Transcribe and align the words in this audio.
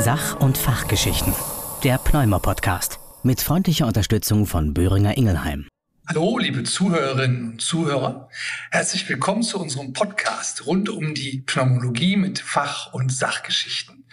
Sach- 0.00 0.38
und 0.38 0.56
Fachgeschichten. 0.56 1.34
Der 1.82 1.98
Pneumo-Podcast. 1.98 3.00
Mit 3.24 3.40
freundlicher 3.40 3.84
Unterstützung 3.84 4.46
von 4.46 4.72
Böhringer 4.72 5.16
Ingelheim. 5.16 5.66
Hallo, 6.06 6.38
liebe 6.38 6.62
Zuhörerinnen 6.62 7.52
und 7.54 7.60
Zuhörer. 7.60 8.28
Herzlich 8.70 9.08
willkommen 9.08 9.42
zu 9.42 9.58
unserem 9.58 9.92
Podcast 9.92 10.66
rund 10.66 10.88
um 10.88 11.14
die 11.14 11.42
Pneumologie 11.44 12.16
mit 12.16 12.38
Fach- 12.38 12.94
und 12.94 13.12
Sachgeschichten. 13.12 14.04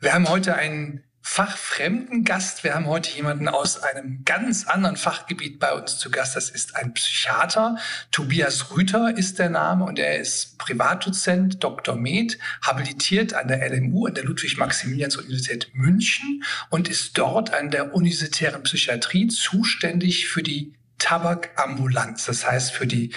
Wir 0.00 0.12
haben 0.12 0.28
heute 0.28 0.54
einen 0.54 1.02
fachfremden 1.28 2.22
Gast. 2.22 2.62
Wir 2.62 2.74
haben 2.74 2.86
heute 2.86 3.10
jemanden 3.10 3.48
aus 3.48 3.82
einem 3.82 4.24
ganz 4.24 4.64
anderen 4.68 4.96
Fachgebiet 4.96 5.58
bei 5.58 5.72
uns 5.72 5.98
zu 5.98 6.08
Gast. 6.08 6.36
Das 6.36 6.50
ist 6.50 6.76
ein 6.76 6.94
Psychiater. 6.94 7.78
Tobias 8.12 8.70
Rüther 8.70 9.12
ist 9.18 9.40
der 9.40 9.50
Name 9.50 9.84
und 9.84 9.98
er 9.98 10.20
ist 10.20 10.56
Privatdozent, 10.56 11.64
Dr. 11.64 11.96
Med, 11.96 12.38
habilitiert 12.62 13.34
an 13.34 13.48
der 13.48 13.68
LMU, 13.68 14.06
an 14.06 14.14
der 14.14 14.22
Ludwig-Maximilians-Universität 14.22 15.70
München 15.74 16.44
und 16.70 16.88
ist 16.88 17.18
dort 17.18 17.52
an 17.52 17.72
der 17.72 17.92
universitären 17.92 18.62
Psychiatrie 18.62 19.26
zuständig 19.26 20.28
für 20.28 20.44
die 20.44 20.74
Tabakambulanz. 20.98 22.26
Das 22.26 22.48
heißt, 22.48 22.72
für 22.72 22.86
die 22.86 23.12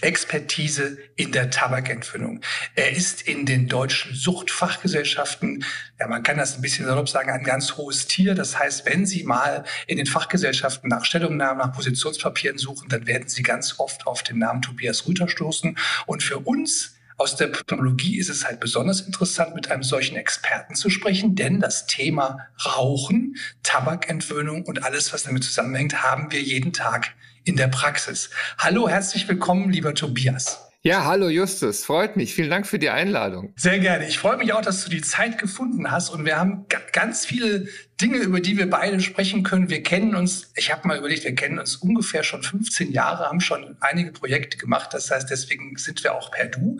Expertise 0.00 0.98
in 1.16 1.32
der 1.32 1.50
Tabakentwöhnung. 1.50 2.40
Er 2.74 2.90
ist 2.90 3.22
in 3.22 3.46
den 3.46 3.68
deutschen 3.68 4.14
Suchtfachgesellschaften, 4.14 5.64
ja, 5.98 6.08
man 6.08 6.22
kann 6.22 6.36
das 6.36 6.56
ein 6.56 6.62
bisschen 6.62 6.84
salopp 6.84 7.08
sagen, 7.08 7.30
ein 7.30 7.44
ganz 7.44 7.76
hohes 7.76 8.06
Tier. 8.06 8.34
Das 8.34 8.58
heißt, 8.58 8.86
wenn 8.86 9.06
Sie 9.06 9.24
mal 9.24 9.64
in 9.86 9.96
den 9.96 10.06
Fachgesellschaften 10.06 10.88
nach 10.88 11.04
Stellungnahmen, 11.04 11.58
nach 11.58 11.72
Positionspapieren 11.72 12.58
suchen, 12.58 12.88
dann 12.88 13.06
werden 13.06 13.28
Sie 13.28 13.42
ganz 13.42 13.78
oft 13.78 14.06
auf 14.06 14.22
den 14.22 14.38
Namen 14.38 14.62
Tobias 14.62 15.06
Rüther 15.06 15.28
stoßen. 15.28 15.78
Und 16.06 16.22
für 16.22 16.38
uns 16.38 16.94
aus 17.16 17.36
der 17.36 17.46
Pneumologie 17.46 18.18
ist 18.18 18.28
es 18.28 18.44
halt 18.44 18.58
besonders 18.58 19.00
interessant, 19.00 19.54
mit 19.54 19.70
einem 19.70 19.84
solchen 19.84 20.16
Experten 20.16 20.74
zu 20.74 20.90
sprechen, 20.90 21.36
denn 21.36 21.60
das 21.60 21.86
Thema 21.86 22.48
Rauchen, 22.66 23.36
Tabakentwöhnung 23.62 24.64
und 24.64 24.82
alles, 24.82 25.12
was 25.12 25.22
damit 25.22 25.44
zusammenhängt, 25.44 26.02
haben 26.02 26.32
wir 26.32 26.42
jeden 26.42 26.72
Tag 26.72 27.14
in 27.44 27.56
der 27.56 27.68
Praxis. 27.68 28.30
Hallo, 28.58 28.88
herzlich 28.88 29.28
willkommen, 29.28 29.70
lieber 29.70 29.94
Tobias. 29.94 30.60
Ja, 30.86 31.06
hallo 31.06 31.30
Justus, 31.30 31.82
freut 31.82 32.14
mich. 32.16 32.34
Vielen 32.34 32.50
Dank 32.50 32.66
für 32.66 32.78
die 32.78 32.90
Einladung. 32.90 33.54
Sehr 33.56 33.78
gerne. 33.78 34.06
Ich 34.06 34.18
freue 34.18 34.36
mich 34.36 34.52
auch, 34.52 34.60
dass 34.60 34.84
du 34.84 34.90
die 34.90 35.00
Zeit 35.00 35.38
gefunden 35.38 35.90
hast 35.90 36.10
und 36.10 36.26
wir 36.26 36.36
haben 36.36 36.66
ganz 36.92 37.24
viele 37.24 37.68
Dinge, 38.02 38.18
über 38.18 38.40
die 38.40 38.58
wir 38.58 38.68
beide 38.68 39.00
sprechen 39.00 39.44
können. 39.44 39.70
Wir 39.70 39.82
kennen 39.82 40.14
uns, 40.14 40.52
ich 40.56 40.70
habe 40.70 40.86
mal 40.86 40.98
überlegt, 40.98 41.24
wir 41.24 41.34
kennen 41.34 41.58
uns 41.58 41.76
ungefähr 41.76 42.22
schon 42.22 42.42
15 42.42 42.92
Jahre, 42.92 43.28
haben 43.28 43.40
schon 43.40 43.78
einige 43.80 44.12
Projekte 44.12 44.58
gemacht. 44.58 44.92
Das 44.92 45.10
heißt, 45.10 45.30
deswegen 45.30 45.74
sind 45.78 46.04
wir 46.04 46.14
auch 46.14 46.30
per 46.30 46.48
Du. 46.48 46.78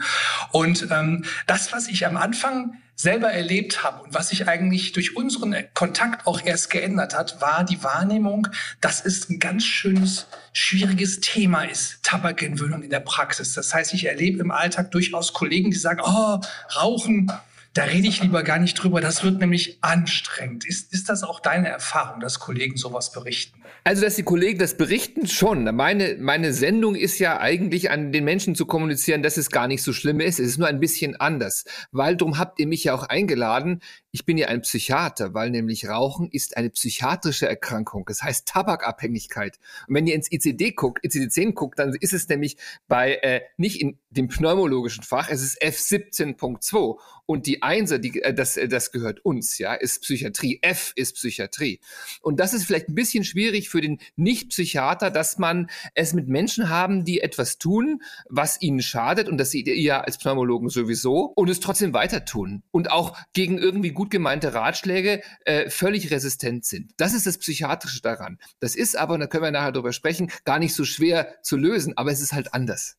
Und 0.52 0.86
ähm, 0.90 1.24
das, 1.46 1.72
was 1.72 1.88
ich 1.88 2.06
am 2.06 2.18
Anfang 2.18 2.74
selber 2.96 3.32
erlebt 3.32 3.82
habe 3.82 4.02
und 4.02 4.14
was 4.14 4.28
sich 4.28 4.48
eigentlich 4.48 4.92
durch 4.92 5.16
unseren 5.16 5.54
Kontakt 5.74 6.26
auch 6.26 6.40
erst 6.44 6.70
geändert 6.70 7.16
hat, 7.16 7.40
war 7.40 7.64
die 7.64 7.82
Wahrnehmung, 7.82 8.48
dass 8.80 9.04
es 9.04 9.28
ein 9.28 9.38
ganz 9.38 9.64
schönes, 9.64 10.26
schwieriges 10.52 11.20
Thema 11.20 11.64
ist, 11.64 12.02
Tabakentwöhnung 12.02 12.82
in 12.82 12.90
der 12.90 13.00
Praxis. 13.00 13.54
Das 13.54 13.74
heißt, 13.74 13.94
ich 13.94 14.06
erlebe 14.06 14.38
im 14.40 14.50
Alltag 14.50 14.90
durchaus 14.92 15.32
Kollegen, 15.32 15.70
die 15.70 15.76
sagen, 15.76 16.00
oh, 16.04 16.40
Rauchen, 16.76 17.32
da 17.74 17.82
rede 17.82 18.06
ich 18.06 18.22
lieber 18.22 18.44
gar 18.44 18.60
nicht 18.60 18.74
drüber, 18.74 19.00
das 19.00 19.24
wird 19.24 19.40
nämlich 19.40 19.78
anstrengend. 19.80 20.64
Ist, 20.64 20.92
ist 20.92 21.08
das 21.08 21.24
auch 21.24 21.40
deine 21.40 21.68
Erfahrung, 21.68 22.20
dass 22.20 22.38
Kollegen 22.38 22.76
sowas 22.76 23.10
berichten? 23.10 23.64
Also, 23.82 24.02
dass 24.02 24.14
die 24.14 24.22
Kollegen 24.22 24.60
das 24.60 24.76
berichten, 24.76 25.26
schon. 25.26 25.64
Meine, 25.74 26.16
meine 26.20 26.52
Sendung 26.54 26.94
ist 26.94 27.18
ja 27.18 27.40
eigentlich 27.40 27.90
an 27.90 28.12
den 28.12 28.24
Menschen 28.24 28.54
zu 28.54 28.64
kommunizieren, 28.64 29.24
dass 29.24 29.36
es 29.36 29.50
gar 29.50 29.66
nicht 29.66 29.82
so 29.82 29.92
schlimm 29.92 30.20
ist. 30.20 30.38
Es 30.38 30.50
ist 30.50 30.58
nur 30.58 30.68
ein 30.68 30.78
bisschen 30.78 31.16
anders. 31.16 31.64
Weil 31.90 32.16
darum 32.16 32.38
habt 32.38 32.60
ihr 32.60 32.68
mich 32.68 32.84
ja 32.84 32.94
auch 32.94 33.02
eingeladen. 33.02 33.80
Ich 34.12 34.24
bin 34.24 34.38
ja 34.38 34.46
ein 34.46 34.62
Psychiater, 34.62 35.34
weil 35.34 35.50
nämlich 35.50 35.88
Rauchen 35.88 36.30
ist 36.30 36.56
eine 36.56 36.70
psychiatrische 36.70 37.48
Erkrankung. 37.48 38.04
Das 38.06 38.22
heißt 38.22 38.46
Tabakabhängigkeit. 38.46 39.58
Und 39.88 39.96
wenn 39.96 40.06
ihr 40.06 40.14
ins 40.14 40.30
ICD 40.30 40.72
guckt, 40.72 41.04
ICD-10 41.04 41.52
guckt, 41.54 41.80
dann 41.80 41.92
ist 41.94 42.12
es 42.12 42.28
nämlich 42.28 42.56
bei, 42.86 43.16
äh, 43.16 43.40
nicht 43.56 43.82
in 43.82 43.98
dem 44.16 44.28
pneumologischen 44.28 45.04
Fach, 45.04 45.28
es 45.28 45.42
ist 45.42 45.62
F17.2. 45.62 46.98
Und 47.26 47.46
die 47.46 47.62
Einser, 47.62 47.98
die, 47.98 48.22
äh, 48.22 48.34
das, 48.34 48.56
äh, 48.56 48.68
das 48.68 48.92
gehört 48.92 49.24
uns, 49.24 49.58
ja, 49.58 49.74
ist 49.74 50.02
Psychiatrie. 50.02 50.58
F 50.62 50.92
ist 50.94 51.14
Psychiatrie. 51.14 51.80
Und 52.20 52.38
das 52.38 52.52
ist 52.52 52.64
vielleicht 52.64 52.88
ein 52.88 52.94
bisschen 52.94 53.24
schwierig 53.24 53.70
für 53.70 53.80
den 53.80 53.98
Nicht-Psychiater, 54.16 55.10
dass 55.10 55.38
man 55.38 55.70
es 55.94 56.12
mit 56.12 56.28
Menschen 56.28 56.68
haben, 56.68 57.04
die 57.04 57.20
etwas 57.20 57.58
tun, 57.58 58.02
was 58.28 58.60
ihnen 58.60 58.82
schadet. 58.82 59.28
Und 59.28 59.38
das 59.38 59.50
seht 59.50 59.66
ihr 59.66 59.78
ja 59.78 60.02
als 60.02 60.18
Pneumologen 60.18 60.68
sowieso. 60.68 61.32
Und 61.34 61.48
es 61.48 61.60
trotzdem 61.60 61.94
weiter 61.94 62.24
tun. 62.24 62.62
Und 62.70 62.90
auch 62.90 63.16
gegen 63.32 63.58
irgendwie 63.58 63.90
gut 63.92 64.10
gemeinte 64.10 64.54
Ratschläge 64.54 65.22
äh, 65.44 65.70
völlig 65.70 66.10
resistent 66.10 66.64
sind. 66.64 66.92
Das 66.98 67.14
ist 67.14 67.26
das 67.26 67.38
Psychiatrische 67.38 68.02
daran. 68.02 68.38
Das 68.60 68.76
ist 68.76 68.96
aber, 68.96 69.14
und 69.14 69.20
da 69.20 69.26
können 69.26 69.44
wir 69.44 69.50
nachher 69.50 69.72
drüber 69.72 69.92
sprechen, 69.92 70.30
gar 70.44 70.58
nicht 70.58 70.74
so 70.74 70.84
schwer 70.84 71.36
zu 71.42 71.56
lösen, 71.56 71.96
aber 71.96 72.12
es 72.12 72.20
ist 72.20 72.32
halt 72.32 72.52
anders. 72.52 72.98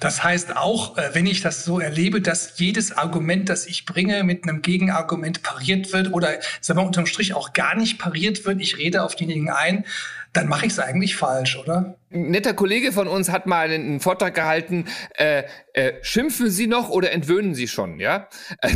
Das 0.00 0.22
heißt 0.22 0.56
auch, 0.56 0.96
äh, 0.98 1.10
wenn 1.14 1.26
ich 1.26 1.40
das 1.40 1.64
so 1.64 1.80
erlebe, 1.80 2.20
dass 2.20 2.58
jedes 2.58 2.92
Argument, 2.92 3.48
das 3.48 3.66
ich 3.66 3.86
bringe, 3.86 4.24
mit 4.24 4.44
einem 4.44 4.62
Gegenargument 4.62 5.42
pariert 5.42 5.92
wird 5.92 6.12
oder, 6.12 6.40
sagen 6.60 6.80
wir 6.80 6.86
unterm 6.86 7.06
Strich 7.06 7.34
auch 7.34 7.52
gar 7.52 7.74
nicht 7.74 7.98
pariert 7.98 8.44
wird, 8.44 8.60
ich 8.60 8.78
rede 8.78 9.02
auf 9.02 9.14
diejenigen 9.14 9.50
ein, 9.50 9.84
dann 10.34 10.48
mache 10.48 10.66
ich 10.66 10.72
es 10.72 10.78
eigentlich 10.80 11.16
falsch, 11.16 11.56
oder? 11.56 11.96
Ein 12.10 12.30
netter 12.30 12.54
Kollege 12.54 12.92
von 12.92 13.08
uns 13.08 13.28
hat 13.28 13.46
mal 13.46 13.70
einen, 13.70 13.98
Vortrag 13.98 14.34
gehalten, 14.34 14.86
äh, 15.16 15.44
äh, 15.72 15.94
schimpfen 16.02 16.50
Sie 16.50 16.66
noch 16.66 16.88
oder 16.90 17.10
entwöhnen 17.10 17.54
Sie 17.54 17.66
schon, 17.66 17.98
ja? 17.98 18.28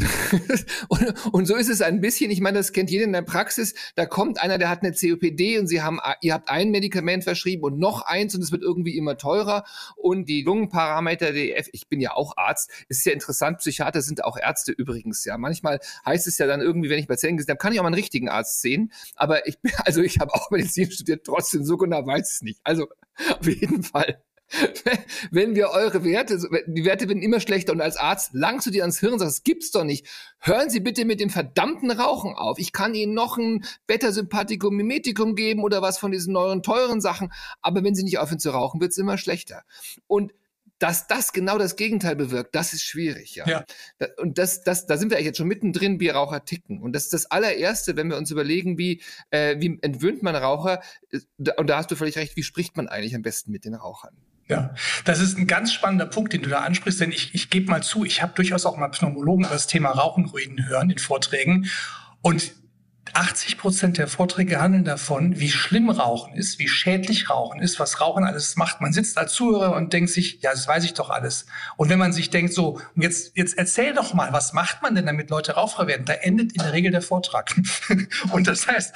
und, 0.89 1.27
und, 1.33 1.47
so 1.47 1.55
ist 1.55 1.69
es 1.69 1.81
ein 1.81 2.01
bisschen, 2.01 2.31
ich 2.31 2.41
meine, 2.41 2.59
das 2.59 2.73
kennt 2.73 2.91
jeder 2.91 3.05
in 3.05 3.13
der 3.13 3.23
Praxis, 3.23 3.75
da 3.95 4.07
kommt 4.07 4.43
einer, 4.43 4.59
der 4.59 4.69
hat 4.69 4.83
eine 4.83 4.93
COPD 4.93 5.59
und 5.59 5.69
Sie 5.69 5.83
haben, 5.83 6.01
ihr 6.21 6.35
habt 6.35 6.49
ein 6.49 6.71
Medikament 6.71 7.23
verschrieben 7.23 7.63
und 7.63 7.79
noch 7.79 8.03
eins 8.03 8.35
und 8.35 8.43
es 8.43 8.51
wird 8.51 8.63
irgendwie 8.63 8.97
immer 8.97 9.17
teurer 9.17 9.65
und 9.97 10.29
die 10.29 10.43
Lungenparameter, 10.43 11.33
die 11.33 11.53
F, 11.53 11.69
ich 11.73 11.89
bin 11.89 12.01
ja 12.01 12.15
auch 12.15 12.37
Arzt, 12.37 12.71
ist 12.89 13.05
ja 13.05 13.13
interessant, 13.13 13.59
Psychiater 13.59 14.03
sind 14.03 14.25
auch 14.25 14.37
Ärzte 14.37 14.73
übrigens, 14.73 15.25
ja. 15.25 15.39
Manchmal 15.39 15.81
heißt 16.07 16.27
es 16.27 16.39
ja 16.39 16.47
dann 16.47 16.61
irgendwie, 16.61 16.91
wenn 16.91 16.99
ich 16.99 17.07
Patienten 17.07 17.37
gesehen 17.37 17.53
habe, 17.53 17.59
kann 17.59 17.73
ich 17.73 17.79
auch 17.79 17.85
mal 17.85 17.89
einen 17.89 17.95
richtigen 17.95 18.29
Arzt 18.29 18.61
sehen, 18.61 18.93
aber 19.15 19.47
ich 19.47 19.61
bin, 19.61 19.73
also 19.85 20.03
ich 20.03 20.19
habe 20.19 20.35
auch 20.35 20.51
Medizin 20.51 20.91
studiert, 20.91 21.25
trotzdem 21.25 21.47
so 21.50 21.76
genau 21.76 22.06
weiß 22.06 22.34
es 22.34 22.42
nicht. 22.42 22.60
Also 22.64 22.86
auf 23.38 23.47
jeden 23.47 23.82
Fall. 23.82 24.22
Wenn 25.31 25.54
wir 25.54 25.70
eure 25.70 26.04
Werte, 26.04 26.38
die 26.66 26.84
Werte 26.84 27.06
werden 27.06 27.22
immer 27.22 27.41
schlechter 27.41 27.72
und 27.72 27.82
als 27.82 27.97
Arzt 27.98 28.31
langst 28.32 28.66
du 28.66 28.70
dir 28.70 28.82
ans 28.82 28.98
Hirn 28.98 29.12
und 29.12 29.19
sagst, 29.19 29.38
das 29.38 29.44
gibt's 29.44 29.70
doch 29.70 29.84
nicht. 29.84 30.06
Hören 30.38 30.70
Sie 30.70 30.81
bitte 30.81 31.04
mit 31.04 31.20
dem 31.20 31.28
verdammten 31.28 31.91
Rauchen 31.91 32.34
auf. 32.34 32.59
Ich 32.59 32.72
kann 32.72 32.94
Ihnen 32.94 33.12
noch 33.12 33.36
ein 33.36 33.64
Beta-Sympathikum, 33.86 34.75
Mimetikum 34.75 35.34
geben 35.34 35.62
oder 35.62 35.82
was 35.82 35.98
von 35.98 36.12
diesen 36.12 36.32
neuen 36.32 36.62
teuren 36.62 37.00
Sachen. 37.00 37.31
Aber 37.60 37.84
wenn 37.84 37.94
Sie 37.94 38.04
nicht 38.04 38.19
aufhören 38.19 38.38
zu 38.38 38.50
rauchen, 38.50 38.80
wird's 38.80 38.97
immer 38.97 39.19
schlechter. 39.19 39.65
Und 40.06 40.32
dass 40.78 41.06
das 41.06 41.33
genau 41.33 41.59
das 41.59 41.77
Gegenteil 41.77 42.16
bewirkt, 42.16 42.55
das 42.55 42.72
ist 42.72 42.83
schwierig, 42.83 43.34
ja. 43.34 43.49
ja. 43.49 43.65
Und 44.19 44.39
das, 44.39 44.62
das, 44.62 44.87
da 44.87 44.97
sind 44.97 45.11
wir 45.11 45.21
jetzt 45.21 45.39
schon 45.39 45.49
mittendrin, 45.49 46.00
wie 46.00 46.09
Raucher 46.09 46.44
ticken. 46.44 46.81
Und 46.81 46.93
das 46.93 47.05
ist 47.05 47.12
das 47.12 47.31
allererste, 47.31 47.97
wenn 47.97 48.09
wir 48.09 48.16
uns 48.16 48.31
überlegen, 48.31 48.78
wie, 48.78 49.03
äh, 49.31 49.56
wie 49.59 49.78
entwöhnt 49.83 50.22
man 50.22 50.37
Raucher, 50.37 50.81
äh, 51.11 51.19
und 51.56 51.69
da 51.69 51.78
hast 51.78 51.91
du 51.91 51.97
völlig 51.97 52.16
recht, 52.16 52.37
wie 52.37 52.43
spricht 52.43 52.77
man 52.77 52.89
eigentlich 52.89 53.15
am 53.15 53.22
besten 53.22 53.50
mit 53.50 53.65
den 53.65 53.75
Rauchern? 53.75 54.15
Ja, 54.49 54.75
das 55.05 55.21
ist 55.21 55.37
ein 55.37 55.47
ganz 55.47 55.72
spannender 55.72 56.06
Punkt, 56.06 56.33
den 56.33 56.41
du 56.41 56.49
da 56.49 56.61
ansprichst, 56.61 57.00
denn 57.00 57.12
ich, 57.12 57.34
ich 57.34 57.50
gebe 57.50 57.71
mal 57.71 57.83
zu, 57.83 58.05
ich 58.05 58.22
habe 58.22 58.33
durchaus 58.34 58.65
auch 58.65 58.78
mal 58.78 58.89
Pneumologen 58.89 59.45
über 59.45 59.53
das 59.53 59.66
Thema 59.66 59.91
Rauchen 59.91 60.27
reden 60.31 60.66
hören 60.69 60.89
in 60.89 60.99
Vorträgen. 60.99 61.69
Und 62.22 62.53
80 63.15 63.59
Prozent 63.59 63.99
der 63.99 64.09
Vorträge 64.09 64.61
handeln 64.61 64.85
davon, 64.85 65.39
wie 65.39 65.51
schlimm 65.51 65.91
Rauchen 65.91 66.35
ist, 66.35 66.59
wie 66.59 66.69
schädlich 66.69 67.31
Rauchen 67.31 67.61
ist, 67.61 67.79
was 67.79 68.01
Rauchen 68.01 68.25
alles 68.25 68.57
macht. 68.57 68.81
Man 68.81 68.93
sitzt 68.93 69.19
als 69.19 69.33
Zuhörer 69.35 69.75
und 69.75 69.93
denkt 69.93 70.11
sich, 70.11 70.41
ja, 70.43 70.51
das 70.51 70.67
weiß 70.67 70.85
ich 70.85 70.95
doch 70.95 71.11
alles. 71.11 71.47
Und 71.77 71.89
wenn 71.89 71.99
man 71.99 72.13
sich 72.13 72.31
denkt, 72.31 72.53
so, 72.53 72.81
jetzt, 72.97 73.37
jetzt 73.37 73.57
erzähl 73.59 73.95
doch 73.95 74.15
mal, 74.15 74.33
was 74.33 74.53
macht 74.53 74.83
man 74.83 74.95
denn, 74.95 75.07
damit 75.07 75.31
Leute 75.31 75.53
Raucher 75.53 75.87
werden? 75.87 76.05
Da 76.05 76.15
endet 76.15 76.53
in 76.53 76.63
der 76.63 76.72
Regel 76.72 76.91
der 76.91 77.03
Vortrag. 77.03 77.55
und 78.33 78.47
das 78.47 78.66
heißt, 78.66 78.95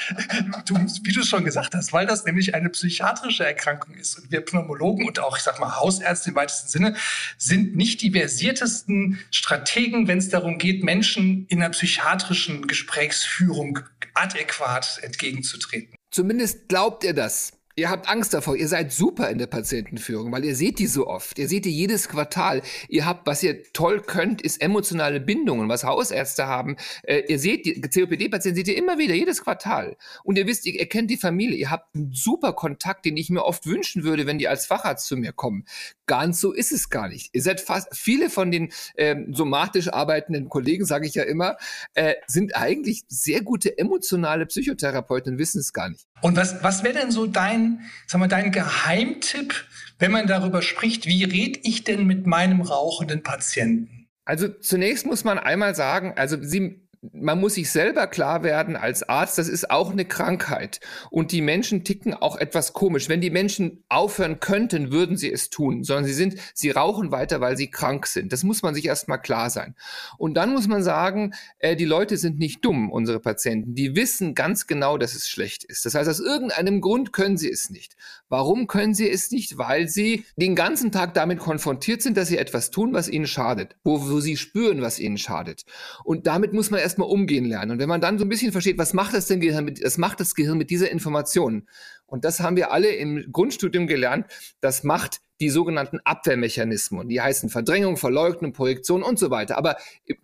du, 0.67 0.75
wie 1.03 1.13
du 1.13 1.23
schon 1.23 1.45
gesagt 1.45 1.75
hast, 1.75 1.93
weil 1.93 2.07
das 2.07 2.25
nämlich 2.25 2.55
eine 2.55 2.71
psychiatrische 2.71 3.45
Erkrankung 3.45 3.95
ist 3.95 4.19
und 4.19 4.31
wir 4.31 4.43
Pneumologen 4.43 5.07
und 5.07 5.21
auch, 5.21 5.37
ich 5.37 5.43
sag 5.43 5.61
mal, 5.61 5.77
Hausärzte 5.77 6.31
im 6.31 6.37
weitesten 6.37 6.69
Sinne 6.69 6.97
sind 7.37 7.77
nicht 7.77 8.03
die 8.03 8.13
versiertesten 8.13 9.19
Strategen, 9.31 10.09
wenn 10.09 10.19
es 10.19 10.29
darum 10.29 10.59
geht, 10.59 10.83
Menschen 10.83 11.47
in 11.49 11.61
einer 11.63 11.71
psychiatrischen 11.71 12.67
Gesprächsführung 12.67 13.81
adäquat 14.15 15.01
entgegenzutreten. 15.03 15.95
Zumindest 16.11 16.69
glaubt 16.69 17.05
er 17.05 17.15
das. 17.15 17.53
Ihr 17.75 17.89
habt 17.89 18.09
Angst 18.09 18.35
davor. 18.35 18.57
Ihr 18.57 18.69
seid 18.69 18.93
super 18.93 19.31
in 19.31 19.39
der 19.39 19.47
Patientenführung, 19.47 20.31
weil 20.31 20.45
ihr 20.45 20.55
seht 20.55 20.79
die 20.79 20.87
so 20.87 21.07
oft. 21.07 21.39
Ihr 21.39 21.49
seht 21.49 21.65
die 21.65 21.71
jedes 21.71 22.09
Quartal. 22.09 22.63
Ihr 22.89 23.07
habt, 23.07 23.27
was 23.27 23.43
ihr 23.43 23.63
toll 23.73 24.03
könnt, 24.03 24.43
ist 24.43 24.61
emotionale 24.61 25.21
Bindungen, 25.21 25.69
was 25.69 25.85
Hausärzte 25.85 26.47
haben. 26.47 26.77
Äh, 27.03 27.23
ihr 27.29 27.39
seht 27.39 27.65
die 27.65 27.81
COPD-Patienten 27.81 28.57
seht 28.57 28.69
ihr 28.69 28.77
immer 28.77 28.99
wieder, 28.99 29.15
jedes 29.15 29.43
Quartal. 29.43 29.97
Und 30.23 30.37
ihr 30.37 30.47
wisst, 30.47 30.67
ihr, 30.67 30.75
ihr 30.75 30.89
kennt 30.89 31.11
die 31.11 31.17
Familie. 31.17 31.57
Ihr 31.57 31.71
habt 31.71 31.95
einen 31.95 32.13
super 32.13 32.53
Kontakt, 32.53 33.07
den 33.07 33.17
ich 33.17 33.31
mir 33.31 33.43
oft 33.43 33.67
wünschen 33.67 34.05
würde, 34.05 34.27
wenn 34.27 34.39
die 34.39 34.49
als 34.49 34.67
Facharzt 34.67 35.07
zu 35.07 35.17
mir 35.17 35.33
kommen. 35.33 35.65
Ganz 36.07 36.41
so 36.41 36.53
ist 36.53 36.73
es 36.73 36.91
gar 36.91 37.09
nicht. 37.09 37.31
Ihr 37.33 37.43
seid 37.43 37.61
fast, 37.61 37.89
viele 37.97 38.29
von 38.29 38.51
den 38.51 38.71
ähm, 38.97 39.33
somatisch 39.35 39.91
arbeitenden 39.91 40.51
Kollegen, 40.51 40.85
sage 40.85 41.07
ich 41.07 41.15
ja 41.15 41.23
immer, 41.23 41.57
äh, 41.95 42.15
sind 42.27 42.55
eigentlich 42.55 43.05
sehr 43.09 43.43
gute 43.43 43.79
emotionale 43.79 44.45
Psychotherapeuten 44.45 45.35
und 45.35 45.39
wissen 45.39 45.61
es 45.61 45.73
gar 45.73 45.89
nicht. 45.89 46.07
Und 46.23 46.37
was, 46.37 46.63
was 46.63 46.85
wäre 46.85 46.95
denn 46.95 47.11
so 47.11 47.27
dein, 47.27 47.81
sag 48.07 48.21
mal, 48.21 48.29
dein 48.29 48.53
Geheimtipp, 48.53 49.67
wenn 49.99 50.13
man 50.13 50.27
darüber 50.27 50.63
spricht, 50.63 51.07
wie 51.07 51.25
rede 51.25 51.61
ich 51.65 51.85
denn 51.85 52.07
mit 52.07 52.27
meinem 52.27 52.63
rauchenden 52.63 53.23
Patienten? 53.23 54.07
Also 54.25 54.49
zunächst 54.49 55.05
muss 55.05 55.25
man 55.25 55.39
einmal 55.39 55.75
sagen, 55.75 56.15
also 56.17 56.41
Sie 56.41 56.81
man 57.13 57.41
muss 57.41 57.55
sich 57.55 57.71
selber 57.71 58.07
klar 58.07 58.45
werden 58.45 58.77
als 58.77 59.03
Arzt, 59.03 59.37
das 59.37 59.49
ist 59.49 59.71
auch 59.71 59.91
eine 59.91 60.05
Krankheit. 60.05 60.79
Und 61.11 61.33
die 61.33 61.41
Menschen 61.41 61.83
ticken 61.83 62.15
auch 62.15 62.37
etwas 62.37 62.73
komisch. 62.73 63.09
Wenn 63.09 63.21
die 63.21 63.31
Menschen 63.31 63.83
aufhören 63.89 64.39
könnten, 64.39 64.93
würden 64.93 65.17
sie 65.17 65.33
es 65.33 65.51
tun, 65.51 65.83
sondern 65.83 66.05
sie 66.05 66.13
sind, 66.13 66.37
sie 66.55 66.71
rauchen 66.71 67.11
weiter, 67.11 67.41
weil 67.41 67.57
sie 67.57 67.71
krank 67.71 68.07
sind. 68.07 68.33
Das 68.33 68.45
muss 68.45 68.63
man 68.63 68.75
sich 68.75 68.87
erstmal 68.87 69.21
klar 69.21 69.51
sein. 69.51 69.75
Und 70.17 70.35
dann 70.35 70.53
muss 70.53 70.69
man 70.69 70.85
sagen, 70.85 71.35
äh, 71.59 71.75
die 71.75 71.85
Leute 71.85 72.17
sind 72.17 72.39
nicht 72.39 72.65
dumm, 72.65 72.93
unsere 72.93 73.19
Patienten. 73.19 73.75
Die 73.75 73.97
wissen 73.97 74.37
ganz 74.37 74.69
genau, 74.69 74.97
dass 74.97 75.15
es 75.15 75.29
schlecht 75.29 75.65
ist. 75.65 75.85
Das 75.85 75.97
heißt, 75.97 76.09
aus 76.09 76.21
irgendeinem 76.21 76.81
Grund 76.81 77.13
können 77.13 77.37
sie 77.37 77.51
es 77.51 77.69
nicht. 77.69 77.97
Warum 78.33 78.69
können 78.69 78.95
sie 78.95 79.11
es 79.11 79.31
nicht? 79.31 79.59
Weil 79.59 79.89
sie 79.89 80.25
den 80.37 80.55
ganzen 80.55 80.93
Tag 80.93 81.15
damit 81.15 81.41
konfrontiert 81.41 82.01
sind, 82.01 82.17
dass 82.17 82.29
sie 82.29 82.39
etwas 82.39 82.71
tun, 82.71 82.95
was 82.95 83.09
ihnen 83.09 83.27
schadet, 83.27 83.77
wo, 83.83 84.09
wo 84.09 84.21
sie 84.21 84.37
spüren, 84.37 84.81
was 84.81 84.99
ihnen 84.99 85.19
schadet. 85.19 85.65
Und 86.05 86.27
damit 86.27 86.53
muss 86.53 86.71
man 86.71 86.81
erst 86.81 86.93
erstmal 86.93 87.09
umgehen 87.09 87.47
lernen. 87.47 87.73
Und 87.73 87.79
wenn 87.79 87.89
man 87.89 88.03
dann 88.03 88.19
so 88.19 88.27
ein 88.27 88.29
bisschen 88.29 88.53
versteht, 88.53 88.77
was 88.77 88.93
macht 88.93 89.15
das 89.15 89.27
denn 89.27 89.41
Gehirn 89.41 89.65
mit, 89.65 89.83
was 89.83 89.97
macht 89.97 90.21
das 90.21 90.35
Gehirn 90.35 90.59
mit 90.59 90.69
dieser 90.69 90.91
Information? 90.91 91.67
Und 92.07 92.27
das 92.27 92.41
haben 92.41 92.57
wir 92.57 92.71
alle 92.71 92.91
im 92.91 93.33
Grundstudium 93.33 93.87
gelernt. 93.87 94.27
Das 94.61 94.85
macht 94.85 95.21
die 95.41 95.49
sogenannten 95.49 96.01
Abwehrmechanismen. 96.05 97.09
Die 97.09 97.21
heißen 97.21 97.49
Verdrängung, 97.49 97.97
Verleugnung, 97.97 98.53
Projektion 98.53 99.03
und 99.03 99.19
so 99.19 99.31
weiter. 99.31 99.57
Aber 99.57 99.77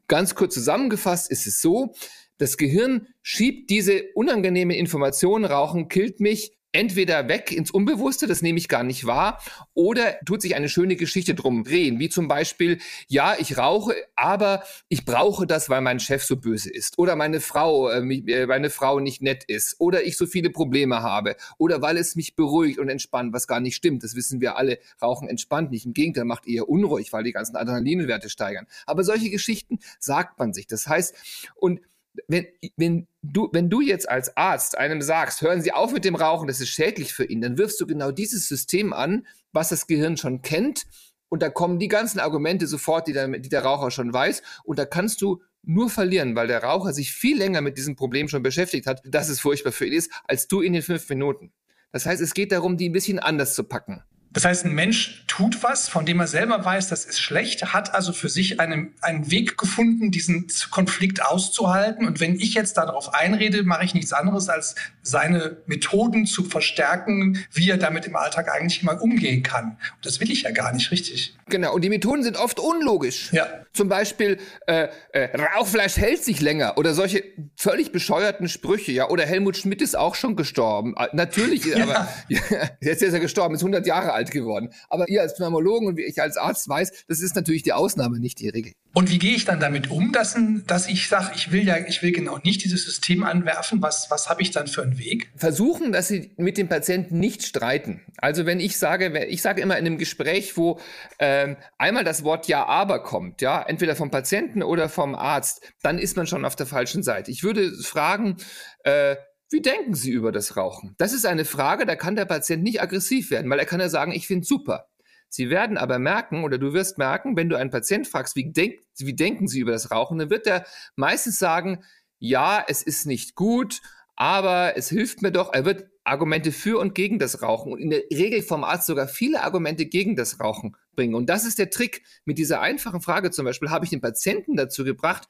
ganz 0.08 0.34
kurz 0.34 0.52
zusammengefasst 0.52 1.30
ist 1.30 1.46
es 1.46 1.62
so, 1.62 1.94
das 2.36 2.58
Gehirn 2.58 3.08
schiebt 3.22 3.70
diese 3.70 4.02
unangenehme 4.14 4.76
Information, 4.76 5.44
Rauchen 5.44 5.88
killt 5.88 6.20
mich, 6.20 6.57
entweder 6.72 7.28
weg 7.28 7.52
ins 7.52 7.70
Unbewusste, 7.70 8.26
das 8.26 8.42
nehme 8.42 8.58
ich 8.58 8.68
gar 8.68 8.82
nicht 8.82 9.06
wahr, 9.06 9.40
oder 9.74 10.18
tut 10.26 10.42
sich 10.42 10.54
eine 10.54 10.68
schöne 10.68 10.96
Geschichte 10.96 11.34
drum 11.34 11.64
drehen, 11.64 11.98
wie 11.98 12.08
zum 12.08 12.28
Beispiel, 12.28 12.78
ja, 13.08 13.36
ich 13.38 13.56
rauche, 13.56 13.94
aber 14.16 14.62
ich 14.88 15.04
brauche 15.04 15.46
das, 15.46 15.70
weil 15.70 15.80
mein 15.80 16.00
Chef 16.00 16.24
so 16.24 16.36
böse 16.36 16.70
ist, 16.70 16.98
oder 16.98 17.16
meine 17.16 17.40
Frau, 17.40 17.88
äh, 17.88 18.00
äh, 18.00 18.46
meine 18.46 18.70
Frau 18.70 19.00
nicht 19.00 19.22
nett 19.22 19.44
ist, 19.44 19.76
oder 19.78 20.04
ich 20.04 20.16
so 20.16 20.26
viele 20.26 20.50
Probleme 20.50 21.02
habe, 21.02 21.36
oder 21.56 21.80
weil 21.80 21.96
es 21.96 22.16
mich 22.16 22.36
beruhigt 22.36 22.78
und 22.78 22.88
entspannt, 22.88 23.32
was 23.32 23.46
gar 23.46 23.60
nicht 23.60 23.76
stimmt. 23.76 24.04
Das 24.04 24.14
wissen 24.14 24.40
wir 24.40 24.56
alle. 24.56 24.78
Rauchen 25.00 25.28
entspannt 25.28 25.70
nicht. 25.70 25.86
Im 25.86 25.94
Gegenteil, 25.94 26.24
macht 26.24 26.46
eher 26.46 26.68
unruhig, 26.68 27.12
weil 27.12 27.24
die 27.24 27.32
ganzen 27.32 27.56
Adrenalinwerte 27.56 28.28
steigern. 28.28 28.66
Aber 28.86 29.04
solche 29.04 29.30
Geschichten 29.30 29.78
sagt 29.98 30.38
man 30.38 30.52
sich. 30.52 30.66
Das 30.66 30.86
heißt, 30.86 31.14
und 31.56 31.80
wenn, 32.26 32.46
wenn, 32.76 33.06
du, 33.22 33.48
wenn 33.52 33.70
du 33.70 33.80
jetzt 33.80 34.08
als 34.08 34.36
Arzt 34.36 34.76
einem 34.76 35.02
sagst, 35.02 35.42
hören 35.42 35.62
Sie 35.62 35.72
auf 35.72 35.92
mit 35.92 36.04
dem 36.04 36.14
Rauchen, 36.14 36.48
das 36.48 36.60
ist 36.60 36.70
schädlich 36.70 37.12
für 37.12 37.24
ihn, 37.24 37.40
dann 37.40 37.58
wirfst 37.58 37.80
du 37.80 37.86
genau 37.86 38.10
dieses 38.10 38.48
System 38.48 38.92
an, 38.92 39.26
was 39.52 39.68
das 39.68 39.86
Gehirn 39.86 40.16
schon 40.16 40.42
kennt. 40.42 40.86
Und 41.28 41.42
da 41.42 41.50
kommen 41.50 41.78
die 41.78 41.88
ganzen 41.88 42.20
Argumente 42.20 42.66
sofort, 42.66 43.06
die 43.06 43.12
der, 43.12 43.28
die 43.28 43.48
der 43.48 43.62
Raucher 43.62 43.90
schon 43.90 44.12
weiß. 44.12 44.42
Und 44.64 44.78
da 44.78 44.86
kannst 44.86 45.20
du 45.20 45.42
nur 45.62 45.90
verlieren, 45.90 46.34
weil 46.34 46.46
der 46.46 46.62
Raucher 46.62 46.92
sich 46.92 47.12
viel 47.12 47.36
länger 47.36 47.60
mit 47.60 47.76
diesem 47.76 47.96
Problem 47.96 48.28
schon 48.28 48.42
beschäftigt 48.42 48.86
hat, 48.86 49.02
dass 49.04 49.28
es 49.28 49.40
furchtbar 49.40 49.72
für 49.72 49.86
ihn 49.86 49.92
ist, 49.92 50.10
als 50.24 50.48
du 50.48 50.62
in 50.62 50.72
den 50.72 50.82
fünf 50.82 51.08
Minuten. 51.10 51.52
Das 51.92 52.06
heißt, 52.06 52.22
es 52.22 52.34
geht 52.34 52.52
darum, 52.52 52.76
die 52.76 52.88
ein 52.88 52.92
bisschen 52.92 53.18
anders 53.18 53.54
zu 53.54 53.64
packen. 53.64 54.02
Das 54.30 54.44
heißt, 54.44 54.66
ein 54.66 54.74
Mensch 54.74 55.24
tut 55.26 55.62
was, 55.62 55.88
von 55.88 56.04
dem 56.04 56.20
er 56.20 56.26
selber 56.26 56.64
weiß, 56.64 56.88
das 56.88 57.04
ist 57.04 57.20
schlecht, 57.20 57.72
hat 57.72 57.94
also 57.94 58.12
für 58.12 58.28
sich 58.28 58.60
einen, 58.60 58.94
einen 59.00 59.30
Weg 59.30 59.56
gefunden, 59.56 60.10
diesen 60.10 60.48
Konflikt 60.70 61.24
auszuhalten. 61.24 62.06
Und 62.06 62.20
wenn 62.20 62.38
ich 62.38 62.54
jetzt 62.54 62.76
darauf 62.76 63.14
einrede, 63.14 63.62
mache 63.62 63.84
ich 63.84 63.94
nichts 63.94 64.12
anderes, 64.12 64.48
als 64.48 64.74
seine 65.02 65.58
Methoden 65.66 66.26
zu 66.26 66.44
verstärken, 66.44 67.44
wie 67.52 67.70
er 67.70 67.78
damit 67.78 68.06
im 68.06 68.16
Alltag 68.16 68.50
eigentlich 68.52 68.82
mal 68.82 68.98
umgehen 68.98 69.42
kann. 69.42 69.78
Und 69.96 70.06
das 70.06 70.20
will 70.20 70.30
ich 70.30 70.42
ja 70.42 70.50
gar 70.50 70.72
nicht 70.72 70.90
richtig. 70.90 71.34
Genau, 71.48 71.74
und 71.74 71.82
die 71.82 71.88
Methoden 71.88 72.22
sind 72.22 72.36
oft 72.36 72.60
unlogisch. 72.60 73.32
Ja. 73.32 73.46
Zum 73.72 73.88
Beispiel, 73.88 74.38
äh, 74.66 74.88
äh, 75.12 75.36
Rauchfleisch 75.56 75.96
hält 75.96 76.24
sich 76.24 76.40
länger 76.40 76.76
oder 76.76 76.94
solche 76.94 77.24
völlig 77.56 77.92
bescheuerten 77.92 78.48
Sprüche, 78.48 78.92
ja. 78.92 79.08
Oder 79.08 79.24
Helmut 79.24 79.56
Schmidt 79.56 79.80
ist 79.80 79.96
auch 79.96 80.14
schon 80.14 80.36
gestorben. 80.36 80.94
Äh, 80.96 81.08
natürlich, 81.12 81.64
ja. 81.76 81.84
aber 81.84 82.08
ja, 82.28 82.40
jetzt 82.80 83.02
ist 83.02 83.12
er 83.12 83.20
gestorben, 83.20 83.54
ist 83.54 83.62
100 83.62 83.86
Jahre 83.86 84.12
alt 84.12 84.27
geworden. 84.30 84.70
Aber 84.88 85.08
ihr 85.08 85.22
als 85.22 85.36
Pneumologen 85.36 85.88
und 85.88 85.96
wie 85.96 86.04
ich 86.04 86.20
als 86.20 86.36
Arzt 86.36 86.68
weiß, 86.68 87.04
das 87.08 87.20
ist 87.20 87.36
natürlich 87.36 87.62
die 87.62 87.72
Ausnahme, 87.72 88.18
nicht 88.18 88.40
die 88.40 88.48
Regel. 88.48 88.72
Und 88.94 89.10
wie 89.10 89.18
gehe 89.18 89.34
ich 89.34 89.44
dann 89.44 89.60
damit 89.60 89.90
um, 89.90 90.12
dass, 90.12 90.36
dass 90.66 90.88
ich 90.88 91.08
sage, 91.08 91.32
ich 91.36 91.52
will 91.52 91.64
ja, 91.64 91.76
ich 91.76 92.02
will 92.02 92.10
genau 92.10 92.38
nicht 92.42 92.64
dieses 92.64 92.84
System 92.84 93.22
anwerfen. 93.22 93.82
Was, 93.82 94.10
was 94.10 94.28
habe 94.28 94.42
ich 94.42 94.50
dann 94.50 94.66
für 94.66 94.82
einen 94.82 94.98
Weg? 94.98 95.30
Versuchen, 95.36 95.92
dass 95.92 96.08
Sie 96.08 96.32
mit 96.36 96.58
dem 96.58 96.68
Patienten 96.68 97.18
nicht 97.18 97.44
streiten. 97.44 98.00
Also 98.16 98.46
wenn 98.46 98.60
ich 98.60 98.78
sage, 98.78 99.26
ich 99.26 99.42
sage 99.42 99.60
immer 99.60 99.78
in 99.78 99.86
einem 99.86 99.98
Gespräch, 99.98 100.56
wo 100.56 100.80
ähm, 101.18 101.56
einmal 101.76 102.02
das 102.02 102.24
Wort 102.24 102.48
Ja, 102.48 102.64
aber 102.66 103.02
kommt, 103.02 103.40
ja, 103.42 103.62
entweder 103.62 103.94
vom 103.94 104.10
Patienten 104.10 104.62
oder 104.62 104.88
vom 104.88 105.14
Arzt, 105.14 105.60
dann 105.82 105.98
ist 105.98 106.16
man 106.16 106.26
schon 106.26 106.44
auf 106.44 106.56
der 106.56 106.66
falschen 106.66 107.02
Seite. 107.02 107.30
Ich 107.30 107.44
würde 107.44 107.70
fragen, 107.82 108.36
äh, 108.84 109.16
wie 109.50 109.62
denken 109.62 109.94
Sie 109.94 110.10
über 110.10 110.32
das 110.32 110.56
Rauchen? 110.56 110.94
Das 110.98 111.12
ist 111.12 111.24
eine 111.24 111.44
Frage, 111.44 111.86
da 111.86 111.96
kann 111.96 112.16
der 112.16 112.26
Patient 112.26 112.62
nicht 112.62 112.82
aggressiv 112.82 113.30
werden, 113.30 113.50
weil 113.50 113.58
er 113.58 113.66
kann 113.66 113.80
ja 113.80 113.88
sagen, 113.88 114.12
ich 114.12 114.26
finde 114.26 114.46
super. 114.46 114.88
Sie 115.30 115.50
werden 115.50 115.76
aber 115.76 115.98
merken 115.98 116.44
oder 116.44 116.58
du 116.58 116.72
wirst 116.72 116.98
merken, 116.98 117.36
wenn 117.36 117.48
du 117.48 117.56
einen 117.56 117.70
Patient 117.70 118.06
fragst, 118.06 118.34
wie, 118.36 118.50
denk, 118.50 118.80
wie 118.98 119.14
denken 119.14 119.46
sie 119.46 119.60
über 119.60 119.72
das 119.72 119.90
Rauchen, 119.90 120.18
dann 120.18 120.30
wird 120.30 120.46
er 120.46 120.64
meistens 120.96 121.38
sagen, 121.38 121.84
ja, 122.18 122.64
es 122.66 122.82
ist 122.82 123.06
nicht 123.06 123.34
gut, 123.34 123.80
aber 124.16 124.76
es 124.76 124.88
hilft 124.88 125.22
mir 125.22 125.30
doch. 125.30 125.52
Er 125.52 125.64
wird 125.64 125.88
Argumente 126.04 126.50
für 126.50 126.78
und 126.78 126.94
gegen 126.94 127.18
das 127.18 127.42
Rauchen 127.42 127.72
und 127.72 127.78
in 127.78 127.90
der 127.90 128.02
Regel 128.10 128.42
vom 128.42 128.64
Arzt 128.64 128.86
sogar 128.86 129.06
viele 129.06 129.42
Argumente 129.42 129.86
gegen 129.86 130.16
das 130.16 130.40
Rauchen 130.40 130.74
bringen. 130.96 131.14
Und 131.14 131.28
das 131.28 131.44
ist 131.44 131.58
der 131.58 131.70
Trick. 131.70 132.02
Mit 132.24 132.38
dieser 132.38 132.60
einfachen 132.60 133.02
Frage 133.02 133.30
zum 133.30 133.44
Beispiel 133.44 133.70
habe 133.70 133.84
ich 133.84 133.90
den 133.90 134.00
Patienten 134.00 134.56
dazu 134.56 134.84
gebracht, 134.84 135.28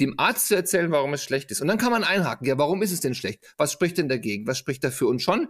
dem 0.00 0.18
Arzt 0.18 0.48
zu 0.48 0.54
erzählen, 0.54 0.90
warum 0.90 1.12
es 1.14 1.22
schlecht 1.22 1.50
ist. 1.50 1.60
Und 1.60 1.68
dann 1.68 1.78
kann 1.78 1.92
man 1.92 2.04
einhaken, 2.04 2.46
ja, 2.46 2.56
warum 2.56 2.82
ist 2.82 2.92
es 2.92 3.00
denn 3.00 3.14
schlecht? 3.14 3.54
Was 3.56 3.72
spricht 3.72 3.98
denn 3.98 4.08
dagegen? 4.08 4.46
Was 4.46 4.58
spricht 4.58 4.82
dafür? 4.84 5.08
Und 5.08 5.20
schon 5.20 5.48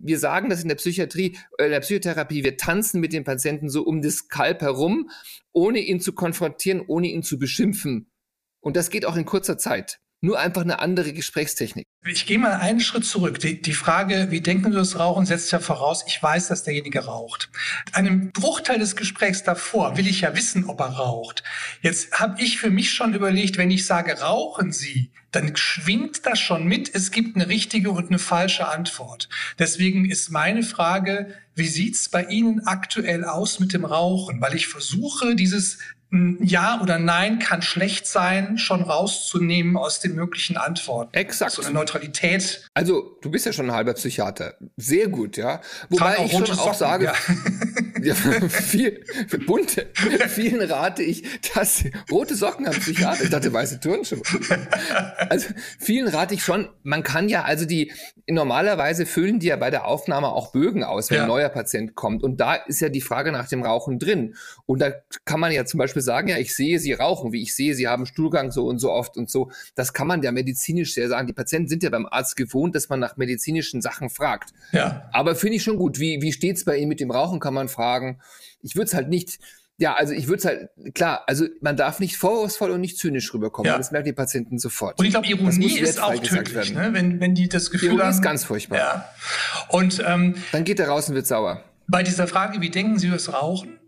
wir 0.00 0.18
sagen 0.18 0.48
das 0.48 0.62
in 0.62 0.68
der 0.68 0.76
Psychiatrie, 0.76 1.36
äh, 1.58 1.64
in 1.64 1.70
der 1.70 1.80
Psychotherapie, 1.80 2.44
wir 2.44 2.56
tanzen 2.56 3.00
mit 3.00 3.12
dem 3.12 3.24
Patienten 3.24 3.68
so 3.68 3.82
um 3.82 4.02
das 4.02 4.28
Kalb 4.28 4.62
herum, 4.62 5.10
ohne 5.52 5.80
ihn 5.80 6.00
zu 6.00 6.12
konfrontieren, 6.12 6.82
ohne 6.86 7.08
ihn 7.08 7.22
zu 7.22 7.38
beschimpfen. 7.38 8.10
Und 8.60 8.76
das 8.76 8.90
geht 8.90 9.04
auch 9.04 9.16
in 9.16 9.24
kurzer 9.24 9.58
Zeit. 9.58 10.00
Nur 10.20 10.38
einfach 10.38 10.62
eine 10.62 10.80
andere 10.80 11.12
Gesprächstechnik. 11.12 11.86
Ich 12.06 12.26
gehe 12.26 12.38
mal 12.38 12.52
einen 12.52 12.80
Schritt 12.80 13.04
zurück. 13.04 13.40
Die, 13.40 13.60
die 13.60 13.74
Frage, 13.74 14.28
wie 14.30 14.40
denken 14.40 14.70
Sie 14.70 14.78
das 14.78 14.98
Rauchen, 14.98 15.26
setzt 15.26 15.50
ja 15.50 15.58
voraus, 15.58 16.04
ich 16.06 16.22
weiß, 16.22 16.46
dass 16.46 16.62
derjenige 16.62 17.04
raucht. 17.04 17.50
Einem 17.92 18.30
Bruchteil 18.30 18.78
des 18.78 18.94
Gesprächs 18.94 19.42
davor 19.42 19.96
will 19.96 20.06
ich 20.06 20.20
ja 20.20 20.34
wissen, 20.36 20.66
ob 20.66 20.80
er 20.80 20.90
raucht. 20.90 21.42
Jetzt 21.82 22.20
habe 22.20 22.40
ich 22.40 22.58
für 22.58 22.70
mich 22.70 22.92
schon 22.92 23.14
überlegt, 23.14 23.58
wenn 23.58 23.70
ich 23.70 23.84
sage, 23.84 24.20
rauchen 24.20 24.70
Sie, 24.70 25.10
dann 25.32 25.56
schwingt 25.56 26.24
das 26.24 26.38
schon 26.38 26.64
mit. 26.66 26.94
Es 26.94 27.10
gibt 27.10 27.36
eine 27.36 27.48
richtige 27.48 27.90
und 27.90 28.08
eine 28.08 28.20
falsche 28.20 28.68
Antwort. 28.68 29.28
Deswegen 29.58 30.08
ist 30.08 30.30
meine 30.30 30.62
Frage, 30.62 31.34
wie 31.56 31.68
sieht's 31.68 32.08
bei 32.08 32.24
Ihnen 32.24 32.66
aktuell 32.66 33.24
aus 33.24 33.58
mit 33.58 33.72
dem 33.72 33.84
Rauchen? 33.84 34.40
Weil 34.40 34.54
ich 34.54 34.68
versuche, 34.68 35.34
dieses 35.34 35.78
ja 36.10 36.80
oder 36.82 36.98
Nein 36.98 37.38
kann 37.38 37.60
schlecht 37.60 38.06
sein, 38.06 38.56
schon 38.56 38.82
rauszunehmen 38.82 39.76
aus 39.76 40.00
den 40.00 40.14
möglichen 40.14 40.56
Antworten. 40.56 41.14
Exakt. 41.14 41.52
So 41.52 41.62
eine 41.62 41.72
Neutralität. 41.72 42.64
Also, 42.74 43.18
du 43.20 43.30
bist 43.30 43.44
ja 43.46 43.52
schon 43.52 43.66
ein 43.66 43.76
halber 43.76 43.92
Psychiater. 43.94 44.54
Sehr 44.76 45.08
gut, 45.08 45.36
ja. 45.36 45.60
Wobei 45.90 46.24
ich 46.24 46.32
schon 46.32 46.44
auch 46.44 46.74
Socken, 46.74 46.74
sage, 46.74 47.04
ja. 47.06 47.14
Ja, 48.02 48.14
viel, 48.14 49.04
bunte. 49.46 49.88
Vielen 50.28 50.60
rate 50.70 51.02
ich, 51.02 51.24
dass 51.54 51.84
rote 52.10 52.34
Socken 52.34 52.66
am 52.66 52.74
Psychiater. 52.74 53.24
Ich 53.24 53.30
dachte, 53.30 53.52
weiße 53.52 53.80
Turnschuhe. 53.80 54.22
Also 55.30 55.48
vielen 55.78 56.08
rate 56.08 56.34
ich 56.34 56.42
schon. 56.42 56.68
Man 56.82 57.02
kann 57.02 57.28
ja, 57.28 57.42
also 57.42 57.64
die 57.64 57.92
normalerweise 58.30 59.06
füllen 59.06 59.38
die 59.38 59.46
ja 59.46 59.56
bei 59.56 59.70
der 59.70 59.86
Aufnahme 59.86 60.28
auch 60.28 60.52
Bögen 60.52 60.84
aus, 60.84 61.10
wenn 61.10 61.18
ja. 61.18 61.22
ein 61.22 61.28
neuer 61.28 61.48
Patient 61.48 61.94
kommt. 61.94 62.22
Und 62.22 62.40
da 62.40 62.54
ist 62.54 62.80
ja 62.80 62.88
die 62.88 63.00
Frage 63.00 63.32
nach 63.32 63.48
dem 63.48 63.62
Rauchen 63.62 63.98
drin. 63.98 64.34
Und 64.66 64.80
da 64.80 64.92
kann 65.24 65.40
man 65.40 65.52
ja 65.52 65.64
zum 65.64 65.78
Beispiel 65.78 66.02
sagen, 66.02 66.28
ja, 66.28 66.36
ich 66.36 66.54
sehe 66.54 66.78
sie 66.78 66.92
rauchen, 66.92 67.32
wie 67.32 67.42
ich 67.42 67.54
sehe, 67.54 67.74
sie 67.74 67.88
haben 67.88 68.06
Stuhlgang 68.06 68.50
so 68.50 68.66
und 68.66 68.78
so 68.78 68.90
oft 68.90 69.16
und 69.16 69.30
so. 69.30 69.50
Das 69.74 69.92
kann 69.92 70.06
man 70.06 70.22
ja 70.22 70.32
medizinisch 70.32 70.94
sehr 70.94 71.08
sagen. 71.08 71.26
Die 71.26 71.32
Patienten 71.32 71.68
sind 71.68 71.82
ja 71.82 71.90
beim 71.90 72.06
Arzt 72.06 72.36
gewohnt, 72.36 72.74
dass 72.74 72.88
man 72.88 73.00
nach 73.00 73.16
medizinischen 73.16 73.80
Sachen 73.80 74.10
fragt. 74.10 74.50
Ja. 74.72 75.08
Aber 75.12 75.34
finde 75.34 75.56
ich 75.56 75.62
schon 75.62 75.78
gut. 75.78 75.98
Wie, 75.98 76.20
wie 76.20 76.32
steht's 76.32 76.64
bei 76.64 76.76
Ihnen 76.76 76.88
mit 76.88 77.00
dem 77.00 77.10
Rauchen, 77.10 77.40
kann 77.40 77.54
man 77.54 77.68
fragen. 77.68 77.87
Ich 78.62 78.74
würde 78.74 78.86
es 78.86 78.94
halt 78.94 79.08
nicht, 79.08 79.38
ja, 79.78 79.94
also 79.94 80.12
ich 80.12 80.26
würde 80.26 80.38
es 80.38 80.44
halt, 80.44 80.94
klar, 80.94 81.22
also 81.26 81.46
man 81.60 81.76
darf 81.76 82.00
nicht 82.00 82.16
vorwurfsvoll 82.16 82.72
und 82.72 82.80
nicht 82.80 82.98
zynisch 82.98 83.32
rüberkommen. 83.32 83.70
Ja. 83.70 83.78
Das 83.78 83.92
merken 83.92 84.06
die 84.06 84.12
Patienten 84.12 84.58
sofort. 84.58 84.98
Und 84.98 85.04
ich 85.04 85.12
glaube, 85.12 85.28
Ironie 85.28 85.78
ist 85.78 86.02
auch 86.02 86.18
tödlich, 86.18 86.74
ne? 86.74 86.90
wenn, 86.92 87.20
wenn 87.20 87.34
die 87.34 87.48
das 87.48 87.70
Gefühl 87.70 87.90
Ironie 87.90 88.02
haben. 88.02 88.10
ist 88.10 88.22
ganz 88.22 88.44
furchtbar. 88.44 88.78
Ja. 88.78 89.08
Und, 89.68 90.02
ähm, 90.04 90.34
Dann 90.50 90.64
geht 90.64 90.80
er 90.80 90.88
raus 90.88 91.08
und 91.08 91.14
wird 91.14 91.28
sauer. 91.28 91.62
Bei 91.86 92.02
dieser 92.02 92.26
Frage, 92.26 92.60
wie 92.60 92.70
denken 92.70 92.98
Sie 92.98 93.06
über 93.06 93.16
das 93.16 93.32
Rauchen? 93.32 93.78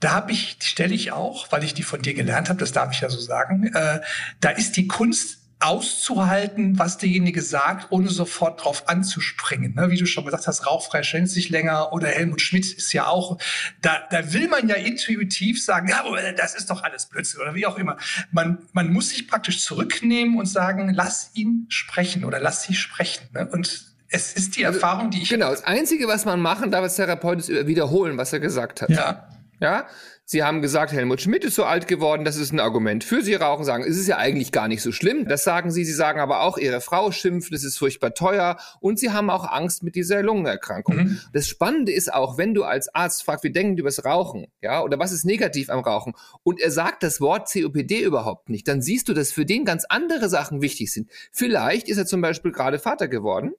Da 0.00 0.12
habe 0.12 0.32
ich, 0.32 0.58
die 0.58 0.66
stelle 0.66 0.94
ich 0.94 1.12
auch, 1.12 1.52
weil 1.52 1.62
ich 1.62 1.74
die 1.74 1.82
von 1.82 2.00
dir 2.02 2.14
gelernt 2.14 2.48
habe, 2.48 2.58
das 2.58 2.72
darf 2.72 2.92
ich 2.92 3.00
ja 3.00 3.10
so 3.10 3.20
sagen, 3.20 3.70
äh, 3.74 4.00
da 4.40 4.50
ist 4.50 4.76
die 4.76 4.88
Kunst 4.88 5.43
auszuhalten, 5.64 6.78
was 6.78 6.98
derjenige 6.98 7.40
sagt, 7.40 7.90
ohne 7.90 8.10
sofort 8.10 8.62
drauf 8.62 8.88
anzuspringen. 8.88 9.74
Ne? 9.74 9.90
Wie 9.90 9.96
du 9.96 10.06
schon 10.06 10.24
gesagt 10.24 10.46
hast, 10.46 10.66
rauchfrei 10.66 11.02
schenkt 11.02 11.30
sich 11.30 11.48
länger 11.48 11.92
oder 11.92 12.08
Helmut 12.08 12.40
Schmidt 12.40 12.72
ist 12.72 12.92
ja 12.92 13.06
auch, 13.06 13.38
da, 13.80 14.02
da 14.10 14.32
will 14.32 14.48
man 14.48 14.68
ja 14.68 14.76
intuitiv 14.76 15.64
sagen, 15.64 15.88
ja, 15.88 16.04
das 16.32 16.54
ist 16.54 16.70
doch 16.70 16.82
alles 16.82 17.06
Blödsinn 17.06 17.40
oder 17.40 17.54
wie 17.54 17.66
auch 17.66 17.78
immer. 17.78 17.96
Man, 18.30 18.58
man 18.72 18.92
muss 18.92 19.08
sich 19.10 19.26
praktisch 19.26 19.64
zurücknehmen 19.64 20.38
und 20.38 20.46
sagen, 20.46 20.92
lass 20.94 21.30
ihn 21.34 21.66
sprechen 21.68 22.24
oder 22.24 22.40
lass 22.40 22.62
sie 22.62 22.74
sprechen. 22.74 23.28
Ne? 23.32 23.48
Und 23.50 23.94
es 24.08 24.32
ist 24.34 24.56
die 24.56 24.66
also, 24.66 24.78
Erfahrung, 24.78 25.10
die 25.10 25.22
ich. 25.22 25.28
Genau, 25.28 25.50
das 25.50 25.64
Einzige, 25.64 26.06
was 26.06 26.24
man 26.24 26.40
machen 26.40 26.70
darf 26.70 26.82
als 26.82 26.96
Therapeut, 26.96 27.38
ist 27.38 27.66
wiederholen, 27.66 28.16
was 28.16 28.32
er 28.32 28.40
gesagt 28.40 28.82
hat. 28.82 28.90
Ja. 28.90 29.28
Ja, 29.60 29.86
Sie 30.26 30.42
haben 30.42 30.62
gesagt, 30.62 30.92
Helmut 30.92 31.20
Schmidt 31.20 31.44
ist 31.44 31.54
so 31.54 31.64
alt 31.64 31.86
geworden, 31.86 32.24
das 32.24 32.36
ist 32.36 32.52
ein 32.52 32.60
Argument 32.60 33.04
für 33.04 33.22
Sie 33.22 33.34
rauchen, 33.34 33.64
sagen, 33.64 33.84
es 33.84 33.98
ist 33.98 34.08
ja 34.08 34.16
eigentlich 34.16 34.52
gar 34.52 34.68
nicht 34.68 34.80
so 34.82 34.90
schlimm. 34.90 35.28
Das 35.28 35.44
sagen 35.44 35.70
Sie. 35.70 35.84
Sie 35.84 35.92
sagen 35.92 36.18
aber 36.18 36.40
auch, 36.40 36.56
Ihre 36.56 36.80
Frau 36.80 37.12
schimpft, 37.12 37.52
es 37.52 37.62
ist 37.62 37.78
furchtbar 37.78 38.14
teuer 38.14 38.56
und 38.80 38.98
Sie 38.98 39.10
haben 39.10 39.28
auch 39.28 39.44
Angst 39.44 39.82
mit 39.82 39.94
dieser 39.96 40.22
Lungenerkrankung. 40.22 40.96
Mhm. 40.96 41.20
Das 41.32 41.46
Spannende 41.46 41.92
ist 41.92 42.12
auch, 42.12 42.38
wenn 42.38 42.54
du 42.54 42.64
als 42.64 42.94
Arzt 42.94 43.22
fragst, 43.22 43.44
wie 43.44 43.52
denken 43.52 43.76
die 43.76 43.80
über 43.80 43.90
das 43.90 44.04
Rauchen, 44.04 44.46
ja, 44.62 44.82
oder 44.82 44.98
was 44.98 45.12
ist 45.12 45.24
negativ 45.24 45.68
am 45.68 45.80
Rauchen 45.80 46.14
und 46.42 46.60
er 46.60 46.70
sagt 46.70 47.02
das 47.02 47.20
Wort 47.20 47.50
COPD 47.52 48.00
überhaupt 48.02 48.48
nicht, 48.48 48.66
dann 48.66 48.80
siehst 48.80 49.08
du, 49.08 49.14
dass 49.14 49.32
für 49.32 49.44
den 49.44 49.64
ganz 49.64 49.84
andere 49.88 50.28
Sachen 50.28 50.62
wichtig 50.62 50.92
sind. 50.92 51.10
Vielleicht 51.32 51.88
ist 51.88 51.98
er 51.98 52.06
zum 52.06 52.20
Beispiel 52.22 52.52
gerade 52.52 52.78
Vater 52.78 53.08
geworden 53.08 53.52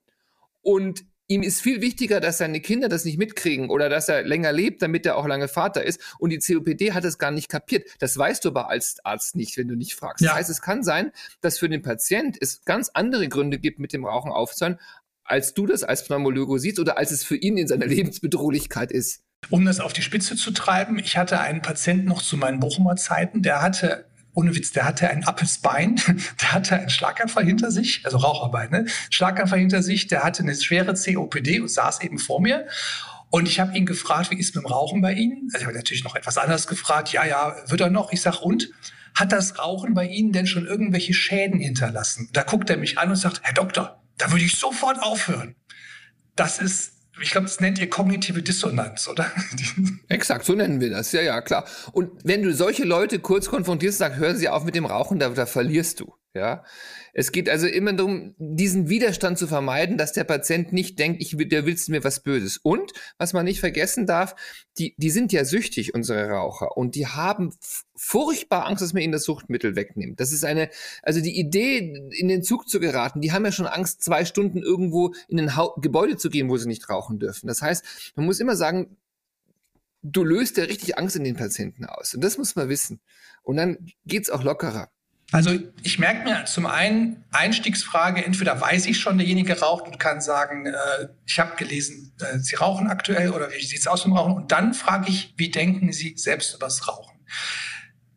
und 0.62 1.04
ihm 1.28 1.42
ist 1.42 1.60
viel 1.60 1.80
wichtiger, 1.80 2.20
dass 2.20 2.38
seine 2.38 2.60
Kinder 2.60 2.88
das 2.88 3.04
nicht 3.04 3.18
mitkriegen 3.18 3.70
oder 3.70 3.88
dass 3.88 4.08
er 4.08 4.22
länger 4.22 4.52
lebt, 4.52 4.82
damit 4.82 5.06
er 5.06 5.16
auch 5.16 5.26
lange 5.26 5.48
Vater 5.48 5.84
ist. 5.84 6.00
Und 6.18 6.30
die 6.30 6.38
COPD 6.38 6.92
hat 6.92 7.04
es 7.04 7.18
gar 7.18 7.30
nicht 7.30 7.48
kapiert. 7.48 7.88
Das 7.98 8.16
weißt 8.16 8.44
du 8.44 8.50
aber 8.50 8.68
als 8.68 8.98
Arzt 9.04 9.36
nicht, 9.36 9.56
wenn 9.56 9.68
du 9.68 9.74
nicht 9.74 9.94
fragst. 9.94 10.22
Ja. 10.22 10.30
Das 10.30 10.38
heißt, 10.38 10.50
es 10.50 10.62
kann 10.62 10.82
sein, 10.82 11.12
dass 11.40 11.58
für 11.58 11.68
den 11.68 11.82
Patient 11.82 12.36
es 12.40 12.64
ganz 12.64 12.90
andere 12.94 13.28
Gründe 13.28 13.58
gibt, 13.58 13.78
mit 13.78 13.92
dem 13.92 14.04
Rauchen 14.04 14.30
aufzuhören, 14.30 14.78
als 15.24 15.54
du 15.54 15.66
das 15.66 15.82
als 15.82 16.04
Pneumologe 16.04 16.58
siehst 16.58 16.78
oder 16.78 16.98
als 16.98 17.10
es 17.10 17.24
für 17.24 17.36
ihn 17.36 17.58
in 17.58 17.66
seiner 17.66 17.86
Lebensbedrohlichkeit 17.86 18.92
ist. 18.92 19.22
Um 19.50 19.64
das 19.64 19.80
auf 19.80 19.92
die 19.92 20.02
Spitze 20.02 20.36
zu 20.36 20.50
treiben, 20.52 20.98
ich 20.98 21.16
hatte 21.16 21.40
einen 21.40 21.62
Patienten 21.62 22.06
noch 22.08 22.22
zu 22.22 22.36
meinen 22.36 22.58
Bochumer 22.60 22.96
Zeiten, 22.96 23.42
der 23.42 23.62
hatte 23.62 24.06
ohne 24.36 24.54
Witz, 24.54 24.70
der 24.70 24.84
hatte 24.84 25.08
ein 25.08 25.24
Apples 25.24 25.58
Bein, 25.62 25.96
der 26.40 26.52
hatte 26.52 26.76
einen 26.76 26.90
Schlaganfall 26.90 27.44
hinter 27.44 27.70
sich, 27.70 28.02
also 28.04 28.18
Raucherbein, 28.18 28.70
ne? 28.70 28.86
Schlaganfall 29.10 29.58
hinter 29.58 29.82
sich, 29.82 30.06
der 30.06 30.22
hatte 30.22 30.42
eine 30.42 30.54
schwere 30.54 30.94
COPD 30.94 31.60
und 31.60 31.68
saß 31.68 32.02
eben 32.02 32.18
vor 32.18 32.40
mir. 32.40 32.68
Und 33.30 33.48
ich 33.48 33.58
habe 33.58 33.76
ihn 33.76 33.86
gefragt, 33.86 34.30
wie 34.30 34.38
ist 34.38 34.54
mit 34.54 34.64
dem 34.64 34.68
Rauchen 34.68 35.00
bei 35.00 35.14
Ihnen? 35.14 35.48
Also 35.52 35.62
ich 35.62 35.66
habe 35.66 35.76
natürlich 35.76 36.04
noch 36.04 36.14
etwas 36.14 36.38
anderes 36.38 36.66
gefragt. 36.66 37.12
Ja, 37.12 37.24
ja, 37.24 37.56
wird 37.66 37.80
er 37.80 37.90
noch? 37.90 38.12
Ich 38.12 38.20
sag 38.20 38.40
und? 38.40 38.70
Hat 39.14 39.32
das 39.32 39.58
Rauchen 39.58 39.94
bei 39.94 40.06
Ihnen 40.06 40.32
denn 40.32 40.46
schon 40.46 40.66
irgendwelche 40.66 41.12
Schäden 41.12 41.58
hinterlassen? 41.58 42.28
Da 42.32 42.42
guckt 42.42 42.70
er 42.70 42.76
mich 42.76 42.98
an 42.98 43.10
und 43.10 43.16
sagt, 43.16 43.40
Herr 43.42 43.54
Doktor, 43.54 44.02
da 44.18 44.30
würde 44.30 44.44
ich 44.44 44.56
sofort 44.58 45.02
aufhören. 45.02 45.56
Das 46.36 46.58
ist 46.58 46.95
ich 47.20 47.30
glaube, 47.30 47.46
das 47.46 47.60
nennt 47.60 47.78
ihr 47.78 47.88
kognitive 47.88 48.42
Dissonanz, 48.42 49.08
oder? 49.08 49.30
Exakt, 50.08 50.44
so 50.44 50.54
nennen 50.54 50.80
wir 50.80 50.90
das. 50.90 51.12
Ja, 51.12 51.22
ja, 51.22 51.40
klar. 51.40 51.64
Und 51.92 52.10
wenn 52.24 52.42
du 52.42 52.52
solche 52.52 52.84
Leute 52.84 53.18
kurz 53.18 53.48
konfrontierst, 53.48 53.98
sagst, 53.98 54.18
hören 54.18 54.36
sie 54.36 54.48
auf 54.48 54.64
mit 54.64 54.74
dem 54.74 54.86
Rauchen, 54.86 55.18
da, 55.18 55.30
da 55.30 55.46
verlierst 55.46 56.00
du. 56.00 56.14
Ja. 56.34 56.64
Es 57.18 57.32
geht 57.32 57.48
also 57.48 57.66
immer 57.66 57.94
darum, 57.94 58.34
diesen 58.36 58.90
Widerstand 58.90 59.38
zu 59.38 59.46
vermeiden, 59.46 59.96
dass 59.96 60.12
der 60.12 60.24
Patient 60.24 60.74
nicht 60.74 60.98
denkt, 60.98 61.22
ich, 61.22 61.34
der 61.48 61.64
willst 61.64 61.88
mir 61.88 62.04
was 62.04 62.20
Böses. 62.20 62.58
Und, 62.58 62.92
was 63.16 63.32
man 63.32 63.46
nicht 63.46 63.58
vergessen 63.58 64.04
darf, 64.04 64.34
die, 64.76 64.94
die 64.98 65.08
sind 65.08 65.32
ja 65.32 65.46
süchtig, 65.46 65.94
unsere 65.94 66.28
Raucher. 66.28 66.76
Und 66.76 66.94
die 66.94 67.06
haben 67.06 67.54
furchtbar 67.94 68.66
Angst, 68.66 68.82
dass 68.82 68.92
man 68.92 69.02
ihnen 69.02 69.14
das 69.14 69.24
Suchtmittel 69.24 69.76
wegnimmt. 69.76 70.20
Das 70.20 70.30
ist 70.30 70.44
eine, 70.44 70.68
also 71.00 71.22
die 71.22 71.40
Idee, 71.40 72.10
in 72.10 72.28
den 72.28 72.42
Zug 72.42 72.68
zu 72.68 72.80
geraten, 72.80 73.22
die 73.22 73.32
haben 73.32 73.46
ja 73.46 73.52
schon 73.52 73.66
Angst, 73.66 74.04
zwei 74.04 74.26
Stunden 74.26 74.58
irgendwo 74.58 75.14
in 75.26 75.40
ein 75.40 75.56
ha 75.56 75.70
Gebäude 75.78 76.18
zu 76.18 76.28
gehen, 76.28 76.50
wo 76.50 76.58
sie 76.58 76.68
nicht 76.68 76.90
rauchen 76.90 77.18
dürfen. 77.18 77.46
Das 77.46 77.62
heißt, 77.62 78.12
man 78.16 78.26
muss 78.26 78.40
immer 78.40 78.56
sagen, 78.56 78.98
du 80.02 80.22
löst 80.22 80.58
ja 80.58 80.64
richtig 80.64 80.98
Angst 80.98 81.16
in 81.16 81.24
den 81.24 81.36
Patienten 81.36 81.86
aus. 81.86 82.12
Und 82.12 82.22
das 82.22 82.36
muss 82.36 82.56
man 82.56 82.68
wissen. 82.68 83.00
Und 83.42 83.56
dann 83.56 83.78
geht's 84.04 84.28
auch 84.28 84.42
lockerer. 84.42 84.90
Also 85.32 85.58
ich 85.82 85.98
merke 85.98 86.24
mir 86.24 86.44
zum 86.44 86.66
einen 86.66 87.24
Einstiegsfrage, 87.32 88.24
entweder 88.24 88.60
weiß 88.60 88.86
ich 88.86 89.00
schon, 89.00 89.18
derjenige 89.18 89.58
raucht 89.58 89.86
und 89.86 89.98
kann 89.98 90.20
sagen, 90.20 90.66
äh, 90.66 91.08
ich 91.26 91.40
habe 91.40 91.56
gelesen, 91.56 92.12
äh, 92.20 92.38
Sie 92.38 92.54
rauchen 92.54 92.86
aktuell 92.86 93.30
oder 93.30 93.50
wie 93.50 93.64
sieht 93.64 93.80
es 93.80 93.86
aus 93.88 94.04
mit 94.04 94.12
dem 94.12 94.18
Rauchen? 94.18 94.34
Und 94.34 94.52
dann 94.52 94.72
frage 94.72 95.08
ich, 95.08 95.34
wie 95.36 95.50
denken 95.50 95.92
Sie 95.92 96.14
selbst 96.16 96.54
über 96.54 96.66
das 96.66 96.86
Rauchen? 96.86 97.18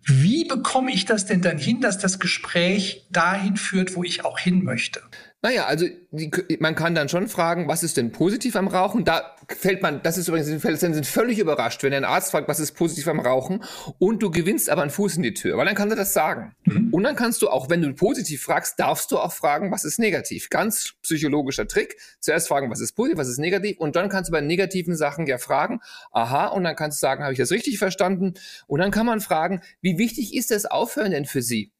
Wie 0.06 0.46
bekomme 0.46 0.92
ich 0.92 1.06
das 1.06 1.25
denn 1.25 1.42
dann 1.42 1.58
hin, 1.58 1.82
dass 1.82 1.98
das 1.98 2.20
Gespräch 2.20 3.08
dahin 3.12 3.58
führt, 3.58 3.96
wo 3.96 4.04
ich 4.04 4.24
auch 4.24 4.39
hin 4.39 4.63
möchte? 4.63 5.01
Naja, 5.41 5.67
also 5.67 5.86
die, 6.12 6.58
man 6.60 6.75
kann 6.75 6.96
dann 6.96 7.08
schon 7.08 7.29
fragen, 7.29 7.69
was 7.69 7.81
ist 7.81 7.96
denn 7.96 8.12
positiv 8.12 8.58
am 8.58 8.67
Rauchen? 8.67 9.05
Da 9.05 9.38
fällt 9.48 9.81
man, 9.81 10.03
das 10.03 10.17
ist 10.17 10.27
übrigens, 10.27 10.50
die 10.50 10.60
Fälle 10.60 10.75
sind 10.75 11.05
völlig 11.05 11.39
überrascht, 11.39 11.81
wenn 11.81 11.93
ein 11.93 12.03
Arzt 12.03 12.31
fragt, 12.31 12.50
was 12.50 12.60
ist 12.60 12.74
positiv 12.74 13.08
am 13.08 13.22
Rauchen 13.22 13.63
und 14.00 14.22
du 14.22 14.31
gewinnst 14.31 14.69
aber 14.69 14.81
einen 14.81 14.91
Fuß 14.91 15.15
in 15.15 15.24
die 15.24 15.34
Tür, 15.34 15.55
weil 15.55 15.65
dann 15.65 15.75
kann 15.75 15.89
er 15.89 15.96
das 15.96 16.12
sagen. 16.12 16.55
Mhm. 16.65 16.93
Und 16.93 17.03
dann 17.03 17.15
kannst 17.15 17.41
du 17.41 17.50
auch, 17.50 17.69
wenn 17.69 17.81
du 17.81 17.93
positiv 17.93 18.43
fragst, 18.43 18.81
darfst 18.81 19.13
du 19.13 19.17
auch 19.17 19.31
fragen, 19.31 19.72
was 19.72 19.86
ist 19.86 19.98
negativ. 19.98 20.50
Ganz 20.50 20.96
psychologischer 21.03 21.69
Trick. 21.69 21.96
Zuerst 22.19 22.50
fragen, 22.50 22.69
was 22.69 22.81
ist 22.81 22.91
positiv, 22.91 23.17
was 23.17 23.29
ist 23.29 23.39
negativ 23.39 23.77
und 23.79 23.96
dann 23.96 24.10
kannst 24.10 24.29
du 24.29 24.34
bei 24.34 24.41
negativen 24.41 24.98
Sachen 24.98 25.25
ja 25.25 25.38
fragen, 25.38 25.79
aha, 26.12 26.48
und 26.48 26.65
dann 26.65 26.75
kannst 26.75 26.98
du 26.98 27.00
sagen, 27.00 27.24
habe 27.24 27.31
ich 27.31 27.39
das 27.39 27.51
richtig 27.51 27.77
verstanden? 27.77 28.34
Und 28.67 28.81
dann 28.81 28.91
kann 28.91 29.05
man 29.05 29.22
fragen, 29.22 29.62
wie 29.79 29.98
wichtig 29.98 30.36
ist 30.36 30.51
das 30.51 30.65
Aufhören 30.65 31.12
denn 31.12 31.25
für 31.25 31.41
Sie? 31.41 31.72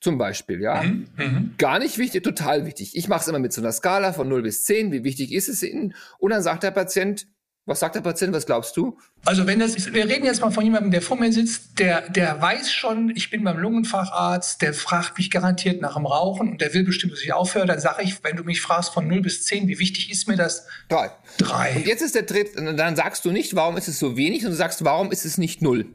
Zum 0.00 0.18
Beispiel, 0.18 0.60
ja. 0.60 0.82
Mhm, 0.82 1.06
mhm. 1.16 1.54
Gar 1.58 1.78
nicht 1.78 1.98
wichtig, 1.98 2.22
total 2.22 2.66
wichtig. 2.66 2.96
Ich 2.96 3.08
mache 3.08 3.22
es 3.22 3.28
immer 3.28 3.38
mit 3.38 3.52
so 3.52 3.60
einer 3.60 3.72
Skala 3.72 4.12
von 4.12 4.28
0 4.28 4.42
bis 4.42 4.64
10. 4.64 4.92
Wie 4.92 5.04
wichtig 5.04 5.32
ist 5.32 5.48
es 5.48 5.62
Ihnen? 5.62 5.94
Und 6.18 6.30
dann 6.30 6.42
sagt 6.42 6.62
der 6.62 6.70
Patient, 6.70 7.26
was 7.66 7.80
sagt 7.80 7.96
der 7.96 8.00
Patient? 8.00 8.32
Was 8.32 8.46
glaubst 8.46 8.76
du? 8.76 8.96
Also 9.24 9.46
wenn 9.48 9.58
das 9.58 9.74
ist, 9.74 9.92
wir 9.92 10.08
reden 10.08 10.24
jetzt 10.24 10.40
mal 10.40 10.52
von 10.52 10.64
jemandem, 10.64 10.92
der 10.92 11.02
vor 11.02 11.16
mir 11.16 11.32
sitzt, 11.32 11.80
der, 11.80 12.08
der 12.08 12.40
weiß 12.40 12.70
schon, 12.70 13.10
ich 13.16 13.28
bin 13.28 13.42
beim 13.42 13.58
Lungenfacharzt, 13.58 14.62
der 14.62 14.72
fragt 14.72 15.18
mich 15.18 15.32
garantiert 15.32 15.82
nach 15.82 15.94
dem 15.94 16.06
Rauchen 16.06 16.48
und 16.48 16.60
der 16.60 16.72
will 16.74 16.84
bestimmt, 16.84 17.12
dass 17.12 17.22
ich 17.22 17.32
aufhöre, 17.32 17.66
dann 17.66 17.80
sage 17.80 18.04
ich, 18.04 18.22
wenn 18.22 18.36
du 18.36 18.44
mich 18.44 18.60
fragst 18.60 18.94
von 18.94 19.08
0 19.08 19.22
bis 19.22 19.44
10, 19.44 19.66
wie 19.66 19.80
wichtig 19.80 20.12
ist 20.12 20.28
mir 20.28 20.36
das? 20.36 20.68
Drei. 20.88 21.10
Drei. 21.38 21.74
Und 21.74 21.86
jetzt 21.88 22.02
ist 22.02 22.14
der 22.14 22.24
Tritt, 22.24 22.50
dann 22.56 22.94
sagst 22.94 23.24
du 23.24 23.32
nicht, 23.32 23.56
warum 23.56 23.76
ist 23.76 23.88
es 23.88 23.98
so 23.98 24.16
wenig, 24.16 24.42
sondern 24.42 24.52
du 24.52 24.58
sagst, 24.58 24.84
warum 24.84 25.10
ist 25.10 25.24
es 25.24 25.36
nicht 25.36 25.60
null? 25.60 25.86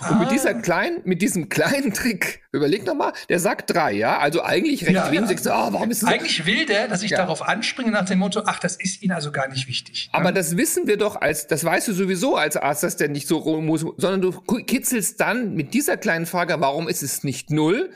Ah. 0.00 0.12
Und 0.12 0.20
mit 0.20 0.30
dieser 0.30 0.54
kleinen, 0.54 1.02
mit 1.04 1.20
diesem 1.20 1.50
kleinen 1.50 1.92
Trick, 1.92 2.40
überleg 2.52 2.86
nochmal, 2.86 3.12
der 3.28 3.38
sagt 3.38 3.74
drei, 3.74 3.92
ja? 3.92 4.18
Also 4.18 4.42
eigentlich 4.42 4.86
recht 4.86 4.94
ja, 4.94 5.12
wenig, 5.12 5.44
ja. 5.44 5.68
oh, 5.68 5.72
warum 5.74 5.90
ist 5.90 6.02
es 6.02 6.08
Eigentlich 6.08 6.38
so? 6.38 6.46
will 6.46 6.64
der, 6.64 6.88
dass 6.88 7.02
ich 7.02 7.10
ja. 7.10 7.18
darauf 7.18 7.46
anspringe 7.46 7.90
nach 7.90 8.06
dem 8.06 8.18
Motto, 8.18 8.42
ach, 8.46 8.58
das 8.58 8.76
ist 8.76 9.02
Ihnen 9.02 9.12
also 9.12 9.30
gar 9.30 9.48
nicht 9.48 9.68
wichtig. 9.68 10.08
Aber 10.12 10.26
ja? 10.26 10.32
das 10.32 10.56
wissen 10.56 10.86
wir 10.86 10.96
doch 10.96 11.17
als, 11.20 11.46
das 11.46 11.64
weißt 11.64 11.88
du 11.88 11.92
sowieso 11.92 12.36
als 12.36 12.56
Arzt, 12.56 12.82
dass 12.82 12.96
der 12.96 13.08
nicht 13.08 13.28
so 13.28 13.38
muss, 13.66 13.80
sondern 13.96 14.20
du 14.20 14.32
kitzelst 14.62 15.20
dann 15.20 15.54
mit 15.54 15.74
dieser 15.74 15.96
kleinen 15.96 16.26
Frage, 16.26 16.56
warum 16.60 16.88
ist 16.88 17.02
es 17.02 17.24
nicht 17.24 17.50
null, 17.50 17.90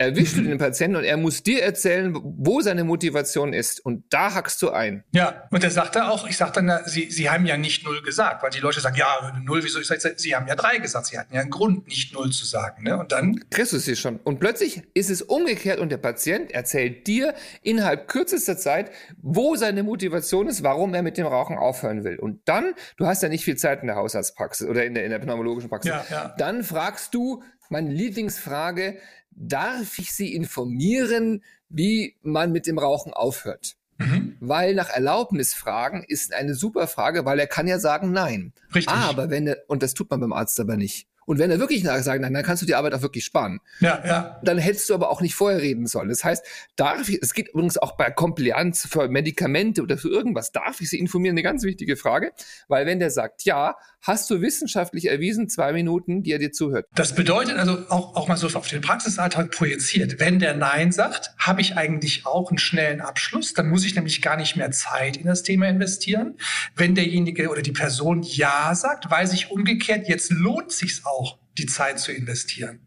erwischst 0.00 0.36
du 0.36 0.42
den 0.42 0.58
Patienten 0.58 0.96
und 0.96 1.04
er 1.04 1.16
muss 1.16 1.42
dir 1.42 1.62
erzählen, 1.62 2.16
wo 2.22 2.60
seine 2.62 2.84
Motivation 2.84 3.52
ist. 3.52 3.84
Und 3.84 4.04
da 4.12 4.34
hackst 4.34 4.60
du 4.62 4.70
ein. 4.70 5.04
Ja, 5.12 5.44
und 5.50 5.62
er 5.62 5.70
sagte 5.70 6.06
auch, 6.06 6.26
ich 6.26 6.36
sagte 6.36 6.64
dann, 6.64 6.80
Sie, 6.86 7.10
Sie 7.10 7.28
haben 7.28 7.46
ja 7.46 7.56
nicht 7.56 7.84
null 7.84 8.02
gesagt, 8.02 8.42
weil 8.42 8.50
die 8.50 8.60
Leute 8.60 8.80
sagen, 8.80 8.96
ja, 8.96 9.32
null, 9.44 9.62
wieso? 9.62 9.78
Ich 9.78 9.86
sage, 9.86 10.14
Sie 10.16 10.34
haben 10.34 10.48
ja 10.48 10.54
drei 10.54 10.78
gesagt, 10.78 11.06
Sie 11.06 11.18
hatten 11.18 11.34
ja 11.34 11.42
einen 11.42 11.50
Grund, 11.50 11.86
nicht 11.86 12.14
null 12.14 12.30
zu 12.30 12.46
sagen. 12.46 12.82
Ne? 12.84 12.98
Und 12.98 13.12
dann 13.12 13.38
kriegst 13.50 13.72
du 13.72 13.78
sie 13.78 13.94
schon. 13.94 14.18
Und 14.24 14.40
plötzlich 14.40 14.82
ist 14.94 15.10
es 15.10 15.22
umgekehrt 15.22 15.78
und 15.78 15.90
der 15.90 15.98
Patient 15.98 16.50
erzählt 16.50 17.06
dir 17.06 17.34
innerhalb 17.62 18.08
kürzester 18.08 18.56
Zeit, 18.56 18.90
wo 19.20 19.56
seine 19.56 19.82
Motivation 19.82 20.48
ist, 20.48 20.62
warum 20.62 20.94
er 20.94 21.02
mit 21.02 21.18
dem 21.18 21.26
Rauchen 21.26 21.58
aufhören 21.58 22.04
will. 22.04 22.18
Und 22.18 22.40
dann, 22.46 22.72
du 22.96 23.06
hast 23.06 23.22
ja 23.22 23.28
nicht 23.28 23.44
viel 23.44 23.56
Zeit 23.56 23.82
in 23.82 23.88
der 23.88 23.96
Haushaltspraxis 23.96 24.66
oder 24.66 24.84
in 24.84 24.94
der, 24.94 25.04
in 25.04 25.10
der 25.10 25.18
pneumologischen 25.18 25.68
Praxis. 25.68 25.90
Ja, 25.92 26.04
ja. 26.10 26.34
Dann 26.38 26.64
fragst 26.64 27.14
du, 27.14 27.42
meine 27.70 27.90
Lieblingsfrage, 27.90 28.98
darf 29.30 29.98
ich 29.98 30.12
Sie 30.12 30.34
informieren, 30.34 31.42
wie 31.68 32.16
man 32.22 32.52
mit 32.52 32.66
dem 32.66 32.78
Rauchen 32.78 33.12
aufhört? 33.12 33.76
Mhm. 33.98 34.36
Weil 34.40 34.74
nach 34.74 34.88
Erlaubnis 34.88 35.54
fragen 35.54 36.04
ist 36.06 36.32
eine 36.32 36.54
super 36.54 36.86
Frage, 36.86 37.24
weil 37.24 37.38
er 37.38 37.46
kann 37.46 37.66
ja 37.66 37.78
sagen 37.78 38.12
nein. 38.12 38.52
Richtig. 38.74 38.94
Aber 38.94 39.30
wenn 39.30 39.46
er, 39.46 39.58
und 39.68 39.82
das 39.82 39.94
tut 39.94 40.10
man 40.10 40.20
beim 40.20 40.32
Arzt 40.32 40.58
aber 40.58 40.76
nicht. 40.76 41.06
Und 41.26 41.38
wenn 41.38 41.50
er 41.50 41.60
wirklich 41.60 41.84
sagt, 41.84 42.20
nein, 42.22 42.34
dann 42.34 42.42
kannst 42.42 42.60
du 42.60 42.66
die 42.66 42.74
Arbeit 42.74 42.92
auch 42.92 43.02
wirklich 43.02 43.24
sparen. 43.24 43.60
Ja, 43.78 44.02
ja. 44.04 44.40
Dann 44.42 44.58
hättest 44.58 44.90
du 44.90 44.94
aber 44.94 45.10
auch 45.10 45.20
nicht 45.20 45.36
vorher 45.36 45.60
reden 45.60 45.86
sollen. 45.86 46.08
Das 46.08 46.24
heißt, 46.24 46.44
darf 46.74 47.08
ich, 47.08 47.22
es 47.22 47.34
geht 47.34 47.50
übrigens 47.50 47.78
auch 47.78 47.96
bei 47.96 48.10
Compliance 48.10 48.88
für 48.88 49.06
Medikamente 49.06 49.82
oder 49.82 49.96
für 49.96 50.08
irgendwas, 50.08 50.50
darf 50.50 50.80
ich 50.80 50.90
sie 50.90 50.98
informieren? 50.98 51.34
Eine 51.34 51.44
ganz 51.44 51.62
wichtige 51.62 51.96
Frage. 51.96 52.32
Weil 52.66 52.84
wenn 52.86 52.98
der 52.98 53.10
sagt, 53.10 53.44
ja, 53.44 53.76
hast 54.02 54.30
du 54.30 54.40
wissenschaftlich 54.40 55.06
erwiesen, 55.06 55.48
zwei 55.48 55.72
Minuten, 55.72 56.22
die 56.22 56.32
er 56.32 56.38
dir 56.38 56.52
zuhört. 56.52 56.86
Das 56.94 57.14
bedeutet 57.14 57.56
also 57.56 57.78
auch, 57.88 58.16
auch 58.16 58.28
mal 58.28 58.36
so 58.36 58.48
auf 58.58 58.68
den 58.68 58.80
Praxisalltag 58.80 59.50
projiziert. 59.50 60.18
Wenn 60.18 60.38
der 60.38 60.56
Nein 60.56 60.90
sagt, 60.90 61.32
habe 61.38 61.60
ich 61.60 61.76
eigentlich 61.76 62.26
auch 62.26 62.50
einen 62.50 62.58
schnellen 62.58 63.00
Abschluss. 63.00 63.54
Dann 63.54 63.68
muss 63.68 63.84
ich 63.84 63.94
nämlich 63.94 64.22
gar 64.22 64.36
nicht 64.36 64.56
mehr 64.56 64.70
Zeit 64.70 65.16
in 65.16 65.26
das 65.26 65.42
Thema 65.42 65.68
investieren. 65.68 66.36
Wenn 66.74 66.94
derjenige 66.94 67.50
oder 67.50 67.62
die 67.62 67.72
Person 67.72 68.22
Ja 68.22 68.74
sagt, 68.74 69.10
weiß 69.10 69.32
ich 69.32 69.50
umgekehrt, 69.50 70.08
jetzt 70.08 70.32
lohnt 70.32 70.72
sich's 70.72 71.02
auch 71.04 71.20
auch 71.20 71.38
die 71.58 71.66
Zeit 71.66 71.98
zu 71.98 72.12
investieren. 72.12 72.80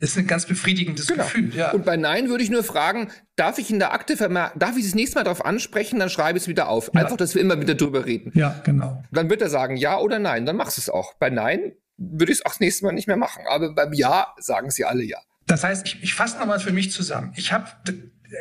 Das 0.00 0.10
ist 0.10 0.18
ein 0.18 0.26
ganz 0.26 0.46
befriedigendes 0.46 1.06
genau. 1.06 1.24
Gefühl. 1.24 1.54
Ja. 1.54 1.70
Und 1.72 1.84
bei 1.84 1.96
Nein 1.96 2.28
würde 2.28 2.44
ich 2.44 2.50
nur 2.50 2.62
fragen, 2.62 3.10
darf 3.34 3.58
ich 3.58 3.70
in 3.70 3.78
der 3.78 3.92
Akte 3.92 4.16
vermerken, 4.16 4.58
darf 4.58 4.76
ich 4.76 4.84
das 4.84 4.94
nächste 4.94 5.18
Mal 5.18 5.24
darauf 5.24 5.44
ansprechen, 5.44 5.98
dann 5.98 6.10
schreibe 6.10 6.36
ich 6.36 6.44
es 6.44 6.48
wieder 6.48 6.68
auf. 6.68 6.90
Ja. 6.92 7.00
Einfach, 7.00 7.16
dass 7.16 7.34
wir 7.34 7.40
immer 7.40 7.60
wieder 7.60 7.74
drüber 7.74 8.04
reden. 8.04 8.32
Ja, 8.34 8.60
genau. 8.64 9.02
Dann 9.10 9.30
wird 9.30 9.40
er 9.40 9.48
sagen 9.48 9.76
Ja 9.76 9.98
oder 9.98 10.18
Nein, 10.18 10.44
dann 10.44 10.56
machst 10.56 10.76
du 10.76 10.80
es 10.80 10.90
auch. 10.90 11.14
Bei 11.14 11.30
Nein 11.30 11.72
würde 11.96 12.32
ich 12.32 12.38
es 12.38 12.46
auch 12.46 12.50
das 12.50 12.60
nächste 12.60 12.84
Mal 12.84 12.92
nicht 12.92 13.06
mehr 13.06 13.16
machen. 13.16 13.44
Aber 13.48 13.74
beim 13.74 13.92
Ja 13.92 14.34
sagen 14.38 14.70
sie 14.70 14.84
alle 14.84 15.02
Ja. 15.02 15.18
Das 15.46 15.62
heißt, 15.62 15.86
ich, 15.86 16.02
ich 16.02 16.14
fasse 16.14 16.38
nochmal 16.38 16.58
für 16.58 16.72
mich 16.72 16.90
zusammen. 16.90 17.32
Ich 17.36 17.52
habe 17.52 17.66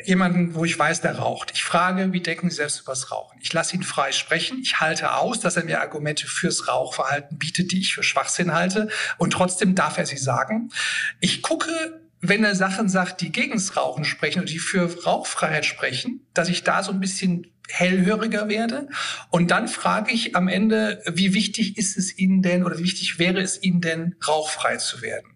jemanden, 0.03 0.55
wo 0.55 0.65
ich 0.65 0.77
weiß, 0.77 1.01
der 1.01 1.17
raucht. 1.17 1.51
Ich 1.53 1.63
frage, 1.63 2.13
wie 2.13 2.21
denken 2.21 2.49
Sie 2.49 2.57
selbst 2.57 2.81
über 2.81 2.91
das 2.91 3.11
Rauchen? 3.11 3.39
Ich 3.41 3.53
lasse 3.53 3.75
ihn 3.75 3.83
frei 3.83 4.11
sprechen. 4.11 4.59
Ich 4.61 4.79
halte 4.79 5.15
aus, 5.15 5.39
dass 5.39 5.57
er 5.57 5.65
mir 5.65 5.81
Argumente 5.81 6.27
fürs 6.27 6.67
Rauchverhalten 6.67 7.37
bietet, 7.37 7.71
die 7.71 7.79
ich 7.79 7.93
für 7.93 8.03
Schwachsinn 8.03 8.53
halte. 8.53 8.89
Und 9.17 9.31
trotzdem 9.31 9.75
darf 9.75 9.97
er 9.97 10.05
sie 10.05 10.17
sagen. 10.17 10.71
Ich 11.19 11.41
gucke, 11.41 12.01
wenn 12.21 12.43
er 12.43 12.55
Sachen 12.55 12.89
sagt, 12.89 13.21
die 13.21 13.31
gegens 13.31 13.77
Rauchen 13.77 14.05
sprechen 14.05 14.39
und 14.39 14.49
die 14.49 14.59
für 14.59 15.03
Rauchfreiheit 15.03 15.65
sprechen, 15.65 16.25
dass 16.33 16.49
ich 16.49 16.63
da 16.63 16.81
so 16.83 16.91
ein 16.91 16.99
bisschen 16.99 17.51
hellhöriger 17.67 18.47
werde. 18.47 18.87
Und 19.29 19.51
dann 19.51 19.67
frage 19.67 20.11
ich 20.11 20.35
am 20.35 20.47
Ende, 20.47 21.01
wie 21.07 21.33
wichtig 21.33 21.77
ist 21.77 21.97
es 21.97 22.17
Ihnen 22.17 22.41
denn 22.41 22.63
oder 22.63 22.77
wie 22.77 22.83
wichtig 22.83 23.19
wäre 23.19 23.41
es 23.41 23.61
Ihnen 23.61 23.81
denn, 23.81 24.15
rauchfrei 24.27 24.77
zu 24.77 25.01
werden? 25.01 25.34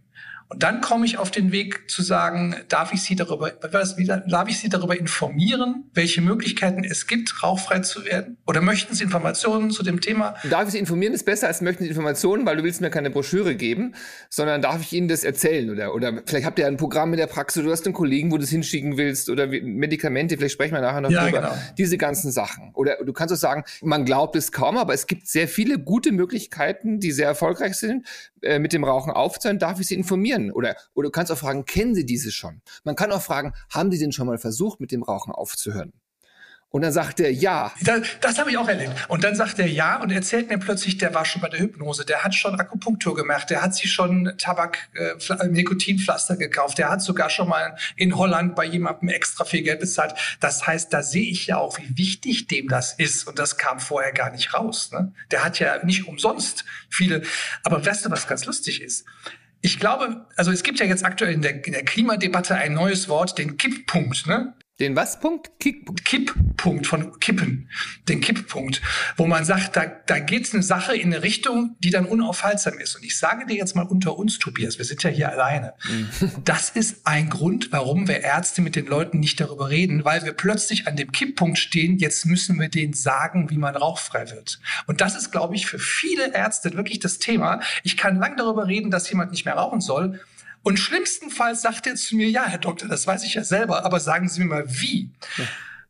Und 0.52 0.64
dann 0.64 0.82
komme 0.82 1.06
ich 1.06 1.20
auf 1.20 1.30
den 1.30 1.52
Weg 1.52 1.92
zu 1.92 2.02
sagen, 2.02 2.56
darf 2.70 2.92
ich 2.92 3.04
Sie 3.04 3.16
darüber, 3.16 3.52
darf 3.52 4.50
ich 4.50 4.58
Sie 4.58 4.68
darüber 4.68 4.98
informieren, 4.98 5.84
welche 5.94 6.22
Möglichkeiten 6.22 6.84
es 6.84 7.06
gibt, 7.06 7.44
rauchfrei 7.44 7.80
zu 7.80 8.04
werden? 8.04 8.38
Oder 8.48 8.60
möchten 8.60 8.96
Sie 8.96 9.04
Informationen 9.04 9.70
zu 9.70 9.84
dem 9.84 10.02
Thema? 10.02 10.34
Darf 10.50 10.66
ich 10.66 10.72
Sie 10.72 10.80
informieren, 10.80 11.14
ist 11.14 11.24
besser 11.24 11.46
als 11.46 11.62
möchten 11.62 11.84
Sie 11.84 11.90
Informationen, 11.90 12.48
weil 12.48 12.58
du 12.58 12.64
willst 12.64 12.82
mir 12.82 12.90
keine 12.90 13.12
Broschüre 13.12 13.56
geben, 13.56 13.94
sondern 14.32 14.64
darf 14.64 14.82
ich 14.82 14.92
Ihnen 14.92 15.08
das 15.08 15.24
erzählen? 15.24 15.70
Oder, 15.70 15.94
oder 15.94 16.24
vielleicht 16.26 16.48
habt 16.48 16.58
ihr 16.58 16.66
ein 16.66 16.78
Programm 16.78 17.14
in 17.14 17.20
der 17.20 17.28
Praxis, 17.28 17.62
du 17.62 17.70
hast 17.72 17.86
einen 17.86 17.94
Kollegen, 17.94 18.32
wo 18.32 18.38
du 18.38 18.44
es 18.44 18.50
hinschicken 18.50 18.98
willst, 18.98 19.30
oder 19.30 19.46
Medikamente, 19.46 20.36
vielleicht 20.36 20.54
sprechen 20.54 20.74
wir 20.74 20.82
nachher 20.82 21.02
noch 21.02 21.12
ja, 21.12 21.26
drüber. 21.26 21.42
Genau. 21.42 21.54
Diese 21.78 22.00
ganzen 22.00 22.32
Sachen. 22.32 22.72
Oder 22.74 22.98
du 23.06 23.14
kannst 23.14 23.32
auch 23.36 23.38
sagen, 23.38 23.66
man 23.84 24.04
glaubt 24.04 24.36
es 24.36 24.52
kaum, 24.52 24.78
aber 24.78 24.96
es 24.96 25.06
gibt 25.06 25.28
sehr 25.28 25.48
viele 25.48 25.78
gute 25.78 26.12
Möglichkeiten, 26.12 27.00
die 27.00 27.12
sehr 27.12 27.28
erfolgreich 27.28 27.76
sind, 27.76 28.08
äh, 28.42 28.58
mit 28.58 28.74
dem 28.74 28.84
Rauchen 28.84 29.12
aufzuhören, 29.12 29.60
darf 29.60 29.80
ich 29.80 29.88
Sie 29.88 29.96
informieren? 29.96 30.39
Kennen? 30.40 30.52
Oder, 30.52 30.76
oder 30.94 31.08
du 31.08 31.12
kannst 31.12 31.32
auch 31.32 31.38
fragen, 31.38 31.66
kennen 31.66 31.96
Sie 31.96 32.06
diese 32.06 32.32
schon? 32.32 32.62
Man 32.84 32.96
kann 32.96 33.12
auch 33.12 33.22
fragen, 33.22 33.54
haben 33.70 33.92
Sie 33.92 34.00
denn 34.00 34.12
schon 34.12 34.28
mal 34.28 34.38
versucht, 34.38 34.80
mit 34.80 34.92
dem 34.92 35.04
Rauchen 35.04 35.34
aufzuhören? 35.34 35.94
Und 36.72 36.84
dann 36.84 36.94
sagt 36.94 37.20
er 37.20 37.32
ja. 37.32 37.72
Das, 37.82 38.02
das 38.22 38.38
habe 38.38 38.52
ich 38.52 38.58
auch 38.58 38.68
erlebt. 38.68 38.94
Und 39.08 39.24
dann 39.24 39.36
sagt 39.36 39.58
er 39.58 39.66
ja 39.66 40.00
und 40.04 40.12
erzählt 40.12 40.50
mir 40.50 40.60
plötzlich, 40.60 41.00
der 41.00 41.16
war 41.16 41.26
schon 41.26 41.42
bei 41.42 41.50
der 41.50 41.60
Hypnose, 41.60 42.06
der 42.06 42.24
hat 42.24 42.36
schon 42.36 42.60
Akupunktur 42.60 43.16
gemacht, 43.16 43.50
der 43.50 43.64
hat 43.64 43.74
sich 43.74 43.92
schon 43.92 44.34
Tabak, 44.38 44.78
äh, 44.94 45.48
Nikotinpflaster 45.48 46.38
gekauft, 46.38 46.78
der 46.78 46.90
hat 46.90 47.02
sogar 47.02 47.32
schon 47.32 47.50
mal 47.50 47.76
in 47.96 48.16
Holland 48.16 48.56
bei 48.56 48.66
jemandem 48.66 49.10
extra 49.10 49.46
viel 49.46 49.64
Geld 49.64 49.80
bezahlt. 49.80 50.14
Das 50.42 50.68
heißt, 50.68 50.94
da 50.94 51.02
sehe 51.02 51.28
ich 51.28 51.48
ja 51.48 51.58
auch, 51.58 51.80
wie 51.80 51.98
wichtig 51.98 52.46
dem 52.46 52.68
das 52.68 52.94
ist. 52.94 53.28
Und 53.28 53.40
das 53.40 53.58
kam 53.58 53.80
vorher 53.80 54.12
gar 54.12 54.30
nicht 54.30 54.54
raus. 54.54 54.92
Ne? 54.92 55.12
Der 55.32 55.44
hat 55.44 55.58
ja 55.58 55.84
nicht 55.84 56.08
umsonst 56.08 56.66
viele. 56.88 57.24
Aber 57.64 57.84
weißt 57.84 58.06
du, 58.06 58.12
was 58.12 58.28
ganz 58.28 58.46
lustig 58.46 58.84
ist? 58.84 59.06
Ich 59.62 59.80
glaube, 59.80 60.26
also 60.36 60.52
es 60.52 60.64
gibt 60.64 60.80
ja 60.80 60.86
jetzt 60.86 61.04
aktuell 61.04 61.34
in 61.34 61.42
der, 61.42 61.66
in 61.66 61.74
der 61.74 61.84
Klimadebatte 61.84 62.56
ein 62.56 62.74
neues 62.74 63.10
Wort, 63.10 63.38
den 63.38 63.58
Kipppunkt. 63.58 64.26
Ne? 64.28 64.54
Den 64.80 64.96
was 64.96 65.20
Punkt? 65.20 65.60
Kipppunkt. 65.60 66.06
Kipppunkt 66.06 66.88
von 66.88 67.20
Kippen. 67.20 67.70
Den 68.08 68.22
Kipppunkt, 68.22 68.82
wo 69.18 69.28
man 69.28 69.44
sagt, 69.44 69.76
da, 69.76 69.86
da 70.06 70.20
geht 70.20 70.54
eine 70.54 70.64
Sache 70.64 70.96
in 70.96 71.14
eine 71.14 71.22
Richtung, 71.22 71.76
die 71.80 71.90
dann 71.90 72.06
unaufhaltsam 72.06 72.80
ist. 72.80 72.96
Und 72.96 73.04
ich 73.04 73.18
sage 73.18 73.46
dir 73.46 73.56
jetzt 73.56 73.76
mal 73.76 73.84
unter 73.84 74.18
uns, 74.18 74.40
Tobias, 74.40 74.78
wir 74.78 74.86
sind 74.86 75.04
ja 75.04 75.10
hier 75.10 75.30
alleine. 75.32 75.74
Mhm. 75.84 76.32
Das 76.46 76.70
ist 76.70 77.06
ein 77.06 77.30
Grund, 77.30 77.72
warum 77.72 78.08
wir 78.08 78.22
Ärzte 78.22 78.62
mit 78.62 78.78
den 78.78 78.86
Leuten 78.86 79.20
nicht 79.20 79.40
darüber 79.42 79.70
reden, 79.70 80.06
weil 80.06 80.24
wir 80.24 80.32
plötzlich 80.32 80.88
an 80.88 80.96
dem 80.96 81.12
Kipppunkt 81.12 81.60
stehen, 81.60 81.98
jetzt 81.98 82.26
müssen 82.26 82.60
wir 82.60 82.70
denen 82.70 82.94
sagen, 82.94 83.50
wie 83.50 83.58
man 83.58 83.76
rauchfrei 83.76 84.32
wird. 84.32 84.62
Und 84.88 85.02
das 85.02 85.16
ist, 85.18 85.32
glaube 85.32 85.56
ich, 85.56 85.66
für 85.66 85.80
viele 85.80 86.34
Ärzte 86.34 86.74
wirklich 86.76 87.00
das 87.00 87.20
Thema. 87.20 87.60
Ich 87.84 87.98
kann 87.98 88.16
lang 88.16 88.38
darüber 88.38 88.68
reden, 88.68 88.92
dass 88.92 89.10
jemand 89.10 89.32
nicht 89.32 89.44
mehr 89.44 89.56
rauchen 89.56 89.82
soll. 89.82 90.22
Und 90.64 90.78
schlimmstenfalls 90.78 91.62
sagt 91.62 91.88
er 91.88 91.96
zu 91.96 92.16
mir, 92.16 92.30
ja, 92.30 92.46
Herr 92.46 92.60
Doktor, 92.60 92.88
das 92.88 93.08
weiß 93.08 93.24
ich 93.24 93.34
ja 93.36 93.44
selber, 93.44 93.86
aber 93.86 94.00
sagen 94.00 94.30
Sie 94.30 94.42
mir 94.42 94.48
mal, 94.48 94.66
wie? 94.68 95.12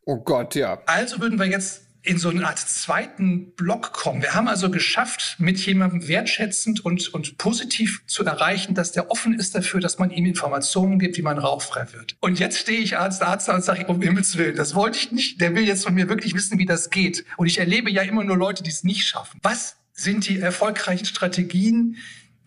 Oh 0.04 0.16
Gott, 0.16 0.54
ja. 0.54 0.82
Also 0.86 1.20
würden 1.20 1.38
wir 1.38 1.46
jetzt 1.46 1.82
in 2.02 2.18
so 2.18 2.30
eine 2.30 2.46
Art 2.46 2.58
zweiten 2.58 3.52
Block 3.52 3.92
kommen. 3.92 4.22
Wir 4.22 4.34
haben 4.34 4.48
also 4.48 4.70
geschafft, 4.70 5.36
mit 5.38 5.58
jemandem 5.58 6.08
wertschätzend 6.08 6.82
und, 6.84 7.12
und 7.12 7.36
positiv 7.36 8.02
zu 8.06 8.24
erreichen, 8.24 8.74
dass 8.74 8.92
der 8.92 9.10
offen 9.10 9.38
ist 9.38 9.54
dafür, 9.54 9.80
dass 9.80 9.98
man 9.98 10.10
ihm 10.10 10.24
Informationen 10.24 10.98
gibt, 10.98 11.18
wie 11.18 11.22
man 11.22 11.38
rauchfrei 11.38 11.92
wird. 11.92 12.16
Und 12.20 12.38
jetzt 12.38 12.58
stehe 12.58 12.80
ich 12.80 12.96
als 12.96 13.20
Arzt 13.20 13.48
da 13.48 13.54
und 13.54 13.64
sage, 13.64 13.86
um 13.86 14.00
Himmels 14.00 14.38
Willen, 14.38 14.56
das 14.56 14.74
wollte 14.74 14.98
ich 14.98 15.12
nicht. 15.12 15.40
Der 15.40 15.54
will 15.54 15.64
jetzt 15.64 15.84
von 15.84 15.94
mir 15.94 16.08
wirklich 16.08 16.34
wissen, 16.34 16.58
wie 16.58 16.64
das 16.64 16.88
geht. 16.88 17.26
Und 17.36 17.48
ich 17.48 17.58
erlebe 17.58 17.90
ja 17.90 18.02
immer 18.02 18.24
nur 18.24 18.38
Leute, 18.38 18.62
die 18.62 18.70
es 18.70 18.82
nicht 18.82 19.06
schaffen. 19.06 19.38
Was 19.42 19.76
sind 19.92 20.26
die 20.26 20.40
erfolgreichen 20.40 21.04
Strategien, 21.04 21.96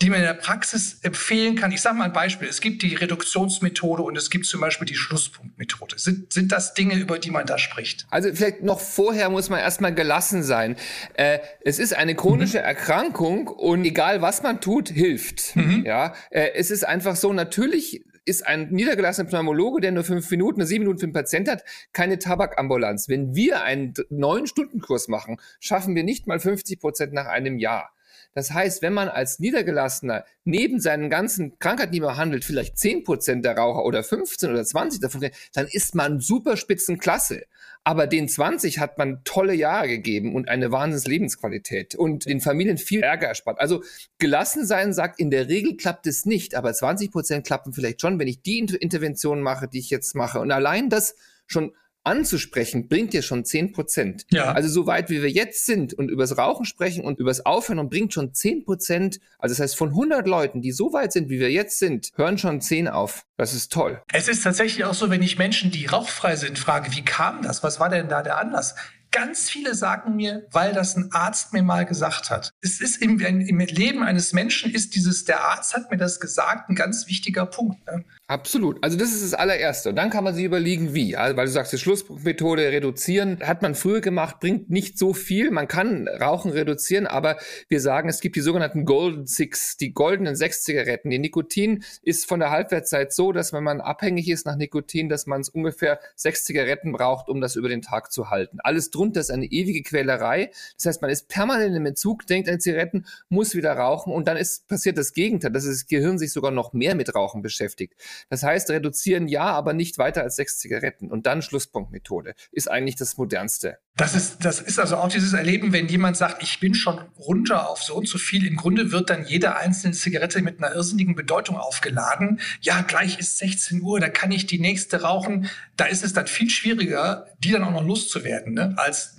die 0.03 0.09
man 0.09 0.19
in 0.19 0.25
der 0.25 0.33
Praxis 0.33 0.99
empfehlen 1.01 1.55
kann. 1.55 1.71
Ich 1.71 1.81
sage 1.81 1.97
mal 1.97 2.05
ein 2.05 2.13
Beispiel. 2.13 2.47
Es 2.47 2.59
gibt 2.59 2.81
die 2.83 2.93
Reduktionsmethode 2.93 4.03
und 4.03 4.17
es 4.17 4.29
gibt 4.29 4.45
zum 4.45 4.59
Beispiel 4.59 4.85
die 4.85 4.95
Schlusspunktmethode. 4.95 5.97
Sind, 5.97 6.33
sind 6.33 6.51
das 6.51 6.73
Dinge, 6.73 6.95
über 6.95 7.19
die 7.19 7.31
man 7.31 7.45
da 7.45 7.57
spricht? 7.57 8.05
Also 8.09 8.29
vielleicht 8.33 8.63
noch 8.63 8.81
vorher 8.81 9.29
muss 9.29 9.49
man 9.49 9.59
erstmal 9.59 9.95
gelassen 9.95 10.43
sein. 10.43 10.75
Äh, 11.13 11.39
es 11.63 11.79
ist 11.79 11.93
eine 11.93 12.15
chronische 12.15 12.59
mhm. 12.59 12.65
Erkrankung 12.65 13.47
und 13.47 13.85
egal 13.85 14.21
was 14.21 14.43
man 14.43 14.59
tut, 14.59 14.89
hilft. 14.89 15.55
Mhm. 15.55 15.83
Ja, 15.85 16.13
äh, 16.29 16.49
es 16.53 16.69
ist 16.69 16.85
einfach 16.85 17.15
so, 17.15 17.31
natürlich 17.31 18.03
ist 18.25 18.45
ein 18.45 18.69
niedergelassener 18.71 19.29
Pneumologe, 19.29 19.81
der 19.81 19.91
nur 19.91 20.03
fünf 20.03 20.29
Minuten, 20.31 20.61
oder 20.61 20.67
sieben 20.67 20.83
Minuten 20.83 20.99
für 20.99 21.07
den 21.07 21.13
Patient 21.13 21.49
hat, 21.49 21.63
keine 21.93 22.19
Tabakambulanz. 22.19 23.09
Wenn 23.09 23.35
wir 23.35 23.63
einen 23.63 23.93
neun 24.09 24.47
Stunden 24.47 24.79
Kurs 24.81 25.07
machen, 25.07 25.37
schaffen 25.59 25.95
wir 25.95 26.03
nicht 26.03 26.27
mal 26.27 26.39
50 26.39 26.79
Prozent 26.79 27.13
nach 27.13 27.27
einem 27.27 27.57
Jahr. 27.57 27.93
Das 28.33 28.51
heißt, 28.51 28.81
wenn 28.81 28.93
man 28.93 29.09
als 29.09 29.39
Niedergelassener 29.39 30.25
neben 30.43 30.79
seinen 30.79 31.09
ganzen 31.09 31.57
Krankheiten, 31.59 31.91
die 31.91 31.99
man 31.99 32.17
handelt, 32.17 32.43
vielleicht 32.43 32.77
10% 32.77 33.41
der 33.41 33.57
Raucher 33.57 33.85
oder 33.85 34.03
15 34.03 34.49
oder 34.49 34.65
20 34.65 34.99
davon, 35.01 35.29
dann 35.53 35.67
ist 35.67 35.93
man 35.95 36.19
super 36.19 36.57
Spitzenklasse. 36.57 37.43
Aber 37.83 38.07
den 38.07 38.29
20 38.29 38.79
hat 38.79 38.97
man 38.97 39.23
tolle 39.23 39.53
Jahre 39.53 39.87
gegeben 39.87 40.35
und 40.35 40.47
eine 40.47 40.71
wahnsinns 40.71 41.05
Lebensqualität 41.05 41.95
und 41.95 42.25
den 42.25 42.39
Familien 42.39 42.77
viel 42.77 43.01
Ärger 43.01 43.27
erspart. 43.27 43.59
Also 43.59 43.83
gelassen 44.19 44.65
sein 44.65 44.93
sagt, 44.93 45.19
in 45.19 45.29
der 45.29 45.49
Regel 45.49 45.75
klappt 45.75 46.07
es 46.07 46.25
nicht, 46.25 46.55
aber 46.55 46.73
20 46.73 47.11
Prozent 47.11 47.45
klappen 47.45 47.73
vielleicht 47.73 48.01
schon, 48.01 48.19
wenn 48.19 48.27
ich 48.27 48.41
die 48.41 48.59
Interventionen 48.59 49.43
mache, 49.43 49.67
die 49.67 49.79
ich 49.79 49.89
jetzt 49.89 50.15
mache. 50.15 50.39
Und 50.39 50.51
allein 50.51 50.89
das 50.89 51.15
schon 51.45 51.73
anzusprechen, 52.03 52.87
bringt 52.87 53.13
dir 53.13 53.21
schon 53.21 53.45
zehn 53.45 53.71
Prozent. 53.71 54.25
Ja. 54.29 54.51
Also 54.51 54.69
so 54.69 54.87
weit, 54.87 55.09
wie 55.09 55.21
wir 55.21 55.29
jetzt 55.29 55.65
sind 55.65 55.93
und 55.93 56.09
übers 56.09 56.37
Rauchen 56.37 56.65
sprechen 56.65 57.03
und 57.03 57.19
übers 57.19 57.45
Aufhören 57.45 57.79
und 57.79 57.89
bringt 57.89 58.13
schon 58.13 58.33
zehn 58.33 58.63
Prozent, 58.63 59.19
also 59.39 59.53
das 59.53 59.61
heißt 59.61 59.77
von 59.77 59.89
100 59.89 60.27
Leuten, 60.27 60.61
die 60.61 60.71
so 60.71 60.93
weit 60.93 61.13
sind, 61.13 61.29
wie 61.29 61.39
wir 61.39 61.51
jetzt 61.51 61.79
sind, 61.79 62.11
hören 62.15 62.37
schon 62.37 62.61
zehn 62.61 62.87
auf. 62.87 63.25
Das 63.37 63.53
ist 63.53 63.71
toll. 63.71 64.01
Es 64.11 64.27
ist 64.27 64.43
tatsächlich 64.43 64.85
auch 64.85 64.93
so, 64.93 65.09
wenn 65.09 65.21
ich 65.21 65.37
Menschen, 65.37 65.71
die 65.71 65.85
rauchfrei 65.85 66.35
sind, 66.35 66.59
frage, 66.59 66.95
wie 66.95 67.03
kam 67.03 67.41
das? 67.41 67.63
Was 67.63 67.79
war 67.79 67.89
denn 67.89 68.09
da 68.09 68.21
der 68.21 68.37
Anlass? 68.37 68.75
Ganz 69.11 69.47
viele 69.47 69.75
sagen 69.75 70.15
mir, 70.15 70.47
weil 70.51 70.73
das 70.73 70.95
ein 70.97 71.11
Arzt 71.11 71.53
mir 71.53 71.61
mal 71.61 71.85
gesagt 71.85 72.31
hat. 72.31 72.51
Es 72.61 72.81
ist 72.81 72.99
im, 72.99 73.19
im 73.19 73.59
Leben 73.59 74.01
eines 74.01 74.33
Menschen 74.33 74.73
ist 74.73 74.95
dieses, 74.95 75.23
der 75.23 75.45
Arzt 75.45 75.75
hat 75.75 75.91
mir 75.91 75.97
das 75.97 76.19
gesagt, 76.19 76.67
ein 76.67 76.75
ganz 76.75 77.07
wichtiger 77.07 77.45
Punkt. 77.45 77.85
Ne? 77.85 78.03
Absolut. 78.33 78.83
Also 78.83 78.97
das 78.97 79.13
ist 79.13 79.21
das 79.21 79.35
allererste. 79.35 79.89
Und 79.89 79.95
dann 79.95 80.09
kann 80.09 80.23
man 80.23 80.33
sich 80.33 80.43
überlegen, 80.43 80.95
wie. 80.95 81.15
Also, 81.15 81.37
weil 81.37 81.45
du 81.45 81.51
sagst, 81.51 81.71
die 81.71 81.77
Schlussmethode 81.77 82.63
reduzieren 82.63 83.37
hat 83.43 83.61
man 83.61 83.75
früher 83.75 84.01
gemacht, 84.01 84.39
bringt 84.39 84.71
nicht 84.71 84.97
so 84.97 85.13
viel. 85.13 85.51
Man 85.51 85.67
kann 85.67 86.07
Rauchen 86.07 86.49
reduzieren, 86.49 87.05
aber 87.05 87.37
wir 87.69 87.79
sagen, 87.79 88.09
es 88.09 88.21
gibt 88.21 88.35
die 88.35 88.41
sogenannten 88.41 88.85
Golden 88.85 89.27
Six, 89.27 89.77
die 89.77 89.93
goldenen 89.93 90.35
sechs 90.35 90.63
Zigaretten. 90.63 91.11
Die 91.11 91.19
Nikotin 91.19 91.83
ist 92.01 92.25
von 92.25 92.39
der 92.39 92.49
Halbwertszeit 92.49 93.13
so, 93.13 93.33
dass 93.33 93.53
wenn 93.53 93.63
man 93.63 93.81
abhängig 93.81 94.27
ist 94.27 94.47
nach 94.47 94.55
Nikotin, 94.55 95.09
dass 95.09 95.27
man 95.27 95.41
es 95.41 95.49
ungefähr 95.49 95.99
sechs 96.15 96.43
Zigaretten 96.43 96.91
braucht, 96.91 97.29
um 97.29 97.39
das 97.39 97.55
über 97.55 97.69
den 97.69 97.83
Tag 97.83 98.11
zu 98.11 98.31
halten. 98.31 98.57
Alles 98.63 98.89
drunter 98.89 99.19
ist 99.19 99.29
eine 99.29 99.45
ewige 99.45 99.83
Quälerei. 99.83 100.49
Das 100.75 100.87
heißt, 100.87 101.03
man 101.03 101.11
ist 101.11 101.27
permanent 101.27 101.75
im 101.75 101.85
Entzug, 101.85 102.25
denkt 102.25 102.49
an 102.49 102.59
Zigaretten, 102.59 103.05
muss 103.29 103.53
wieder 103.53 103.73
rauchen 103.73 104.11
und 104.11 104.27
dann 104.27 104.37
ist 104.37 104.67
passiert 104.67 104.97
das 104.97 105.13
Gegenteil, 105.13 105.51
dass 105.51 105.65
das 105.65 105.85
Gehirn 105.85 106.17
sich 106.17 106.31
sogar 106.31 106.49
noch 106.49 106.73
mehr 106.73 106.95
mit 106.95 107.13
Rauchen 107.13 107.43
beschäftigt. 107.43 107.93
Das 108.29 108.43
heißt, 108.43 108.69
reduzieren 108.69 109.27
ja, 109.27 109.45
aber 109.45 109.73
nicht 109.73 109.97
weiter 109.97 110.21
als 110.23 110.35
sechs 110.35 110.57
Zigaretten. 110.59 111.11
Und 111.11 111.25
dann 111.25 111.41
Schlusspunktmethode 111.41 112.33
ist 112.51 112.69
eigentlich 112.69 112.95
das 112.95 113.17
modernste. 113.17 113.77
Das 113.95 114.15
ist, 114.15 114.43
das 114.43 114.59
ist 114.59 114.79
also 114.79 114.97
auch 114.97 115.09
dieses 115.09 115.33
Erleben, 115.33 115.71
wenn 115.71 115.87
jemand 115.87 116.17
sagt, 116.17 116.41
ich 116.41 116.59
bin 116.59 116.73
schon 116.73 116.99
runter 117.19 117.69
auf 117.69 117.83
so 117.83 117.95
und 117.95 118.07
so 118.07 118.17
viel. 118.17 118.47
Im 118.47 118.55
Grunde 118.55 118.91
wird 118.91 119.09
dann 119.09 119.25
jede 119.25 119.55
einzelne 119.55 119.93
Zigarette 119.93 120.41
mit 120.41 120.63
einer 120.63 120.73
irrsinnigen 120.73 121.15
Bedeutung 121.15 121.57
aufgeladen. 121.57 122.39
Ja, 122.61 122.81
gleich 122.81 123.19
ist 123.19 123.37
16 123.37 123.81
Uhr, 123.81 123.99
da 123.99 124.09
kann 124.09 124.31
ich 124.31 124.47
die 124.47 124.59
nächste 124.59 125.01
rauchen. 125.01 125.49
Da 125.77 125.85
ist 125.85 126.03
es 126.03 126.13
dann 126.13 126.25
viel 126.25 126.49
schwieriger, 126.49 127.27
die 127.37 127.51
dann 127.51 127.63
auch 127.63 127.71
noch 127.71 127.85
loszuwerden, 127.85 128.53
ne? 128.53 128.73
als 128.77 129.17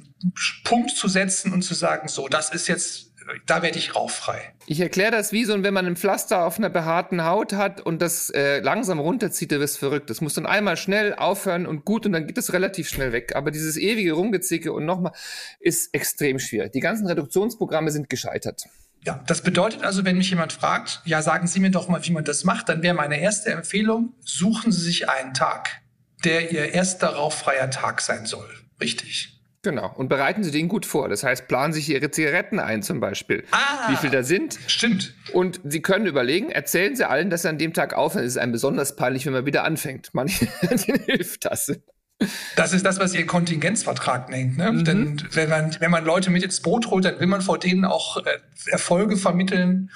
Punkt 0.64 0.90
zu 0.90 1.06
setzen 1.06 1.52
und 1.52 1.62
zu 1.62 1.74
sagen, 1.74 2.08
so, 2.08 2.28
das 2.28 2.50
ist 2.50 2.66
jetzt 2.66 3.12
da 3.46 3.62
werde 3.62 3.78
ich 3.78 3.94
rauchfrei. 3.94 4.54
Ich 4.66 4.80
erkläre 4.80 5.10
das 5.10 5.32
wie 5.32 5.44
so, 5.44 5.62
wenn 5.62 5.74
man 5.74 5.86
ein 5.86 5.96
Pflaster 5.96 6.44
auf 6.44 6.58
einer 6.58 6.70
behaarten 6.70 7.24
Haut 7.24 7.52
hat 7.52 7.80
und 7.80 8.00
das 8.00 8.30
äh, 8.30 8.60
langsam 8.60 8.98
runterzieht, 8.98 9.52
du 9.52 9.60
wirst 9.60 9.78
verrückt. 9.78 10.10
Das 10.10 10.20
muss 10.20 10.34
dann 10.34 10.46
einmal 10.46 10.76
schnell 10.76 11.14
aufhören 11.14 11.66
und 11.66 11.84
gut 11.84 12.06
und 12.06 12.12
dann 12.12 12.26
geht 12.26 12.38
es 12.38 12.52
relativ 12.52 12.88
schnell 12.88 13.12
weg. 13.12 13.36
Aber 13.36 13.50
dieses 13.50 13.76
ewige 13.76 14.12
Rumgezicke 14.12 14.72
und 14.72 14.84
nochmal 14.84 15.12
ist 15.60 15.94
extrem 15.94 16.38
schwierig. 16.38 16.72
Die 16.72 16.80
ganzen 16.80 17.06
Reduktionsprogramme 17.06 17.90
sind 17.90 18.08
gescheitert. 18.10 18.64
Ja, 19.04 19.22
das 19.26 19.42
bedeutet 19.42 19.84
also, 19.84 20.04
wenn 20.04 20.16
mich 20.16 20.30
jemand 20.30 20.54
fragt, 20.54 21.02
ja, 21.04 21.20
sagen 21.20 21.46
Sie 21.46 21.60
mir 21.60 21.70
doch 21.70 21.88
mal, 21.88 22.04
wie 22.06 22.12
man 22.12 22.24
das 22.24 22.44
macht, 22.44 22.70
dann 22.70 22.82
wäre 22.82 22.94
meine 22.94 23.20
erste 23.20 23.50
Empfehlung, 23.50 24.14
suchen 24.20 24.72
Sie 24.72 24.80
sich 24.80 25.10
einen 25.10 25.34
Tag, 25.34 25.82
der 26.24 26.52
Ihr 26.52 26.72
erster 26.72 27.08
rauchfreier 27.08 27.70
Tag 27.70 28.00
sein 28.00 28.24
soll. 28.24 28.48
Richtig. 28.80 29.33
Genau. 29.64 29.90
Und 29.96 30.08
bereiten 30.08 30.44
Sie 30.44 30.50
den 30.50 30.68
gut 30.68 30.84
vor. 30.84 31.08
Das 31.08 31.24
heißt, 31.24 31.48
planen 31.48 31.72
sich 31.72 31.88
Ihre 31.88 32.10
Zigaretten 32.10 32.60
ein 32.60 32.82
zum 32.82 33.00
Beispiel. 33.00 33.44
Ah, 33.50 33.90
wie 33.90 33.96
viel 33.96 34.10
da 34.10 34.22
sind. 34.22 34.58
Stimmt. 34.66 35.14
Und 35.32 35.60
Sie 35.64 35.80
können 35.80 36.06
überlegen, 36.06 36.50
erzählen 36.50 36.94
Sie 36.94 37.08
allen, 37.08 37.30
dass 37.30 37.42
Sie 37.42 37.48
an 37.48 37.56
dem 37.56 37.72
Tag 37.72 37.94
aufhören. 37.94 38.26
Es 38.26 38.32
ist 38.32 38.38
einem 38.38 38.52
besonders 38.52 38.94
peinlich, 38.94 39.24
wenn 39.24 39.32
man 39.32 39.46
wieder 39.46 39.64
anfängt. 39.64 40.10
Manchen 40.12 40.48
hilft 41.06 41.46
das. 41.46 41.72
Das 42.56 42.72
ist 42.72 42.84
das, 42.84 43.00
was 43.00 43.14
ihr 43.14 43.26
Kontingenzvertrag 43.26 44.28
nennt. 44.28 44.58
Ne? 44.58 44.70
Mhm. 44.70 44.84
Denn 44.84 45.22
wenn 45.32 45.48
man, 45.48 45.76
wenn 45.80 45.90
man 45.90 46.04
Leute 46.04 46.30
mit 46.30 46.42
ins 46.42 46.60
Boot 46.60 46.90
holt, 46.90 47.06
dann 47.06 47.18
will 47.18 47.26
man 47.26 47.40
vor 47.40 47.58
denen 47.58 47.86
auch 47.86 48.18
äh, 48.18 48.38
Erfolge 48.66 49.16
vermitteln. 49.16 49.90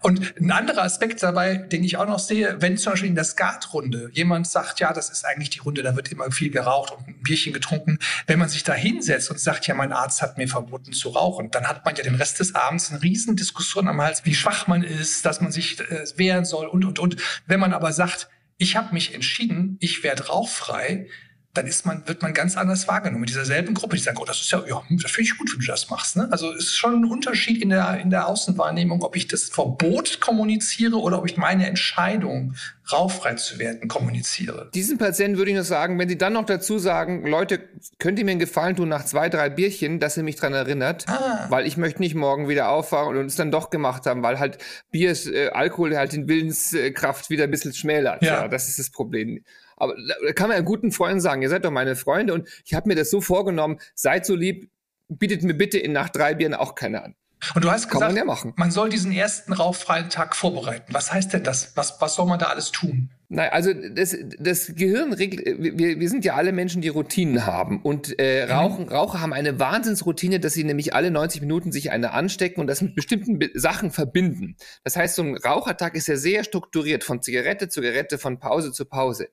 Und 0.00 0.34
ein 0.40 0.50
anderer 0.50 0.82
Aspekt 0.82 1.22
dabei, 1.22 1.56
den 1.56 1.84
ich 1.84 1.96
auch 1.96 2.06
noch 2.06 2.18
sehe, 2.18 2.56
wenn 2.60 2.76
zum 2.76 2.92
Beispiel 2.92 3.08
in 3.08 3.14
der 3.14 3.24
Skatrunde 3.24 4.10
jemand 4.12 4.46
sagt, 4.46 4.80
ja, 4.80 4.92
das 4.92 5.10
ist 5.10 5.24
eigentlich 5.24 5.50
die 5.50 5.60
Runde, 5.60 5.82
da 5.82 5.96
wird 5.96 6.10
immer 6.12 6.30
viel 6.30 6.50
geraucht 6.50 6.92
und 6.92 7.08
ein 7.08 7.22
Bierchen 7.22 7.52
getrunken. 7.52 7.98
Wenn 8.26 8.38
man 8.38 8.48
sich 8.48 8.64
da 8.64 8.74
hinsetzt 8.74 9.30
und 9.30 9.40
sagt, 9.40 9.66
ja, 9.66 9.74
mein 9.74 9.92
Arzt 9.92 10.22
hat 10.22 10.38
mir 10.38 10.48
verboten 10.48 10.92
zu 10.92 11.10
rauchen, 11.10 11.50
dann 11.50 11.66
hat 11.66 11.84
man 11.84 11.94
ja 11.94 12.02
den 12.02 12.14
Rest 12.14 12.40
des 12.40 12.54
Abends 12.54 12.90
eine 12.90 13.02
riesen 13.02 13.36
Diskussion 13.36 13.88
am 13.88 14.00
Hals, 14.00 14.24
wie 14.24 14.34
schwach 14.34 14.66
man 14.66 14.82
ist, 14.82 15.24
dass 15.24 15.40
man 15.40 15.52
sich 15.52 15.80
äh, 15.80 16.04
wehren 16.16 16.44
soll 16.44 16.66
und, 16.66 16.84
und, 16.84 16.98
und. 16.98 17.16
Wenn 17.46 17.60
man 17.60 17.72
aber 17.72 17.92
sagt, 17.92 18.28
ich 18.56 18.76
habe 18.76 18.94
mich 18.94 19.14
entschieden, 19.14 19.76
ich 19.80 20.02
werde 20.02 20.26
rauchfrei, 20.26 21.08
dann 21.54 21.66
ist 21.68 21.86
man, 21.86 22.06
wird 22.06 22.20
man 22.20 22.34
ganz 22.34 22.56
anders 22.56 22.88
wahrgenommen 22.88 23.20
mit 23.20 23.30
dieser 23.30 23.44
selben 23.44 23.74
Gruppe. 23.74 23.96
Die 23.96 24.02
sagen, 24.02 24.18
oh, 24.20 24.24
das 24.24 24.40
ist 24.40 24.50
ja, 24.50 24.62
ja, 24.68 24.82
das 24.90 25.10
finde 25.10 25.30
ich 25.30 25.38
gut, 25.38 25.52
wenn 25.52 25.60
du 25.60 25.66
das 25.66 25.88
machst. 25.88 26.16
Ne? 26.16 26.28
Also 26.30 26.52
es 26.52 26.64
ist 26.64 26.76
schon 26.76 26.94
ein 26.94 27.04
Unterschied 27.04 27.62
in 27.62 27.70
der, 27.70 28.00
in 28.00 28.10
der 28.10 28.26
Außenwahrnehmung, 28.26 29.02
ob 29.02 29.14
ich 29.14 29.28
das 29.28 29.44
Verbot 29.44 30.20
kommuniziere 30.20 30.96
oder 30.96 31.18
ob 31.18 31.26
ich 31.26 31.36
meine 31.36 31.66
Entscheidung, 31.66 32.54
rauffrei 32.92 33.34
zu 33.34 33.58
werden, 33.58 33.88
kommuniziere. 33.88 34.70
Diesen 34.74 34.98
Patienten 34.98 35.38
würde 35.38 35.50
ich 35.50 35.54
nur 35.54 35.64
sagen, 35.64 35.98
wenn 35.98 36.08
Sie 36.08 36.18
dann 36.18 36.34
noch 36.34 36.44
dazu 36.44 36.78
sagen, 36.78 37.26
Leute, 37.26 37.60
könnt 37.98 38.18
ihr 38.18 38.24
mir 38.24 38.32
einen 38.32 38.40
Gefallen 38.40 38.76
tun 38.76 38.88
nach 38.88 39.04
zwei, 39.04 39.28
drei 39.28 39.48
Bierchen, 39.48 40.00
dass 40.00 40.16
ihr 40.16 40.22
mich 40.22 40.36
dran 40.36 40.52
erinnert, 40.52 41.08
ah. 41.08 41.46
weil 41.48 41.66
ich 41.66 41.76
möchte 41.76 42.00
nicht 42.00 42.14
morgen 42.14 42.48
wieder 42.48 42.68
aufwachen 42.68 43.16
und 43.16 43.26
es 43.26 43.36
dann 43.36 43.50
doch 43.50 43.70
gemacht 43.70 44.04
haben, 44.06 44.22
weil 44.22 44.38
halt 44.38 44.58
Bier, 44.90 45.14
äh, 45.32 45.48
Alkohol 45.48 45.96
halt 45.96 46.12
den 46.12 46.28
Willenskraft 46.28 47.30
wieder 47.30 47.44
ein 47.44 47.50
bisschen 47.50 47.72
schmälert. 47.72 48.22
Ja. 48.22 48.42
ja 48.42 48.48
das 48.48 48.68
ist 48.68 48.78
das 48.78 48.90
Problem. 48.90 49.42
Aber 49.84 49.94
da 50.26 50.32
kann 50.32 50.48
man 50.48 50.56
ja 50.56 50.62
guten 50.62 50.92
Freunden 50.92 51.20
sagen, 51.20 51.42
ihr 51.42 51.50
seid 51.50 51.64
doch 51.66 51.70
meine 51.70 51.94
Freunde 51.94 52.32
und 52.32 52.48
ich 52.64 52.72
habe 52.72 52.88
mir 52.88 52.94
das 52.94 53.10
so 53.10 53.20
vorgenommen, 53.20 53.78
seid 53.94 54.24
so 54.24 54.34
lieb, 54.34 54.70
bietet 55.08 55.42
mir 55.42 55.52
bitte 55.52 55.78
in 55.78 55.92
nach 55.92 56.08
drei 56.08 56.34
Bieren 56.34 56.54
auch 56.54 56.74
keine 56.74 57.04
an. 57.04 57.14
Und 57.54 57.62
du 57.62 57.70
hast 57.70 57.90
Kann 57.90 58.00
gesagt, 58.00 58.26
man, 58.26 58.46
ja 58.46 58.52
man 58.56 58.70
soll 58.70 58.88
diesen 58.88 59.12
ersten 59.12 59.52
rauchfreien 59.52 60.08
Tag 60.08 60.34
vorbereiten. 60.34 60.94
Was 60.94 61.12
heißt 61.12 61.34
denn 61.34 61.44
das? 61.44 61.76
Was, 61.76 62.00
was 62.00 62.14
soll 62.14 62.24
man 62.24 62.38
da 62.38 62.46
alles 62.46 62.72
tun? 62.72 63.10
Nein, 63.34 63.50
also 63.52 63.72
das, 63.72 64.16
das 64.38 64.74
Gehirn 64.74 65.12
regelt, 65.12 65.44
wir, 65.58 66.00
wir 66.00 66.08
sind 66.08 66.24
ja 66.24 66.34
alle 66.34 66.52
Menschen, 66.52 66.82
die 66.82 66.88
Routinen 66.88 67.46
haben. 67.46 67.80
Und 67.82 68.18
äh, 68.18 68.46
mhm. 68.46 68.52
Rauchen, 68.52 68.84
mhm. 68.86 68.90
Raucher 68.90 69.20
haben 69.20 69.32
eine 69.32 69.58
Wahnsinnsroutine, 69.60 70.40
dass 70.40 70.54
sie 70.54 70.64
nämlich 70.64 70.94
alle 70.94 71.10
90 71.10 71.40
Minuten 71.40 71.72
sich 71.72 71.92
eine 71.92 72.12
anstecken 72.12 72.60
und 72.60 72.66
das 72.66 72.82
mit 72.82 72.94
bestimmten 72.94 73.38
Be 73.38 73.50
Sachen 73.54 73.92
verbinden. 73.92 74.56
Das 74.82 74.96
heißt, 74.96 75.14
so 75.14 75.22
ein 75.22 75.36
Rauchertag 75.36 75.94
ist 75.94 76.08
ja 76.08 76.16
sehr 76.16 76.44
strukturiert, 76.44 77.04
von 77.04 77.22
Zigarette 77.22 77.68
zu 77.68 77.82
Zigarette, 77.84 78.18
von 78.18 78.38
Pause 78.38 78.72
zu 78.72 78.84
Pause. 78.86 79.28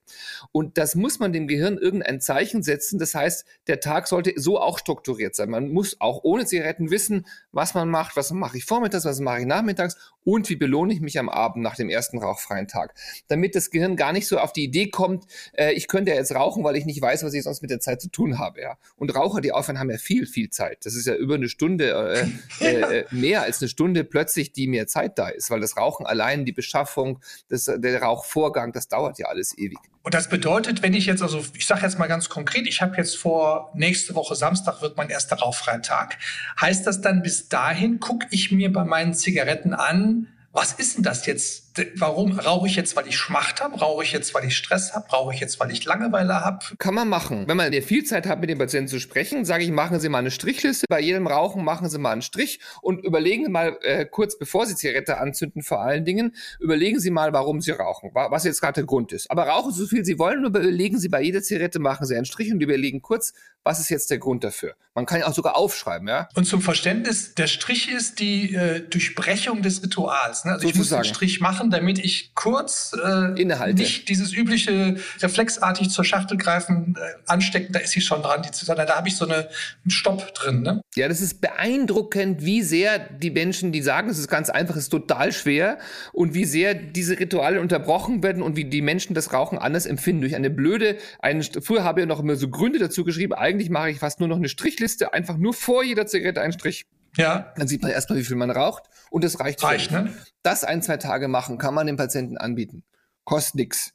Und 0.51 0.77
das 0.77 0.95
muss 0.95 1.19
man 1.19 1.33
dem 1.33 1.47
Gehirn 1.47 1.77
irgendein 1.77 2.19
Zeichen 2.21 2.63
setzen. 2.63 2.99
Das 2.99 3.15
heißt, 3.15 3.45
der 3.67 3.79
Tag 3.79 4.07
sollte 4.07 4.33
so 4.35 4.59
auch 4.59 4.77
strukturiert 4.77 5.35
sein. 5.35 5.49
Man 5.49 5.69
muss 5.69 5.99
auch 5.99 6.23
ohne 6.23 6.45
Zigaretten 6.45 6.91
wissen, 6.91 7.25
was 7.51 7.73
man 7.73 7.89
macht, 7.89 8.15
was 8.15 8.31
mache 8.31 8.57
ich 8.57 8.65
vormittags, 8.65 9.05
was 9.05 9.19
mache 9.19 9.41
ich 9.41 9.45
nachmittags 9.45 9.95
und 10.23 10.49
wie 10.49 10.55
belohne 10.55 10.93
ich 10.93 11.01
mich 11.01 11.17
am 11.17 11.29
Abend 11.29 11.63
nach 11.63 11.75
dem 11.75 11.89
ersten 11.89 12.19
rauchfreien 12.19 12.67
Tag. 12.67 12.93
Damit 13.27 13.55
das 13.55 13.71
Gehirn 13.71 13.90
Gehirn 13.91 13.95
gar 13.95 14.13
nicht 14.13 14.27
so 14.27 14.39
auf 14.39 14.53
die 14.53 14.63
Idee 14.63 14.89
kommt, 14.89 15.25
äh, 15.53 15.73
ich 15.73 15.87
könnte 15.87 16.11
ja 16.11 16.17
jetzt 16.17 16.33
rauchen, 16.33 16.63
weil 16.63 16.75
ich 16.75 16.85
nicht 16.85 17.01
weiß, 17.01 17.23
was 17.23 17.33
ich 17.33 17.43
sonst 17.43 17.61
mit 17.61 17.71
der 17.71 17.79
Zeit 17.79 18.01
zu 18.01 18.09
tun 18.09 18.39
habe. 18.39 18.61
Ja. 18.61 18.77
Und 18.95 19.13
Raucher, 19.15 19.41
die 19.41 19.51
aufhören, 19.51 19.79
haben 19.79 19.89
ja 19.89 19.97
viel, 19.97 20.25
viel 20.25 20.49
Zeit. 20.49 20.85
Das 20.85 20.95
ist 20.95 21.07
ja 21.07 21.15
über 21.15 21.35
eine 21.35 21.49
Stunde, 21.49 22.27
äh, 22.61 22.65
äh, 22.65 22.81
äh, 22.99 23.05
mehr 23.11 23.43
als 23.43 23.61
eine 23.61 23.69
Stunde 23.69 24.03
plötzlich, 24.03 24.51
die 24.51 24.67
mehr 24.67 24.87
Zeit 24.87 25.17
da 25.17 25.29
ist, 25.29 25.49
weil 25.49 25.59
das 25.59 25.77
Rauchen 25.77 26.05
allein, 26.05 26.45
die 26.45 26.51
Beschaffung, 26.51 27.19
das, 27.49 27.65
der 27.65 28.01
Rauchvorgang, 28.01 28.71
das 28.71 28.87
dauert 28.87 29.19
ja 29.19 29.27
alles 29.27 29.57
ewig. 29.57 29.77
Und 30.03 30.15
das 30.15 30.29
bedeutet, 30.29 30.81
wenn 30.81 30.95
ich 30.95 31.05
jetzt, 31.05 31.21
also 31.21 31.43
ich 31.55 31.67
sage 31.67 31.81
jetzt 31.81 31.99
mal 31.99 32.07
ganz 32.07 32.27
konkret, 32.27 32.65
ich 32.67 32.81
habe 32.81 32.97
jetzt 32.97 33.17
vor, 33.17 33.71
nächste 33.75 34.15
Woche 34.15 34.35
Samstag 34.35 34.81
wird 34.81 34.97
mein 34.97 35.11
erster 35.11 35.35
rauchfreier 35.35 35.83
Tag. 35.83 36.17
Heißt 36.59 36.87
das 36.87 37.01
dann, 37.01 37.21
bis 37.21 37.49
dahin 37.49 37.99
gucke 37.99 38.25
ich 38.31 38.51
mir 38.51 38.73
bei 38.73 38.83
meinen 38.83 39.13
Zigaretten 39.13 39.75
an, 39.75 40.27
was 40.53 40.73
ist 40.73 40.97
denn 40.97 41.03
das 41.03 41.25
jetzt? 41.25 41.71
Warum 41.95 42.37
rauche 42.37 42.67
ich 42.67 42.75
jetzt, 42.75 42.97
weil 42.97 43.07
ich 43.07 43.17
Schmacht 43.17 43.61
habe? 43.61 43.79
Rauche 43.79 44.03
ich 44.03 44.11
jetzt, 44.11 44.33
weil 44.33 44.43
ich 44.43 44.57
Stress 44.57 44.93
habe? 44.93 45.07
Rauche 45.09 45.33
ich 45.33 45.39
jetzt, 45.39 45.57
weil 45.61 45.71
ich 45.71 45.85
Langeweile 45.85 46.43
habe? 46.43 46.59
Kann 46.77 46.93
man 46.93 47.07
machen. 47.07 47.47
Wenn 47.47 47.55
man 47.55 47.71
viel 47.81 48.03
Zeit 48.03 48.27
hat, 48.27 48.41
mit 48.41 48.49
dem 48.49 48.57
Patienten 48.57 48.89
zu 48.89 48.99
sprechen, 48.99 49.45
sage 49.45 49.63
ich, 49.63 49.71
machen 49.71 50.01
Sie 50.01 50.09
mal 50.09 50.17
eine 50.17 50.31
Strichliste. 50.31 50.85
Bei 50.89 50.99
jedem 50.99 51.27
Rauchen 51.27 51.63
machen 51.63 51.89
Sie 51.89 51.97
mal 51.97 52.11
einen 52.11 52.21
Strich 52.21 52.59
und 52.81 53.05
überlegen 53.05 53.45
Sie 53.45 53.51
mal 53.51 53.77
äh, 53.83 54.05
kurz, 54.05 54.37
bevor 54.37 54.65
Sie 54.65 54.75
Zigarette 54.75 55.19
anzünden, 55.19 55.63
vor 55.63 55.79
allen 55.79 56.03
Dingen, 56.03 56.35
überlegen 56.59 56.99
Sie 56.99 57.11
mal, 57.11 57.31
warum 57.31 57.61
Sie 57.61 57.71
rauchen, 57.71 58.11
was 58.13 58.43
jetzt 58.43 58.59
gerade 58.59 58.73
der 58.73 58.85
Grund 58.85 59.13
ist. 59.13 59.31
Aber 59.31 59.47
rauchen 59.47 59.71
so 59.71 59.85
viel 59.85 60.03
Sie 60.03 60.19
wollen, 60.19 60.41
nur 60.41 60.49
überlegen 60.49 60.99
Sie 60.99 61.07
bei 61.07 61.21
jeder 61.21 61.41
Zigarette, 61.41 61.79
machen 61.79 62.05
Sie 62.05 62.15
einen 62.15 62.25
Strich 62.25 62.51
und 62.51 62.61
überlegen 62.61 63.01
kurz, 63.01 63.33
was 63.63 63.79
ist 63.79 63.89
jetzt 63.89 64.09
der 64.09 64.17
Grund 64.17 64.43
dafür? 64.43 64.75
Man 64.93 65.05
kann 65.05 65.21
ja 65.21 65.27
auch 65.27 65.33
sogar 65.33 65.55
aufschreiben, 65.55 66.07
ja. 66.07 66.27
Und 66.35 66.45
zum 66.45 66.61
Verständnis, 66.61 67.33
der 67.35 67.47
Strich 67.47 67.89
ist 67.89 68.19
die 68.19 68.53
äh, 68.53 68.81
Durchbrechung 68.81 69.61
des 69.61 69.81
Rituals. 69.81 70.43
Ne? 70.43 70.51
Also 70.51 70.67
Sozusagen. 70.67 70.71
ich 70.71 70.77
muss 70.77 70.89
den 70.89 71.15
Strich 71.15 71.39
machen, 71.39 71.71
damit 71.71 71.97
ich 71.99 72.35
kurz 72.35 72.93
äh, 73.01 73.41
Inhalte. 73.41 73.75
nicht 73.75 74.09
dieses 74.09 74.33
übliche 74.33 74.97
reflexartig 75.21 75.91
zur 75.91 76.03
Schachtel 76.03 76.37
greifen, 76.37 76.97
äh, 76.97 77.31
anstecken, 77.31 77.71
da 77.71 77.79
ist 77.79 77.91
sie 77.91 78.01
schon 78.01 78.21
dran, 78.21 78.41
die, 78.41 78.49
sondern 78.53 78.85
da 78.85 78.97
habe 78.97 79.07
ich 79.07 79.15
so 79.15 79.25
eine, 79.25 79.47
einen 79.83 79.91
Stopp 79.91 80.33
drin. 80.33 80.61
Ne? 80.61 80.81
Ja, 80.95 81.07
das 81.07 81.21
ist 81.21 81.39
beeindruckend, 81.39 82.43
wie 82.43 82.61
sehr 82.61 82.99
die 82.99 83.31
Menschen, 83.31 83.71
die 83.71 83.81
sagen, 83.81 84.09
es 84.09 84.19
ist 84.19 84.27
ganz 84.27 84.49
einfach, 84.49 84.75
es 84.75 84.83
ist 84.83 84.89
total 84.89 85.31
schwer 85.31 85.77
und 86.11 86.33
wie 86.33 86.45
sehr 86.45 86.73
diese 86.73 87.17
Rituale 87.17 87.61
unterbrochen 87.61 88.23
werden 88.23 88.41
und 88.41 88.57
wie 88.57 88.65
die 88.65 88.81
Menschen 88.81 89.13
das 89.13 89.31
Rauchen 89.31 89.57
anders 89.57 89.85
empfinden 89.85 90.21
durch 90.21 90.35
eine 90.35 90.49
blöde, 90.49 90.97
eine, 91.19 91.43
früher 91.43 91.85
habe 91.85 92.01
ich 92.01 92.07
noch 92.07 92.19
immer 92.19 92.35
so 92.35 92.49
Gründe 92.49 92.79
dazu 92.79 93.05
geschrieben, 93.05 93.33
eigentlich 93.51 93.69
mache 93.69 93.89
ich 93.89 93.99
fast 93.99 94.19
nur 94.19 94.29
noch 94.29 94.37
eine 94.37 94.47
Strichliste, 94.47 95.13
einfach 95.13 95.37
nur 95.37 95.53
vor 95.53 95.83
jeder 95.83 96.07
Zigarette 96.07 96.41
einen 96.41 96.53
Strich. 96.53 96.85
Ja. 97.17 97.53
Dann 97.57 97.67
sieht 97.67 97.81
man 97.81 97.91
erstmal, 97.91 98.17
wie 98.17 98.23
viel 98.23 98.37
man 98.37 98.49
raucht 98.49 98.83
und 99.09 99.23
das 99.25 99.39
reicht. 99.41 99.61
Reicht, 99.61 99.91
ne? 99.91 100.13
Das 100.43 100.63
ein, 100.63 100.81
zwei 100.81 100.97
Tage 100.97 101.27
machen, 101.27 101.57
kann 101.57 101.73
man 101.73 101.85
dem 101.85 101.97
Patienten 101.97 102.37
anbieten. 102.37 102.83
Kostet 103.25 103.55
nix. 103.55 103.93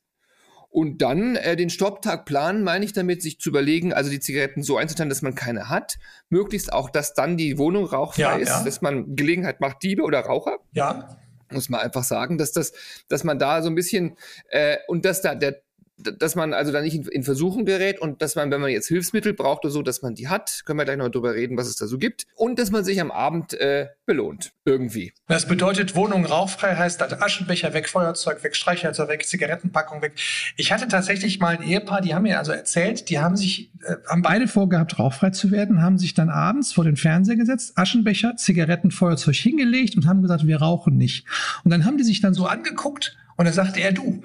Und 0.69 1.01
dann 1.01 1.37
äh, 1.37 1.57
den 1.57 1.71
Stopptag 1.71 2.27
planen, 2.27 2.63
meine 2.63 2.85
ich 2.85 2.93
damit, 2.93 3.23
sich 3.23 3.41
zu 3.41 3.49
überlegen, 3.49 3.95
also 3.95 4.11
die 4.11 4.21
Zigaretten 4.21 4.63
so 4.63 4.77
einzuteilen, 4.77 5.09
dass 5.09 5.23
man 5.23 5.35
keine 5.35 5.71
hat. 5.71 5.97
Möglichst 6.29 6.71
auch, 6.71 6.91
dass 6.91 7.15
dann 7.15 7.39
die 7.39 7.57
Wohnung 7.57 7.87
rauchfrei 7.87 8.21
ja, 8.21 8.37
ist, 8.37 8.49
ja. 8.51 8.63
dass 8.63 8.83
man 8.83 9.17
Gelegenheit 9.17 9.61
macht, 9.61 9.83
Diebe 9.83 10.03
oder 10.03 10.21
Raucher. 10.21 10.59
Ja. 10.73 11.17
Muss 11.51 11.71
man 11.71 11.81
einfach 11.81 12.05
sagen, 12.05 12.37
dass 12.37 12.53
das, 12.53 12.75
dass 13.09 13.25
man 13.25 13.39
da 13.39 13.63
so 13.63 13.71
ein 13.71 13.75
bisschen 13.75 14.19
äh, 14.51 14.77
und 14.89 15.07
dass 15.07 15.23
da 15.23 15.35
der 15.35 15.63
dass 15.99 16.35
man 16.35 16.53
also 16.53 16.73
da 16.73 16.83
nicht 16.83 16.95
in, 16.95 17.05
in 17.05 17.23
Versuchen 17.23 17.65
gerät 17.65 18.01
und 18.01 18.21
dass 18.21 18.37
man, 18.37 18.51
wenn 18.51 18.61
man 18.61 18.71
jetzt 18.71 18.89
Hilfsmittel 18.89 19.33
braucht 19.33 19.65
oder 19.65 19.73
so, 19.73 19.83
dass 19.83 20.03
man 20.03 20.15
die 20.15 20.29
hat. 20.29 20.63
Können 20.65 20.79
wir 20.79 20.85
gleich 20.85 20.99
noch 20.99 21.09
drüber 21.09 21.35
reden, 21.35 21.57
was 21.57 21.67
es 21.69 21.77
da 21.77 21.87
so 21.87 21.99
gibt. 21.99 22.27
Und 22.35 22.59
dass 22.59 22.71
man 22.71 22.85
sich 22.85 23.01
am 23.01 23.11
Abend 23.11 23.55
äh, 23.55 23.89
belohnt. 24.05 24.53
Irgendwie. 24.65 25.13
Das 25.29 25.47
bedeutet, 25.47 25.95
Wohnung 25.95 26.27
rauchfrei 26.27 26.77
heißt 26.77 27.03
also 27.03 27.17
Aschenbecher 27.17 27.73
weg, 27.73 27.89
Feuerzeug 27.89 28.45
weg, 28.45 28.57
Streichhölzer 28.57 29.09
weg, 29.09 29.25
Zigarettenpackung 29.27 30.03
weg. 30.03 30.13
Ich 30.57 30.71
hatte 30.71 30.87
tatsächlich 30.89 31.41
mal 31.41 31.57
ein 31.57 31.63
Ehepaar, 31.63 32.01
die 32.01 32.15
haben 32.15 32.23
mir 32.23 32.39
also 32.39 32.53
erzählt, 32.53 33.09
die 33.09 33.19
haben 33.19 33.37
sich, 33.37 33.71
äh, 33.83 33.97
haben 34.09 34.23
beide 34.23 34.49
vorgehabt, 34.49 34.99
rauchfrei 34.99 35.31
zu 35.31 35.51
werden, 35.51 35.83
haben 35.83 35.99
sich 35.99 36.15
dann 36.15 36.29
abends 36.29 36.73
vor 36.73 36.85
den 36.85 36.97
Fernseher 36.97 37.37
gesetzt, 37.37 37.79
Aschenbecher, 37.79 38.37
Zigaretten, 38.37 38.91
Feuerzeug 38.91 39.37
hingelegt 39.37 39.97
und 39.97 40.07
haben 40.07 40.21
gesagt, 40.21 40.47
wir 40.47 40.59
rauchen 40.59 40.97
nicht. 40.97 41.27
Und 41.65 41.71
dann 41.71 41.85
haben 41.85 41.97
die 41.97 42.05
sich 42.05 42.21
dann 42.21 42.35
so 42.35 42.47
angeguckt 42.47 43.17
und 43.37 43.45
dann 43.45 43.55
sagte 43.55 43.81
er, 43.81 43.93
du, 43.93 44.23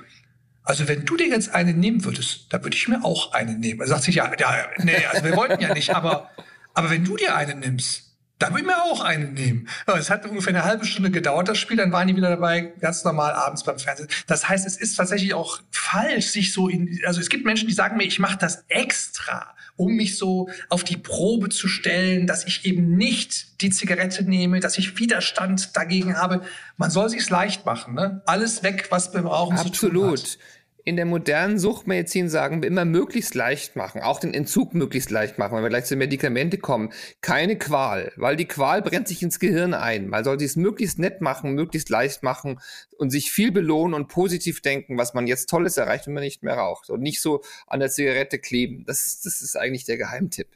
also 0.64 0.88
wenn 0.88 1.06
du 1.06 1.18
dir 1.18 1.28
jetzt 1.28 1.54
eine 1.54 1.74
nehmen 1.74 2.04
würdest, 2.06 2.46
da 2.50 2.64
würde 2.64 2.76
ich 2.76 2.88
mir 2.88 3.04
auch 3.04 3.34
eine 3.34 3.54
nehmen. 3.54 3.82
Er 3.82 3.88
sagt 3.88 4.04
sich, 4.04 4.16
ja, 4.16 4.32
ja, 4.40 4.68
nee, 4.78 5.06
also 5.06 5.24
wir 5.24 5.36
wollten 5.36 5.62
ja 5.62 5.74
nicht, 5.74 5.94
aber, 5.96 6.30
aber 6.74 6.90
wenn 6.90 7.04
du 7.04 7.18
dir 7.18 7.36
eine 7.36 7.56
nimmst, 7.56 8.11
da 8.42 8.50
würde 8.50 8.62
ich 8.62 8.66
mir 8.66 8.82
auch 8.82 9.02
eine 9.02 9.26
nehmen. 9.26 9.68
Es 9.86 10.10
hat 10.10 10.26
ungefähr 10.26 10.54
eine 10.54 10.64
halbe 10.64 10.86
Stunde 10.86 11.12
gedauert, 11.12 11.48
das 11.48 11.60
Spiel, 11.60 11.78
dann 11.78 11.92
waren 11.92 12.08
die 12.08 12.16
wieder 12.16 12.30
dabei, 12.30 12.74
ganz 12.80 13.04
normal 13.04 13.34
abends 13.34 13.64
beim 13.64 13.78
Fernsehen. 13.78 14.08
Das 14.26 14.50
heißt, 14.50 14.66
es 14.66 14.78
ist 14.78 14.96
tatsächlich 14.96 15.36
auch 15.36 15.62
falsch, 15.70 16.28
sich 16.28 16.52
so 16.52 16.68
in, 16.68 17.00
also 17.06 17.22
es 17.22 17.30
gibt 17.30 17.46
Menschen, 17.46 17.68
die 17.68 17.74
sagen 17.74 17.98
mir, 17.98 18.04
ich 18.04 18.18
mache 18.18 18.38
das 18.40 18.64
extra, 18.68 19.56
um 19.76 19.94
mich 19.94 20.18
so 20.18 20.50
auf 20.70 20.84
die 20.84 20.98
Probe 20.98 21.50
zu 21.50 21.68
stellen, 21.68 22.26
dass 22.26 22.46
ich 22.46 22.66
eben 22.66 22.98
nicht 22.98 23.62
die 23.62 23.70
Zigarette 23.70 24.24
nehme, 24.24 24.60
dass 24.60 24.78
ich 24.78 24.98
Widerstand 24.98 25.76
dagegen 25.78 26.18
habe. 26.18 26.42
Man 26.78 26.90
soll 26.90 27.10
sich's 27.10 27.30
leicht 27.30 27.66
machen, 27.66 27.94
ne? 27.94 28.22
Alles 28.26 28.64
weg, 28.64 28.88
was 28.90 29.12
beim 29.12 29.28
Rauchen 29.28 29.58
Absolut. 29.58 29.76
zu 29.76 29.90
tun 29.90 30.12
hat. 30.12 30.38
In 30.84 30.96
der 30.96 31.06
modernen 31.06 31.60
Suchtmedizin 31.60 32.28
sagen 32.28 32.64
wir 32.64 32.68
immer 32.68 32.86
möglichst 32.86 33.36
leicht 33.36 33.76
machen, 33.76 34.02
auch 34.02 34.20
den 34.20 34.34
Entzug 34.34 34.74
möglichst 34.74 35.12
leicht 35.12 35.38
machen, 35.38 35.56
wenn 35.56 35.64
wir 35.64 35.70
gleich 35.70 35.86
zu 35.86 35.96
Medikamente 35.96 36.58
kommen. 36.58 36.92
Keine 37.22 37.56
Qual, 37.58 38.12
weil 38.16 38.36
die 38.36 38.48
Qual 38.48 38.82
brennt 38.82 39.08
sich 39.08 39.22
ins 39.22 39.40
Gehirn 39.40 39.76
ein. 39.76 40.08
Man 40.08 40.24
sollte 40.24 40.44
es 40.44 40.56
möglichst 40.56 40.98
nett 40.98 41.22
machen, 41.22 41.54
möglichst 41.54 41.90
leicht 41.90 42.24
machen 42.24 42.60
und 42.98 43.12
sich 43.12 43.32
viel 43.32 43.52
belohnen 43.52 43.94
und 43.94 44.08
positiv 44.08 44.62
denken, 44.62 44.98
was 44.98 45.14
man 45.14 45.28
jetzt 45.28 45.50
Tolles 45.50 45.78
erreicht, 45.78 46.08
wenn 46.08 46.16
man 46.16 46.24
nicht 46.24 46.42
mehr 46.42 46.56
raucht 46.56 46.90
und 46.90 47.02
nicht 47.02 47.22
so 47.22 47.42
an 47.68 47.80
der 47.80 47.90
Zigarette 47.90 48.40
kleben. 48.40 48.84
Das, 48.86 49.22
das 49.22 49.42
ist 49.42 49.56
eigentlich 49.56 49.86
der 49.86 49.98
Geheimtipp. 49.98 50.48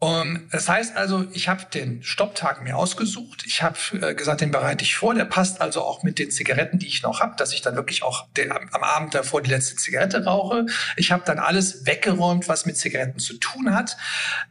Und 0.00 0.48
das 0.50 0.66
heißt 0.66 0.96
also, 0.96 1.26
ich 1.34 1.48
habe 1.48 1.66
den 1.74 2.02
Stopptag 2.02 2.62
mir 2.62 2.74
ausgesucht. 2.78 3.44
Ich 3.46 3.62
habe 3.62 3.76
äh, 4.00 4.14
gesagt, 4.14 4.40
den 4.40 4.50
bereite 4.50 4.82
ich 4.82 4.96
vor. 4.96 5.14
Der 5.14 5.26
passt 5.26 5.60
also 5.60 5.82
auch 5.82 6.02
mit 6.02 6.18
den 6.18 6.30
Zigaretten, 6.30 6.78
die 6.78 6.86
ich 6.86 7.02
noch 7.02 7.20
habe, 7.20 7.36
dass 7.36 7.52
ich 7.52 7.60
dann 7.60 7.76
wirklich 7.76 8.02
auch 8.02 8.26
den, 8.30 8.50
am, 8.50 8.66
am, 8.72 8.82
Abend 8.82 9.14
davor 9.14 9.42
die 9.42 9.50
letzte 9.50 9.76
Zigarette 9.76 10.24
rauche. 10.24 10.64
Ich 10.96 11.12
habe 11.12 11.22
dann 11.26 11.38
alles 11.38 11.84
weggeräumt, 11.84 12.48
was 12.48 12.64
mit 12.64 12.78
Zigaretten 12.78 13.18
zu 13.18 13.36
tun 13.36 13.74
hat. 13.74 13.98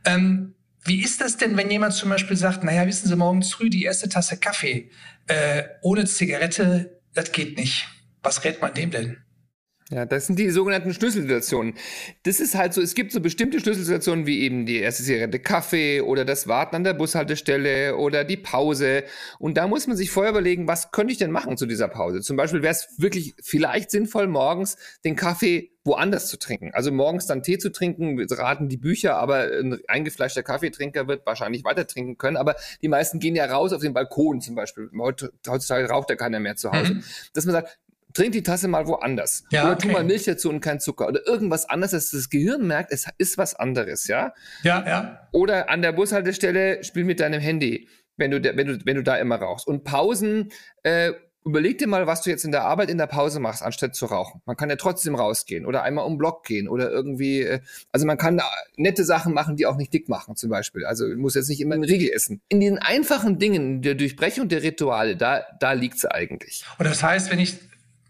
Ähm, 0.05 0.53
wie 0.83 1.01
ist 1.01 1.19
das 1.19 1.38
denn, 1.38 1.57
wenn 1.57 1.71
jemand 1.71 1.95
zum 1.95 2.12
Beispiel 2.12 2.38
sagt, 2.38 2.63
naja, 2.63 2.85
wissen 2.85 3.07
Sie, 3.07 3.15
morgens 3.15 3.51
früh 3.51 3.71
die 3.71 3.85
erste 3.85 4.07
Tasse 4.07 4.38
Kaffee 4.38 4.91
äh, 5.25 5.63
ohne 5.81 6.05
Zigarette, 6.05 7.01
das 7.15 7.31
geht 7.31 7.57
nicht. 7.57 7.88
Was 8.21 8.43
rät 8.43 8.62
man 8.62 8.75
dem 8.75 8.91
denn? 8.91 9.17
Ja, 9.91 10.06
das 10.06 10.28
sind 10.28 10.38
die 10.38 10.52
sogenannten 10.52 10.93
Schlüsselsituationen. 10.93 11.73
Das 12.21 12.39
ist 12.39 12.54
halt 12.54 12.75
so, 12.75 12.82
es 12.82 12.93
gibt 12.93 13.12
so 13.12 13.21
bestimmte 13.21 13.60
Schlüsselsituationen 13.60 14.28
wie 14.28 14.41
eben 14.41 14.67
die 14.67 14.78
erste 14.78 15.04
Zigarette 15.04 15.39
Kaffee 15.39 16.02
oder 16.02 16.25
das 16.25 16.47
Warten 16.47 16.75
an 16.75 16.84
der 16.84 16.93
Bushaltestelle 16.93 17.97
oder 17.97 18.23
die 18.23 18.38
Pause. 18.38 19.04
Und 19.39 19.58
da 19.58 19.67
muss 19.67 19.88
man 19.88 19.97
sich 19.97 20.12
vorher 20.12 20.30
überlegen, 20.30 20.67
was 20.67 20.91
könnte 20.91 21.12
ich 21.12 21.17
denn 21.17 21.32
machen 21.32 21.58
zu 21.58 21.65
dieser 21.65 21.88
Pause? 21.88 22.21
Zum 22.21 22.38
Beispiel 22.38 22.62
wäre 22.62 22.73
es 22.73 22.88
wirklich 22.97 23.34
vielleicht 23.41 23.89
sinnvoll, 23.89 24.28
morgens 24.28 24.78
den 25.04 25.15
Kaffee 25.15 25.71
woanders 25.84 26.28
zu 26.28 26.38
trinken. 26.38 26.69
Also 26.73 26.91
morgens 26.91 27.25
dann 27.25 27.41
Tee 27.41 27.58
zu 27.58 27.71
trinken, 27.71 28.23
raten 28.30 28.69
die 28.69 28.78
Bücher, 28.78 29.15
aber 29.15 29.45
ein 29.45 29.80
eingefleischter 29.88 30.43
Kaffeetrinker 30.43 31.08
wird 31.08 31.25
wahrscheinlich 31.25 31.63
weiter 31.63 31.88
trinken 31.88 32.19
können. 32.19 32.38
Aber 32.38 32.56
die 32.84 32.89
meisten 32.89 33.17
gehen 33.17 33.36
ja 33.36 33.45
raus 33.45 33.73
auf 33.73 33.82
den 33.82 33.95
Balkon 33.95 34.39
zum 34.39 34.54
Beispiel. 34.54 34.91
Heutzutage 35.47 35.89
raucht 35.89 36.12
ja 36.12 36.15
keiner 36.15 36.39
mehr 36.39 36.58
zu 36.58 36.71
Hause. 36.71 36.93
Mhm. 36.93 37.04
Dass 37.34 37.45
man 37.45 37.54
sagt, 37.54 37.80
trink 38.13 38.32
die 38.32 38.43
Tasse 38.43 38.67
mal 38.67 38.88
woanders. 38.88 39.43
Ja, 39.52 39.63
oder 39.63 39.74
okay. 39.74 39.88
tu 39.88 39.93
mal 39.93 40.04
Milch 40.04 40.24
dazu 40.26 40.50
und 40.50 40.62
kein 40.62 40.80
Zucker. 40.80 41.08
Oder 41.08 41.26
irgendwas 41.26 41.69
anderes, 41.69 41.91
dass 41.91 42.12
das 42.12 42.30
Gehirn 42.30 42.65
merkt, 42.67 42.91
es 42.91 43.08
ist 43.17 43.38
was 43.38 43.56
anderes, 43.56 44.08
ja? 44.08 44.34
Ja, 44.63 44.86
ja. 44.88 45.28
Oder 45.32 45.69
an 45.69 45.82
der 45.82 45.91
Bushaltestelle 45.91 46.84
spiel 46.84 47.04
mit 47.04 47.19
deinem 47.19 47.41
Handy, 47.41 47.88
wenn 48.17 48.32
du, 48.32 48.41
wenn 48.43 48.67
du, 48.67 48.80
wenn 48.86 48.95
du 48.95 49.04
da 49.04 49.15
immer 49.17 49.36
rauchst. 49.36 49.67
Und 49.67 49.84
Pausen, 49.84 50.52
äh, 50.84 51.13
überleg 51.45 51.78
dir 51.78 51.88
mal, 51.88 52.06
was 52.06 52.22
du 52.22 52.30
jetzt 52.30 52.43
in 52.43 52.52
der 52.52 52.63
Arbeit 52.63 52.89
in 52.89 52.98
der 52.98 53.08
Pause 53.08 53.39
machst, 53.39 53.63
anstatt 53.63 53.95
zu 53.95 54.06
rauchen. 54.06 54.41
Man 54.45 54.58
kann 54.58 54.69
ja 54.69 54.76
trotzdem 54.76 55.15
rausgehen 55.15 55.65
oder 55.65 55.84
einmal 55.84 56.06
um 56.06 56.17
Block 56.17 56.43
gehen 56.43 56.67
oder 56.67 56.91
irgendwie, 56.91 57.41
äh, 57.41 57.60
also 57.91 58.06
man 58.06 58.17
kann 58.17 58.41
nette 58.76 59.04
Sachen 59.04 59.34
machen, 59.34 59.56
die 59.56 59.65
auch 59.65 59.78
nicht 59.78 59.93
dick 59.93 60.10
machen, 60.10 60.36
zum 60.36 60.50
Beispiel. 60.50 60.86
Also 60.86 61.08
muss 61.15 61.36
jetzt 61.36 61.50
nicht 61.50 61.62
immer 61.62 61.76
einen 61.76 61.86
Riegel 61.86 62.10
essen. 62.10 62.41
In 62.50 62.60
den 62.60 62.78
einfachen 62.78 63.39
Dingen 63.39 63.82
der 63.82 63.95
Durchbrechung 63.95 64.50
der 64.50 64.63
Rituale, 64.63 65.15
da, 65.15 65.43
da 65.60 65.74
liegt's 65.74 66.06
eigentlich. 66.06 66.65
Und 66.78 66.86
das 66.86 67.04
heißt, 67.04 67.32
wenn 67.32 67.39
ich 67.39 67.58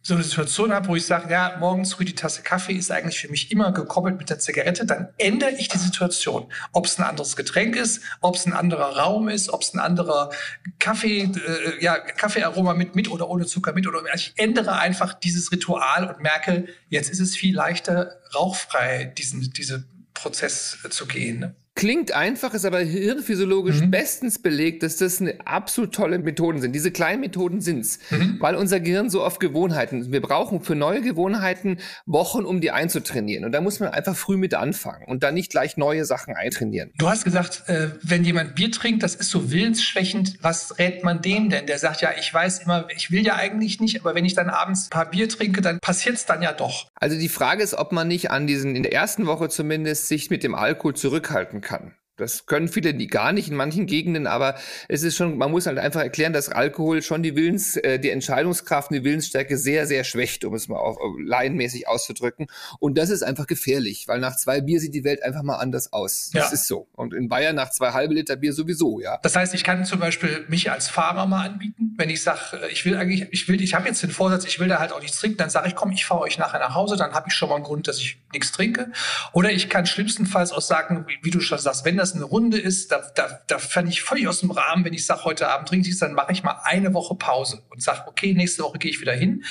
so 0.10 0.15
eine 0.15 0.24
Situation 0.24 0.74
habe, 0.74 0.88
wo 0.88 0.95
ich 0.95 1.06
sage, 1.06 1.32
ja, 1.32 1.56
morgens 1.60 1.93
früh 1.93 2.04
die 2.04 2.15
Tasse 2.15 2.41
Kaffee 2.41 2.74
ist 2.74 2.91
eigentlich 2.91 3.19
für 3.19 3.30
mich 3.30 3.52
immer 3.52 3.72
gekoppelt 3.72 4.17
mit 4.17 4.30
der 4.32 4.39
Zigarette, 4.39 4.86
dann 4.86 5.10
ändere 5.17 5.52
ich 5.52 5.69
die 5.69 5.78
Situation. 5.78 6.52
Ob 6.74 6.88
es 6.88 6.98
ein 6.98 7.06
anderes 7.06 7.36
Getränk 7.36 7.76
ist, 7.76 8.02
ob 8.19 8.36
es 8.36 8.48
ein 8.48 8.54
anderer 8.54 8.98
Raum 8.98 9.30
ist, 9.30 9.50
ob 9.50 9.62
es 9.62 9.74
ein 9.74 9.80
anderer 9.80 10.32
Kaffee, 10.80 11.22
äh, 11.22 11.84
ja, 11.84 12.00
Kaffeearoma 12.00 12.74
mit, 12.74 12.95
mit 12.95 13.10
oder 13.12 13.30
ohne 13.30 13.45
Zucker 13.45 13.74
mit 13.74 13.88
oder 13.88 14.02
ich 14.15 14.34
ändere 14.36 14.80
einfach 14.80 15.13
dieses 15.13 15.52
Ritual 15.52 16.08
und 16.10 16.22
merke, 16.22 16.65
jetzt 16.89 17.12
ist 17.12 17.19
es 17.19 17.36
viel 17.36 17.56
leichter, 17.56 18.19
rauchfrei 18.34 19.13
diesen, 19.15 19.54
diese 19.54 19.86
Prozess 20.15 20.80
zu 20.89 21.06
gehen. 21.06 21.39
Ne? 21.39 21.56
Klingt 21.80 22.12
einfach, 22.12 22.54
ist 22.54 22.65
aber 22.65 22.80
hirnphysiologisch 22.80 23.80
mhm. 23.80 23.89
bestens 23.89 24.38
belegt, 24.38 24.84
dass 24.84 24.98
das 24.98 25.22
eine 25.22 25.36
absolut 25.46 25.96
tolle 25.96 26.20
Methoden 26.20 26.60
sind. 26.60 26.74
Diese 26.74 26.92
kleinen 26.92 27.22
Methoden 27.22 27.62
sind's, 27.62 28.00
mhm. 28.10 28.36
weil 28.42 28.56
unser 28.56 28.82
Gehirn 28.82 29.10
so 29.10 29.24
oft 29.24 29.39
Gewohnheiten. 29.39 30.12
Wir 30.12 30.22
brauchen 30.22 30.60
für 30.60 30.76
neue 30.76 31.02
Gewohnheiten 31.02 31.78
Wochen, 32.06 32.44
um 32.44 32.60
die 32.60 32.72
einzutrainieren. 32.72 33.46
Und 33.46 33.54
da 33.54 33.62
muss 33.62 33.80
man 33.80 33.92
einfach 33.92 34.18
früh 34.18 34.36
mit 34.36 34.56
anfangen 34.56 35.06
und 35.06 35.24
dann 35.24 35.36
nicht 35.36 35.52
gleich 35.52 35.78
neue 35.78 36.04
Sachen 36.04 36.36
eintrainieren. 36.36 36.92
Du 36.98 37.08
hast 37.08 37.24
gesagt, 37.24 37.63
äh, 37.68 37.92
wenn 38.04 38.26
jemand 38.26 38.56
Bier 38.56 38.74
trinkt, 38.74 39.02
das 39.02 39.15
ist 39.15 39.30
so 39.30 39.50
willensschwächend. 39.50 40.36
Was 40.42 40.80
rät 40.80 41.06
man 41.06 41.22
dem 41.22 41.50
denn? 41.50 41.65
Der 41.65 41.80
sagt 41.80 42.02
ja, 42.02 42.10
ich 42.20 42.34
weiß 42.34 42.63
immer, 42.63 42.89
ich 42.94 43.10
will 43.10 43.26
ja 43.26 43.38
eigentlich 43.38 43.80
nicht, 43.80 44.02
aber 44.02 44.15
wenn 44.15 44.26
ich 44.26 44.34
dann 44.34 44.50
abends 44.50 44.88
ein 44.88 44.89
paar 44.89 45.10
Bier 45.10 45.30
trinke, 45.30 45.62
dann 45.62 45.80
passiert's 45.80 46.26
dann 46.26 46.42
ja 46.42 46.52
doch. 46.52 46.89
Also 46.96 47.18
die 47.18 47.30
Frage 47.30 47.63
ist, 47.63 47.74
ob 47.76 47.94
man 47.94 48.10
nicht 48.10 48.32
an 48.32 48.48
diesen, 48.48 48.76
in 48.76 48.84
der 48.84 48.92
ersten 48.92 49.28
Woche 49.28 49.48
zumindest, 49.48 50.10
sich 50.10 50.30
mit 50.30 50.44
dem 50.44 50.56
Alkohol 50.56 50.94
zurückhalten 50.94 51.62
kann 51.62 51.69
kann. 51.70 51.99
Das 52.20 52.46
können 52.46 52.68
viele 52.68 52.94
gar 53.08 53.32
nicht 53.32 53.50
in 53.50 53.56
manchen 53.56 53.86
Gegenden, 53.86 54.28
aber 54.28 54.56
es 54.88 55.04
ist 55.04 55.16
schon, 55.16 55.38
man 55.38 55.52
muss 55.52 55.66
halt 55.66 55.78
einfach 55.78 56.02
erklären, 56.02 56.34
dass 56.34 56.50
Alkohol 56.50 57.02
schon 57.02 57.24
die 57.24 57.36
Willens, 57.36 57.78
äh, 57.78 58.00
die 58.00 58.10
Entscheidungskraft 58.10 58.92
und 58.92 58.98
die 58.98 59.04
Willensstärke 59.04 59.58
sehr, 59.58 59.88
sehr 59.88 60.04
schwächt, 60.04 60.46
um 60.46 60.54
es 60.54 60.68
mal 60.68 60.78
auch 60.78 60.98
äh, 60.98 61.24
laienmäßig 61.24 61.88
auszudrücken. 61.88 62.48
Und 62.80 62.98
das 62.98 63.10
ist 63.10 63.24
einfach 63.24 63.48
gefährlich, 63.48 64.08
weil 64.08 64.20
nach 64.20 64.36
zwei 64.36 64.62
Bier 64.62 64.80
sieht 64.80 64.94
die 64.94 65.04
Welt 65.04 65.24
einfach 65.24 65.44
mal 65.44 65.58
anders 65.58 65.94
aus. 65.94 66.30
Das 66.34 66.50
ja. 66.50 66.54
ist 66.54 66.68
so. 66.68 66.88
Und 66.94 67.14
in 67.14 67.30
Bayern 67.30 67.56
nach 67.56 67.72
zwei 67.72 67.92
halbe 67.92 68.14
Liter 68.14 68.36
Bier 68.36 68.54
sowieso, 68.54 69.00
ja. 69.00 69.18
Das 69.22 69.36
heißt, 69.36 69.54
ich 69.54 69.64
kann 69.64 69.86
zum 69.86 70.00
Beispiel 70.00 70.46
mich 70.48 70.72
als 70.72 70.88
Fahrer 70.88 71.26
mal 71.26 71.48
anbieten, 71.48 71.96
wenn 71.98 72.10
ich 72.10 72.24
sage, 72.24 72.62
äh, 72.62 72.72
ich 72.72 72.86
will 72.86 72.96
eigentlich, 72.96 73.28
ich 73.32 73.48
will, 73.48 73.62
ich 73.62 73.74
habe 73.74 73.88
jetzt 73.88 74.04
den 74.04 74.12
Vorsatz, 74.12 74.46
ich 74.46 74.60
will 74.60 74.68
da 74.68 74.80
halt 74.80 74.92
auch 74.92 75.02
nichts 75.02 75.20
trinken, 75.20 75.38
dann 75.38 75.50
sage 75.50 75.68
ich, 75.68 75.76
komm, 75.76 75.92
ich 75.92 76.06
fahre 76.06 76.22
euch 76.22 76.38
nachher 76.38 76.60
nach 76.60 76.76
Hause, 76.76 76.98
dann 76.98 77.14
habe 77.14 77.28
ich 77.30 77.34
schon 77.34 77.50
mal 77.50 77.56
einen 77.56 77.64
Grund, 77.64 77.88
dass 77.88 77.98
ich 77.98 78.20
nichts 78.34 78.52
trinke. 78.52 78.92
Oder 79.34 79.52
ich 79.52 79.70
kann 79.70 79.86
schlimmstenfalls 79.86 80.52
auch 80.52 80.62
sagen, 80.62 81.06
wie, 81.08 81.18
wie 81.22 81.32
du 81.32 81.40
schon 81.40 81.60
sagst, 81.60 81.86
wenn 81.86 81.98
das 81.98 82.09
eine 82.15 82.26
Runde 82.26 82.60
ist, 82.60 82.91
da, 82.91 83.02
da, 83.15 83.41
da 83.48 83.60
fand 83.60 83.89
ich 83.89 84.02
völlig 84.02 84.28
aus 84.28 84.41
dem 84.41 84.52
Rahmen, 84.52 84.86
wenn 84.86 84.93
ich 84.93 85.06
sage, 85.06 85.26
heute 85.26 85.50
Abend 85.50 85.67
trinke 85.67 85.89
ich 85.89 85.98
dann 86.00 86.13
mache 86.13 86.32
ich 86.32 86.43
mal 86.43 86.60
eine 86.63 86.93
Woche 86.93 87.15
Pause 87.15 87.63
und 87.69 87.82
sage, 87.82 88.04
okay, 88.08 88.34
nächste 88.34 88.63
Woche 88.63 88.78
gehe 88.78 88.91
ich 88.91 89.02
wieder 89.02 89.13
hin. 89.13 89.43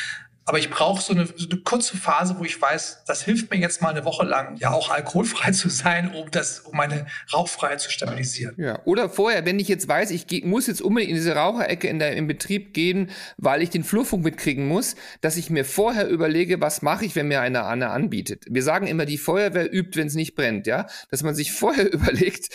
Aber 0.48 0.58
ich 0.58 0.70
brauche 0.70 1.02
so 1.02 1.12
eine, 1.12 1.26
so 1.26 1.46
eine 1.46 1.60
kurze 1.60 1.98
Phase, 1.98 2.36
wo 2.38 2.44
ich 2.44 2.58
weiß, 2.58 3.02
das 3.06 3.22
hilft 3.22 3.50
mir 3.50 3.58
jetzt 3.58 3.82
mal 3.82 3.90
eine 3.90 4.06
Woche 4.06 4.24
lang, 4.24 4.56
ja 4.56 4.70
auch 4.70 4.88
alkoholfrei 4.88 5.50
zu 5.52 5.68
sein, 5.68 6.14
um 6.14 6.30
das, 6.30 6.60
um 6.60 6.74
meine 6.74 7.04
Rauchfreiheit 7.30 7.82
zu 7.82 7.90
stabilisieren. 7.90 8.54
Ja. 8.56 8.80
Oder 8.86 9.10
vorher, 9.10 9.44
wenn 9.44 9.58
ich 9.58 9.68
jetzt 9.68 9.86
weiß, 9.88 10.10
ich 10.10 10.26
geh, 10.26 10.42
muss 10.46 10.66
jetzt 10.66 10.80
unbedingt 10.80 11.10
in 11.10 11.16
diese 11.16 11.34
Raucherecke 11.34 11.86
in 11.86 11.98
der, 11.98 12.16
im 12.16 12.26
Betrieb 12.26 12.72
gehen, 12.72 13.10
weil 13.36 13.60
ich 13.60 13.68
den 13.68 13.84
Flurfunk 13.84 14.24
mitkriegen 14.24 14.66
muss, 14.66 14.96
dass 15.20 15.36
ich 15.36 15.50
mir 15.50 15.66
vorher 15.66 16.08
überlege, 16.08 16.62
was 16.62 16.80
mache 16.80 17.04
ich, 17.04 17.14
wenn 17.14 17.28
mir 17.28 17.42
einer 17.42 17.66
eine 17.66 17.90
anbietet. 17.90 18.46
Wir 18.48 18.62
sagen 18.62 18.86
immer, 18.86 19.04
die 19.04 19.18
Feuerwehr 19.18 19.70
übt, 19.70 19.98
wenn 19.98 20.06
es 20.06 20.14
nicht 20.14 20.34
brennt, 20.34 20.66
ja, 20.66 20.86
dass 21.10 21.22
man 21.22 21.34
sich 21.34 21.52
vorher 21.52 21.92
überlegt, 21.92 22.48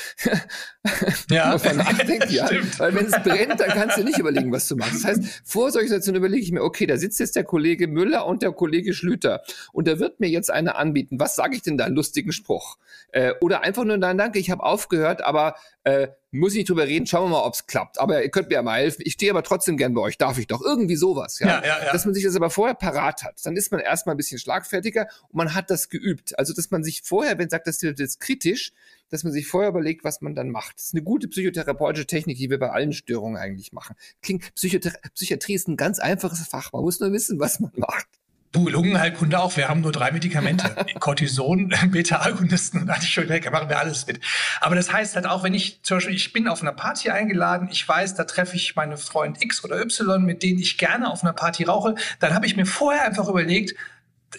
ja, 1.29 1.55
man 1.63 1.77
nachdenkt, 1.77 2.31
ja, 2.31 2.49
weil 2.79 2.95
wenn 2.95 3.05
es 3.05 3.21
brennt, 3.21 3.59
dann 3.59 3.69
kannst 3.69 3.99
du 3.99 4.03
nicht 4.03 4.17
überlegen, 4.17 4.51
was 4.51 4.65
zu 4.65 4.75
machen. 4.75 4.93
Das 4.93 5.03
heißt, 5.03 5.41
vor 5.43 5.69
solchen 5.69 5.89
Situationen 5.89 6.17
überlege 6.17 6.41
ich 6.41 6.51
mir, 6.51 6.63
okay, 6.63 6.87
da 6.87 6.97
sitzt 6.97 7.19
jetzt 7.19 7.35
der 7.35 7.43
Kollege 7.43 7.82
Kollege 7.83 7.87
Müller 7.87 8.25
und 8.25 8.41
der 8.41 8.51
Kollege 8.51 8.93
Schlüter. 8.93 9.41
Und 9.71 9.87
der 9.87 9.99
wird 9.99 10.19
mir 10.19 10.29
jetzt 10.29 10.51
eine 10.51 10.75
anbieten. 10.75 11.19
Was 11.19 11.35
sage 11.35 11.55
ich 11.55 11.61
denn 11.61 11.77
da? 11.77 11.87
Lustigen 11.87 12.31
Spruch. 12.31 12.77
Äh, 13.11 13.33
oder 13.41 13.61
einfach 13.61 13.83
nur, 13.83 13.97
nein, 13.97 14.17
danke, 14.17 14.39
ich 14.39 14.49
habe 14.49 14.63
aufgehört, 14.63 15.21
aber 15.21 15.55
äh, 15.83 16.07
muss 16.31 16.53
ich 16.53 16.59
nicht 16.59 16.69
drüber 16.69 16.87
reden, 16.87 17.05
schauen 17.05 17.25
wir 17.25 17.37
mal, 17.37 17.45
ob 17.45 17.53
es 17.53 17.67
klappt. 17.67 17.99
Aber 17.99 18.23
ihr 18.23 18.29
könnt 18.29 18.49
mir 18.49 18.55
ja 18.55 18.61
mal 18.61 18.79
helfen. 18.79 19.03
Ich 19.05 19.13
stehe 19.13 19.31
aber 19.31 19.43
trotzdem 19.43 19.77
gern 19.77 19.93
bei 19.93 20.01
euch, 20.01 20.17
darf 20.17 20.39
ich 20.39 20.47
doch. 20.47 20.61
Irgendwie 20.61 20.95
sowas, 20.95 21.39
ja? 21.39 21.47
Ja, 21.47 21.61
ja, 21.61 21.85
ja. 21.85 21.91
Dass 21.91 22.05
man 22.05 22.13
sich 22.13 22.23
das 22.23 22.35
aber 22.35 22.49
vorher 22.49 22.75
parat 22.75 23.23
hat. 23.23 23.35
Dann 23.43 23.55
ist 23.55 23.71
man 23.71 23.81
erstmal 23.81 24.15
ein 24.15 24.17
bisschen 24.17 24.39
schlagfertiger 24.39 25.07
und 25.29 25.35
man 25.35 25.53
hat 25.53 25.69
das 25.69 25.89
geübt. 25.89 26.37
Also, 26.39 26.53
dass 26.53 26.71
man 26.71 26.83
sich 26.83 27.01
vorher, 27.03 27.37
wenn 27.37 27.49
sagt, 27.49 27.67
das 27.67 27.81
wird 27.81 27.99
jetzt 27.99 28.19
kritisch, 28.19 28.71
dass 29.13 29.23
man 29.23 29.31
sich 29.31 29.47
vorher 29.47 29.69
überlegt, 29.69 30.03
was 30.03 30.21
man 30.21 30.33
dann 30.33 30.49
macht. 30.49 30.77
Das 30.77 30.85
ist 30.85 30.93
eine 30.95 31.03
gute 31.03 31.27
psychotherapeutische 31.27 32.07
Technik, 32.07 32.37
die 32.37 32.49
wir 32.49 32.57
bei 32.57 32.71
allen 32.71 32.93
Störungen 32.93 33.37
eigentlich 33.37 33.71
machen. 33.71 33.95
Klingt, 34.21 34.53
Psychiatrie, 34.55 34.97
Psychiatrie 35.13 35.53
ist 35.53 35.67
ein 35.67 35.77
ganz 35.77 35.99
einfaches 35.99 36.47
Fach. 36.47 36.73
Man 36.73 36.81
muss 36.81 36.99
nur 36.99 37.11
wissen, 37.11 37.39
was 37.39 37.59
man 37.59 37.71
macht. 37.75 38.07
Du, 38.51 38.69
Lungenheilkunde 38.69 39.39
auch. 39.39 39.55
Wir 39.55 39.67
haben 39.67 39.81
nur 39.81 39.91
drei 39.91 40.11
Medikamente. 40.11 40.75
Cortison, 40.99 41.73
Beta-Agonisten 41.91 42.81
und 42.81 42.89
Antibiotika 42.89 43.51
machen 43.51 43.69
wir 43.69 43.79
alles 43.79 44.05
mit. 44.05 44.19
Aber 44.61 44.75
das 44.75 44.91
heißt 44.91 45.15
halt 45.15 45.27
auch, 45.27 45.43
wenn 45.43 45.53
ich 45.53 45.81
zum 45.83 45.97
Beispiel, 45.97 46.15
ich 46.15 46.33
bin 46.33 46.47
auf 46.47 46.61
einer 46.61 46.71
Party 46.71 47.09
eingeladen, 47.09 47.67
ich 47.71 47.87
weiß, 47.87 48.15
da 48.15 48.23
treffe 48.25 48.55
ich 48.55 48.75
meine 48.75 48.97
Freund 48.97 49.43
X 49.43 49.63
oder 49.63 49.79
Y, 49.79 50.23
mit 50.23 50.43
denen 50.43 50.59
ich 50.59 50.77
gerne 50.77 51.11
auf 51.11 51.23
einer 51.23 51.33
Party 51.33 51.63
rauche, 51.63 51.95
dann 52.19 52.33
habe 52.33 52.45
ich 52.45 52.55
mir 52.55 52.65
vorher 52.65 53.05
einfach 53.05 53.27
überlegt, 53.27 53.75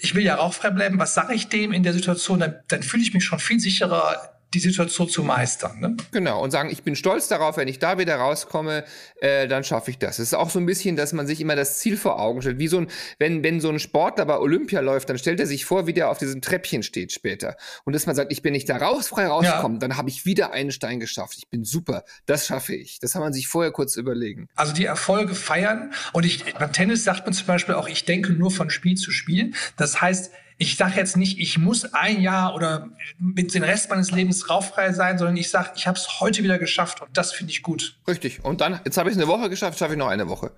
ich 0.00 0.14
will 0.14 0.24
ja 0.24 0.34
rauchfrei 0.34 0.70
bleiben, 0.70 0.98
was 0.98 1.14
sage 1.14 1.34
ich 1.34 1.48
dem 1.48 1.72
in 1.72 1.82
der 1.82 1.92
Situation? 1.92 2.40
Dann, 2.40 2.56
dann 2.68 2.82
fühle 2.82 3.02
ich 3.02 3.14
mich 3.14 3.24
schon 3.24 3.38
viel 3.38 3.60
sicherer 3.60 4.33
die 4.54 4.60
Situation 4.60 5.08
zu 5.08 5.22
meistern. 5.22 5.80
Ne? 5.80 5.96
Genau, 6.12 6.42
und 6.42 6.50
sagen, 6.50 6.70
ich 6.70 6.82
bin 6.82 6.96
stolz 6.96 7.28
darauf, 7.28 7.56
wenn 7.56 7.68
ich 7.68 7.78
da 7.78 7.98
wieder 7.98 8.16
rauskomme, 8.16 8.84
äh, 9.20 9.48
dann 9.48 9.64
schaffe 9.64 9.90
ich 9.90 9.98
das. 9.98 10.18
Es 10.18 10.28
ist 10.28 10.34
auch 10.34 10.50
so 10.50 10.58
ein 10.58 10.66
bisschen, 10.66 10.96
dass 10.96 11.12
man 11.12 11.26
sich 11.26 11.40
immer 11.40 11.56
das 11.56 11.78
Ziel 11.78 11.96
vor 11.96 12.20
Augen 12.20 12.40
stellt. 12.40 12.58
Wie 12.58 12.68
so 12.68 12.78
ein, 12.78 12.88
wenn, 13.18 13.42
wenn 13.42 13.60
so 13.60 13.68
ein 13.68 13.78
Sportler 13.78 14.24
bei 14.26 14.38
Olympia 14.38 14.80
läuft, 14.80 15.10
dann 15.10 15.18
stellt 15.18 15.40
er 15.40 15.46
sich 15.46 15.64
vor, 15.64 15.86
wie 15.86 15.92
der 15.92 16.10
auf 16.10 16.18
diesem 16.18 16.40
Treppchen 16.40 16.82
steht 16.82 17.12
später. 17.12 17.56
Und 17.84 17.94
dass 17.94 18.06
man 18.06 18.14
sagt, 18.14 18.32
ich 18.32 18.42
bin 18.42 18.52
nicht 18.52 18.68
da 18.68 18.76
raus, 18.76 19.08
frei 19.08 19.26
rausgekommen, 19.26 19.78
ja. 19.78 19.80
dann 19.80 19.96
habe 19.96 20.08
ich 20.08 20.24
wieder 20.24 20.52
einen 20.52 20.70
Stein 20.70 21.00
geschafft. 21.00 21.36
Ich 21.38 21.48
bin 21.48 21.64
super, 21.64 22.04
das 22.26 22.46
schaffe 22.46 22.74
ich. 22.74 22.98
Das 23.00 23.12
kann 23.12 23.22
man 23.22 23.32
sich 23.32 23.48
vorher 23.48 23.72
kurz 23.72 23.96
überlegen. 23.96 24.48
Also 24.54 24.72
die 24.72 24.84
Erfolge 24.84 25.34
feiern. 25.34 25.92
Und 26.12 26.24
ich, 26.24 26.54
beim 26.54 26.72
Tennis 26.72 27.04
sagt 27.04 27.26
man 27.26 27.34
zum 27.34 27.46
Beispiel 27.46 27.74
auch, 27.74 27.88
ich 27.88 28.04
denke 28.04 28.32
nur 28.32 28.50
von 28.50 28.70
Spiel 28.70 28.96
zu 28.96 29.10
Spiel. 29.10 29.52
Das 29.76 30.00
heißt, 30.00 30.30
ich 30.56 30.76
sage 30.76 30.96
jetzt 30.96 31.16
nicht, 31.16 31.38
ich 31.38 31.58
muss 31.58 31.92
ein 31.94 32.20
Jahr 32.20 32.54
oder 32.54 32.88
mit 33.18 33.54
den 33.54 33.64
Rest 33.64 33.90
meines 33.90 34.10
Lebens 34.10 34.48
rauffrei 34.48 34.92
sein, 34.92 35.18
sondern 35.18 35.36
ich 35.36 35.50
sage, 35.50 35.70
ich 35.74 35.86
habe 35.86 35.98
es 35.98 36.20
heute 36.20 36.42
wieder 36.42 36.58
geschafft 36.58 37.02
und 37.02 37.16
das 37.16 37.32
finde 37.32 37.52
ich 37.52 37.62
gut. 37.62 37.98
Richtig. 38.06 38.44
Und 38.44 38.60
dann, 38.60 38.80
jetzt 38.84 38.96
habe 38.96 39.08
ich 39.08 39.16
es 39.16 39.22
eine 39.22 39.28
Woche 39.28 39.50
geschafft, 39.50 39.78
schaffe 39.78 39.92
ich 39.92 39.98
noch 39.98 40.08
eine 40.08 40.28
Woche. 40.28 40.52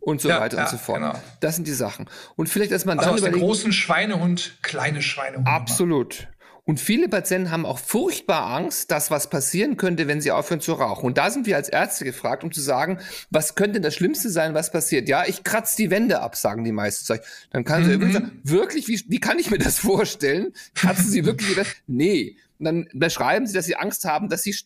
Und 0.00 0.20
so 0.20 0.28
ja, 0.28 0.40
weiter 0.40 0.56
ja, 0.56 0.64
und 0.64 0.70
so 0.70 0.78
fort. 0.78 1.00
Genau. 1.00 1.20
Das 1.40 1.56
sind 1.56 1.66
die 1.66 1.72
Sachen. 1.72 2.08
Und 2.36 2.48
vielleicht, 2.48 2.70
dass 2.70 2.84
man 2.84 2.98
also 2.98 3.10
dann 3.10 3.14
aus 3.14 3.20
überlegt, 3.20 3.40
großen 3.40 3.72
Schweinehund 3.72 4.58
kleine 4.62 5.02
Schweinehund. 5.02 5.46
Absolut. 5.48 6.28
Und 6.68 6.80
viele 6.80 7.08
Patienten 7.08 7.52
haben 7.52 7.64
auch 7.64 7.78
furchtbar 7.78 8.52
Angst, 8.52 8.90
dass 8.90 9.12
was 9.12 9.30
passieren 9.30 9.76
könnte, 9.76 10.08
wenn 10.08 10.20
sie 10.20 10.32
aufhören 10.32 10.60
zu 10.60 10.72
rauchen. 10.72 11.06
Und 11.06 11.16
da 11.16 11.30
sind 11.30 11.46
wir 11.46 11.54
als 11.54 11.68
Ärzte 11.68 12.04
gefragt, 12.04 12.42
um 12.42 12.50
zu 12.50 12.60
sagen, 12.60 12.98
was 13.30 13.54
könnte 13.54 13.74
denn 13.74 13.82
das 13.84 13.94
Schlimmste 13.94 14.30
sein, 14.30 14.52
was 14.52 14.72
passiert? 14.72 15.08
Ja, 15.08 15.24
ich 15.24 15.44
kratze 15.44 15.76
die 15.76 15.92
Wände 15.92 16.20
ab, 16.20 16.34
sagen 16.34 16.64
die 16.64 16.72
meisten. 16.72 17.20
Dann 17.52 17.62
kann 17.62 17.82
mhm. 17.82 17.84
sie 17.84 17.90
irgendwie 17.92 18.12
sagen, 18.12 18.40
wirklich, 18.42 18.88
wie, 18.88 19.00
wie 19.06 19.20
kann 19.20 19.38
ich 19.38 19.48
mir 19.48 19.58
das 19.58 19.78
vorstellen? 19.78 20.54
Kratzen 20.74 21.08
sie 21.08 21.24
wirklich 21.24 21.50
die 21.50 21.56
Wände? 21.56 21.70
Nee. 21.86 22.36
Und 22.58 22.64
dann 22.64 22.88
beschreiben 22.92 23.46
sie, 23.46 23.54
dass 23.54 23.66
sie 23.66 23.76
Angst 23.76 24.04
haben, 24.04 24.28
dass 24.28 24.42
sie 24.42 24.56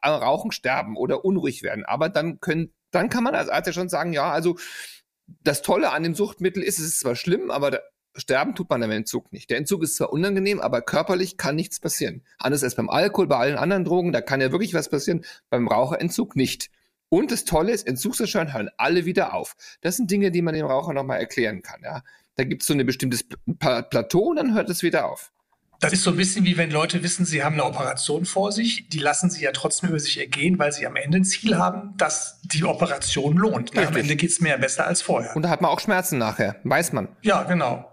am 0.00 0.14
Rauchen 0.14 0.52
sterben 0.52 0.96
oder 0.96 1.26
unruhig 1.26 1.62
werden. 1.62 1.84
Aber 1.84 2.08
dann 2.08 2.40
können, 2.40 2.72
dann 2.90 3.10
kann 3.10 3.22
man 3.22 3.34
als 3.34 3.50
Arzt 3.50 3.66
ja 3.66 3.74
schon 3.74 3.90
sagen, 3.90 4.14
ja, 4.14 4.32
also 4.32 4.56
das 5.44 5.60
Tolle 5.60 5.90
an 5.90 6.04
dem 6.04 6.14
Suchtmittel 6.14 6.62
ist, 6.62 6.78
es 6.78 6.86
ist 6.86 7.00
zwar 7.00 7.16
schlimm, 7.16 7.50
aber 7.50 7.82
sterben 8.14 8.54
tut 8.54 8.68
man 8.70 8.82
am 8.82 8.90
Entzug 8.90 9.32
nicht. 9.32 9.50
Der 9.50 9.58
Entzug 9.58 9.82
ist 9.82 9.96
zwar 9.96 10.12
unangenehm, 10.12 10.60
aber 10.60 10.82
körperlich 10.82 11.36
kann 11.36 11.56
nichts 11.56 11.80
passieren. 11.80 12.22
Anders 12.38 12.64
als 12.64 12.74
beim 12.74 12.90
Alkohol, 12.90 13.26
bei 13.26 13.36
allen 13.36 13.56
anderen 13.56 13.84
Drogen, 13.84 14.12
da 14.12 14.20
kann 14.20 14.40
ja 14.40 14.52
wirklich 14.52 14.74
was 14.74 14.88
passieren, 14.88 15.24
beim 15.48 15.68
Raucherentzug 15.68 16.36
nicht. 16.36 16.70
Und 17.08 17.32
das 17.32 17.44
Tolle 17.44 17.72
ist, 17.72 17.86
Entzugserscheinungen 17.86 18.54
hören 18.54 18.70
alle 18.76 19.04
wieder 19.04 19.34
auf. 19.34 19.56
Das 19.80 19.96
sind 19.96 20.10
Dinge, 20.10 20.30
die 20.30 20.42
man 20.42 20.54
dem 20.54 20.66
Raucher 20.66 20.92
nochmal 20.92 21.18
erklären 21.18 21.62
kann. 21.62 21.80
Ja? 21.82 22.02
Da 22.36 22.44
gibt 22.44 22.62
es 22.62 22.68
so 22.68 22.74
ein 22.74 22.86
bestimmtes 22.86 23.24
Plateau 23.58 24.30
und 24.30 24.36
dann 24.36 24.54
hört 24.54 24.70
es 24.70 24.82
wieder 24.82 25.06
auf. 25.10 25.32
Das 25.80 25.94
ist 25.94 26.02
so 26.02 26.10
ein 26.10 26.16
bisschen 26.16 26.44
wie 26.44 26.58
wenn 26.58 26.70
Leute 26.70 27.02
wissen, 27.02 27.24
sie 27.24 27.42
haben 27.42 27.54
eine 27.54 27.64
Operation 27.64 28.26
vor 28.26 28.52
sich, 28.52 28.90
die 28.90 28.98
lassen 28.98 29.30
sie 29.30 29.42
ja 29.42 29.50
trotzdem 29.50 29.88
über 29.88 29.98
sich 29.98 30.20
ergehen, 30.20 30.58
weil 30.58 30.72
sie 30.72 30.86
am 30.86 30.94
Ende 30.94 31.18
ein 31.18 31.24
Ziel 31.24 31.56
haben, 31.56 31.94
dass 31.96 32.38
die 32.42 32.64
Operation 32.64 33.38
lohnt. 33.38 33.76
Am 33.76 33.96
Ende 33.96 34.14
geht 34.16 34.30
es 34.30 34.40
mehr 34.40 34.58
besser 34.58 34.86
als 34.86 35.00
vorher. 35.00 35.34
Und 35.34 35.42
da 35.42 35.48
hat 35.48 35.62
man 35.62 35.70
auch 35.70 35.80
Schmerzen 35.80 36.18
nachher, 36.18 36.56
weiß 36.64 36.92
man. 36.92 37.08
Ja, 37.22 37.44
genau. 37.44 37.89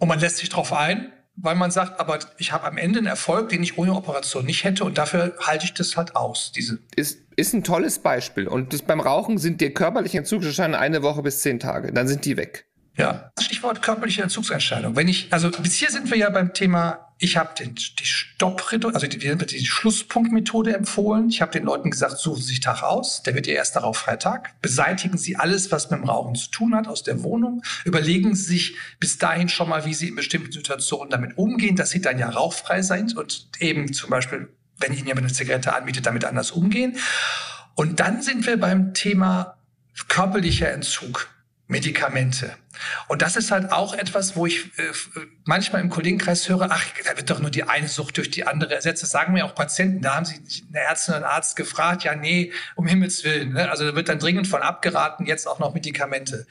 Und 0.00 0.08
man 0.08 0.18
lässt 0.18 0.38
sich 0.38 0.48
darauf 0.48 0.72
ein, 0.72 1.12
weil 1.36 1.54
man 1.54 1.70
sagt, 1.70 2.00
aber 2.00 2.18
ich 2.38 2.52
habe 2.52 2.66
am 2.66 2.76
Ende 2.76 2.98
einen 2.98 3.06
Erfolg, 3.06 3.50
den 3.50 3.62
ich 3.62 3.78
ohne 3.78 3.94
Operation 3.94 4.44
nicht 4.44 4.64
hätte 4.64 4.84
und 4.84 4.98
dafür 4.98 5.36
halte 5.40 5.64
ich 5.66 5.74
das 5.74 5.96
halt 5.96 6.16
aus. 6.16 6.52
Diese 6.52 6.80
ist, 6.96 7.20
ist 7.36 7.54
ein 7.54 7.62
tolles 7.62 7.98
Beispiel. 8.00 8.48
Und 8.48 8.72
das, 8.72 8.82
beim 8.82 9.00
Rauchen 9.00 9.38
sind 9.38 9.60
die 9.60 9.70
körperlichen 9.70 10.18
Entzugserscheinungen 10.18 10.80
eine 10.80 11.02
Woche 11.02 11.22
bis 11.22 11.40
zehn 11.40 11.60
Tage. 11.60 11.92
Dann 11.92 12.08
sind 12.08 12.24
die 12.24 12.36
weg. 12.36 12.66
Ja, 12.96 13.30
Stichwort 13.38 13.82
körperliche 13.82 14.22
Entzugsentscheidung. 14.22 14.96
Wenn 14.96 15.08
ich, 15.08 15.32
also 15.32 15.50
bis 15.50 15.74
hier 15.74 15.90
sind 15.90 16.10
wir 16.10 16.18
ja 16.18 16.30
beim 16.30 16.52
Thema 16.52 17.09
ich 17.22 17.36
habe 17.36 17.50
die 17.54 18.04
Stoppritual, 18.06 18.94
also 18.94 19.06
die, 19.06 19.18
die 19.18 19.66
Schlusspunktmethode 19.66 20.74
empfohlen. 20.74 21.28
Ich 21.28 21.42
habe 21.42 21.52
den 21.52 21.64
Leuten 21.64 21.90
gesagt, 21.90 22.16
suchen 22.16 22.40
Sie 22.40 22.48
sich 22.48 22.60
Tag 22.60 22.82
aus. 22.82 23.22
Der 23.22 23.34
wird 23.34 23.46
Ihr 23.46 23.56
erster 23.56 23.80
Rauchfreitag. 23.80 24.58
Beseitigen 24.62 25.18
Sie 25.18 25.36
alles, 25.36 25.70
was 25.70 25.90
mit 25.90 26.00
dem 26.00 26.08
Rauchen 26.08 26.34
zu 26.34 26.50
tun 26.50 26.74
hat, 26.74 26.88
aus 26.88 27.02
der 27.02 27.22
Wohnung. 27.22 27.62
Überlegen 27.84 28.34
Sie 28.34 28.44
sich 28.44 28.76
bis 29.00 29.18
dahin 29.18 29.50
schon 29.50 29.68
mal, 29.68 29.84
wie 29.84 29.92
Sie 29.92 30.08
in 30.08 30.14
bestimmten 30.14 30.50
Situationen 30.50 31.10
damit 31.10 31.36
umgehen, 31.36 31.76
dass 31.76 31.90
Sie 31.90 32.00
dann 32.00 32.18
ja 32.18 32.30
rauchfrei 32.30 32.80
sind 32.80 33.14
und 33.14 33.48
eben 33.58 33.92
zum 33.92 34.08
Beispiel, 34.08 34.48
wenn 34.78 34.94
Ihnen 34.94 35.06
jemand 35.06 35.26
eine 35.26 35.34
Zigarette 35.34 35.74
anbietet, 35.74 36.06
damit 36.06 36.24
anders 36.24 36.50
umgehen. 36.50 36.96
Und 37.74 38.00
dann 38.00 38.22
sind 38.22 38.46
wir 38.46 38.58
beim 38.58 38.94
Thema 38.94 39.58
körperlicher 40.08 40.70
Entzug. 40.70 41.28
Medikamente. 41.70 42.56
Und 43.06 43.22
das 43.22 43.36
ist 43.36 43.52
halt 43.52 43.70
auch 43.70 43.94
etwas, 43.94 44.34
wo 44.34 44.44
ich 44.44 44.76
äh, 44.76 44.90
manchmal 45.44 45.80
im 45.82 45.88
Kollegenkreis 45.88 46.48
höre, 46.48 46.66
ach, 46.68 46.84
da 47.04 47.16
wird 47.16 47.30
doch 47.30 47.38
nur 47.38 47.50
die 47.50 47.62
eine 47.62 47.86
Sucht 47.86 48.16
durch 48.16 48.28
die 48.28 48.44
andere 48.44 48.74
ersetzt. 48.74 49.04
Das 49.04 49.10
sagen 49.10 49.32
mir 49.32 49.44
auch 49.44 49.54
Patienten. 49.54 50.02
Da 50.02 50.16
haben 50.16 50.24
sie 50.24 50.40
eine 50.68 50.80
Ärztin 50.80 51.14
oder 51.14 51.24
einen 51.24 51.32
Arzt 51.32 51.54
gefragt, 51.54 52.02
ja, 52.02 52.16
nee, 52.16 52.52
um 52.74 52.88
Himmels 52.88 53.22
Willen. 53.22 53.52
Ne? 53.52 53.70
Also 53.70 53.86
da 53.86 53.94
wird 53.94 54.08
dann 54.08 54.18
dringend 54.18 54.48
von 54.48 54.62
abgeraten, 54.62 55.26
jetzt 55.26 55.46
auch 55.46 55.60
noch 55.60 55.72
Medikamente. 55.72 56.48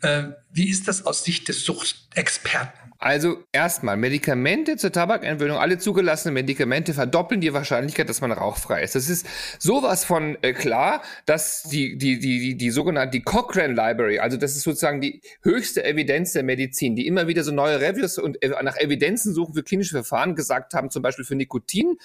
Äh, 0.00 0.28
wie 0.50 0.70
ist 0.70 0.88
das 0.88 1.04
aus 1.04 1.22
Sicht 1.22 1.48
des 1.48 1.66
Suchtexperten? 1.66 2.81
Also 3.02 3.42
erstmal, 3.50 3.96
Medikamente 3.96 4.76
zur 4.76 4.92
Tabakentwöhnung, 4.92 5.58
alle 5.58 5.76
zugelassenen 5.78 6.34
Medikamente 6.34 6.94
verdoppeln 6.94 7.40
die 7.40 7.52
Wahrscheinlichkeit, 7.52 8.08
dass 8.08 8.20
man 8.20 8.30
rauchfrei 8.30 8.84
ist. 8.84 8.94
Das 8.94 9.08
ist 9.08 9.26
sowas 9.58 10.04
von 10.04 10.38
äh, 10.42 10.52
klar, 10.52 11.02
dass 11.26 11.64
die, 11.64 11.98
die, 11.98 12.20
die, 12.20 12.38
die, 12.38 12.56
die 12.56 12.70
sogenannte 12.70 13.18
die 13.18 13.24
Cochrane 13.24 13.74
Library, 13.74 14.20
also 14.20 14.36
das 14.36 14.54
ist 14.54 14.62
sozusagen 14.62 15.00
die 15.00 15.20
höchste 15.42 15.84
Evidenz 15.84 16.32
der 16.32 16.44
Medizin, 16.44 16.94
die 16.94 17.08
immer 17.08 17.26
wieder 17.26 17.42
so 17.42 17.50
neue 17.50 17.80
Reviews 17.80 18.18
und 18.18 18.40
äh, 18.40 18.50
nach 18.62 18.76
Evidenzen 18.76 19.34
suchen 19.34 19.54
für 19.54 19.64
klinische 19.64 19.96
Verfahren 19.96 20.36
gesagt 20.36 20.72
haben, 20.72 20.88
zum 20.88 21.02
Beispiel 21.02 21.24
für 21.24 21.34
Nikotin, 21.34 21.98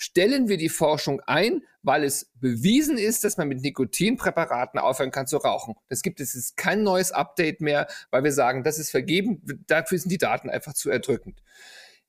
stellen 0.00 0.48
wir 0.48 0.56
die 0.56 0.70
Forschung 0.70 1.20
ein, 1.26 1.62
weil 1.82 2.04
es 2.04 2.30
bewiesen 2.40 2.96
ist, 2.96 3.22
dass 3.22 3.36
man 3.36 3.48
mit 3.48 3.60
Nikotinpräparaten 3.60 4.80
aufhören 4.80 5.10
kann 5.10 5.26
zu 5.26 5.36
rauchen. 5.36 5.74
Das 5.88 6.00
gibt 6.00 6.20
es 6.20 6.34
ist 6.34 6.56
kein 6.56 6.82
neues 6.82 7.12
Update 7.12 7.60
mehr, 7.60 7.86
weil 8.10 8.24
wir 8.24 8.32
sagen, 8.32 8.64
das 8.64 8.78
ist 8.78 8.90
vergeben, 8.90 9.42
dafür 9.66 9.98
sind 9.98 10.10
die 10.10 10.18
Daten 10.18 10.48
einfach 10.48 10.72
zu 10.72 10.90
erdrückend. 10.90 11.42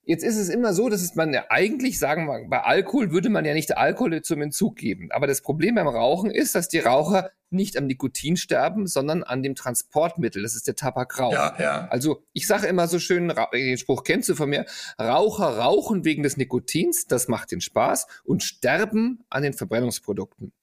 Jetzt 0.04 0.24
ist 0.24 0.38
es 0.38 0.50
immer 0.50 0.74
so, 0.74 0.90
dass 0.90 1.14
man 1.16 1.32
ja 1.32 1.46
eigentlich 1.50 2.00
sagen 2.00 2.26
wir, 2.26 2.48
bei 2.50 2.62
Alkohol 2.62 3.12
würde 3.12 3.30
man 3.30 3.46
ja 3.46 3.54
nicht 3.54 3.78
Alkohol 3.78 4.22
zum 4.24 4.42
Entzug 4.42 4.76
geben. 4.76 5.10
Aber 5.12 5.28
das 5.28 5.42
Problem 5.42 5.76
beim 5.76 5.88
Rauchen 5.88 6.32
ist, 6.32 6.56
dass 6.56 6.68
die 6.70 6.80
Raucher 6.80 7.30
nicht 7.52 7.78
am 7.78 7.86
Nikotin 7.86 8.36
sterben, 8.36 8.88
sondern 8.88 9.24
an 9.24 9.44
dem 9.44 9.54
Transportmittel. 9.54 10.42
Das 10.42 10.56
ist 10.56 10.68
der 10.68 10.76
Tabakrauch. 10.76 11.34
Ja, 11.34 11.56
ja. 11.60 11.88
Also 11.90 12.24
ich 12.34 12.48
sage 12.48 12.66
immer 12.66 12.88
so 12.88 12.98
schön, 12.98 13.32
den 13.54 13.78
Spruch 13.78 14.04
kennst 14.04 14.30
du 14.30 14.36
von 14.36 14.50
mir, 14.50 14.66
Raucher 15.00 15.58
rauchen 15.58 16.04
wegen 16.04 16.24
des 16.24 16.38
Nikotins, 16.38 17.06
das 17.06 17.28
macht 17.28 17.52
den 17.52 17.62
Spaß, 17.62 18.08
und 18.24 18.42
sterben 18.42 19.24
an 19.30 19.44
den 19.44 19.54
Verbrennungsprodukten. 19.54 20.54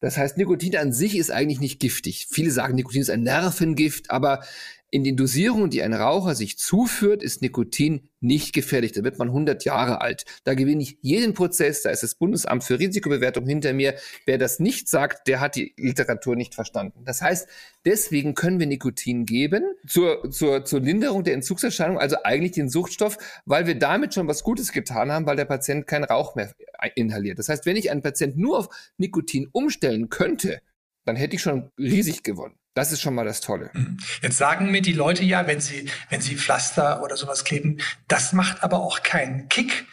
Das 0.00 0.16
heißt, 0.16 0.36
Nikotin 0.36 0.76
an 0.76 0.92
sich 0.92 1.16
ist 1.16 1.32
eigentlich 1.32 1.60
nicht 1.60 1.80
giftig. 1.80 2.28
Viele 2.30 2.52
sagen, 2.52 2.76
Nikotin 2.76 3.00
ist 3.00 3.10
ein 3.10 3.22
Nervengift, 3.24 4.10
aber 4.12 4.44
in 4.90 5.04
den 5.04 5.16
Dosierungen, 5.16 5.70
die 5.70 5.82
ein 5.82 5.92
Raucher 5.92 6.34
sich 6.34 6.58
zuführt, 6.58 7.22
ist 7.22 7.42
Nikotin 7.42 8.08
nicht 8.20 8.54
gefährlich. 8.54 8.92
Da 8.92 9.04
wird 9.04 9.18
man 9.18 9.28
100 9.28 9.64
Jahre 9.64 10.00
alt. 10.00 10.24
Da 10.44 10.54
gewinne 10.54 10.82
ich 10.82 10.98
jeden 11.02 11.34
Prozess. 11.34 11.82
Da 11.82 11.90
ist 11.90 12.02
das 12.02 12.14
Bundesamt 12.14 12.64
für 12.64 12.78
Risikobewertung 12.78 13.46
hinter 13.46 13.74
mir. 13.74 13.94
Wer 14.24 14.38
das 14.38 14.60
nicht 14.60 14.88
sagt, 14.88 15.28
der 15.28 15.40
hat 15.40 15.56
die 15.56 15.74
Literatur 15.76 16.36
nicht 16.36 16.54
verstanden. 16.54 17.04
Das 17.04 17.20
heißt, 17.20 17.48
deswegen 17.84 18.34
können 18.34 18.58
wir 18.58 18.66
Nikotin 18.66 19.26
geben 19.26 19.64
zur, 19.86 20.30
zur, 20.30 20.64
zur 20.64 20.80
Linderung 20.80 21.22
der 21.22 21.34
Entzugserscheinung, 21.34 21.98
also 21.98 22.16
eigentlich 22.24 22.52
den 22.52 22.70
Suchtstoff, 22.70 23.18
weil 23.44 23.66
wir 23.66 23.78
damit 23.78 24.14
schon 24.14 24.26
was 24.26 24.42
Gutes 24.42 24.72
getan 24.72 25.12
haben, 25.12 25.26
weil 25.26 25.36
der 25.36 25.44
Patient 25.44 25.86
keinen 25.86 26.04
Rauch 26.04 26.34
mehr 26.34 26.52
inhaliert. 26.94 27.38
Das 27.38 27.48
heißt, 27.48 27.66
wenn 27.66 27.76
ich 27.76 27.90
einen 27.90 28.02
Patient 28.02 28.38
nur 28.38 28.58
auf 28.58 28.68
Nikotin 28.96 29.48
umstellen 29.52 30.08
könnte, 30.08 30.60
dann 31.08 31.16
hätte 31.16 31.36
ich 31.36 31.42
schon 31.42 31.70
riesig 31.78 32.22
gewonnen. 32.22 32.54
Das 32.74 32.92
ist 32.92 33.00
schon 33.00 33.14
mal 33.14 33.24
das 33.24 33.40
Tolle. 33.40 33.70
Mhm. 33.72 33.96
Jetzt 34.22 34.36
sagen 34.36 34.70
mir 34.70 34.82
die 34.82 34.92
Leute 34.92 35.24
ja, 35.24 35.46
wenn 35.46 35.60
sie, 35.60 35.86
wenn 36.10 36.20
sie 36.20 36.36
Pflaster 36.36 37.02
oder 37.02 37.16
sowas 37.16 37.44
kleben, 37.44 37.78
das 38.06 38.32
macht 38.32 38.62
aber 38.62 38.80
auch 38.80 39.02
keinen 39.02 39.48
Kick. 39.48 39.86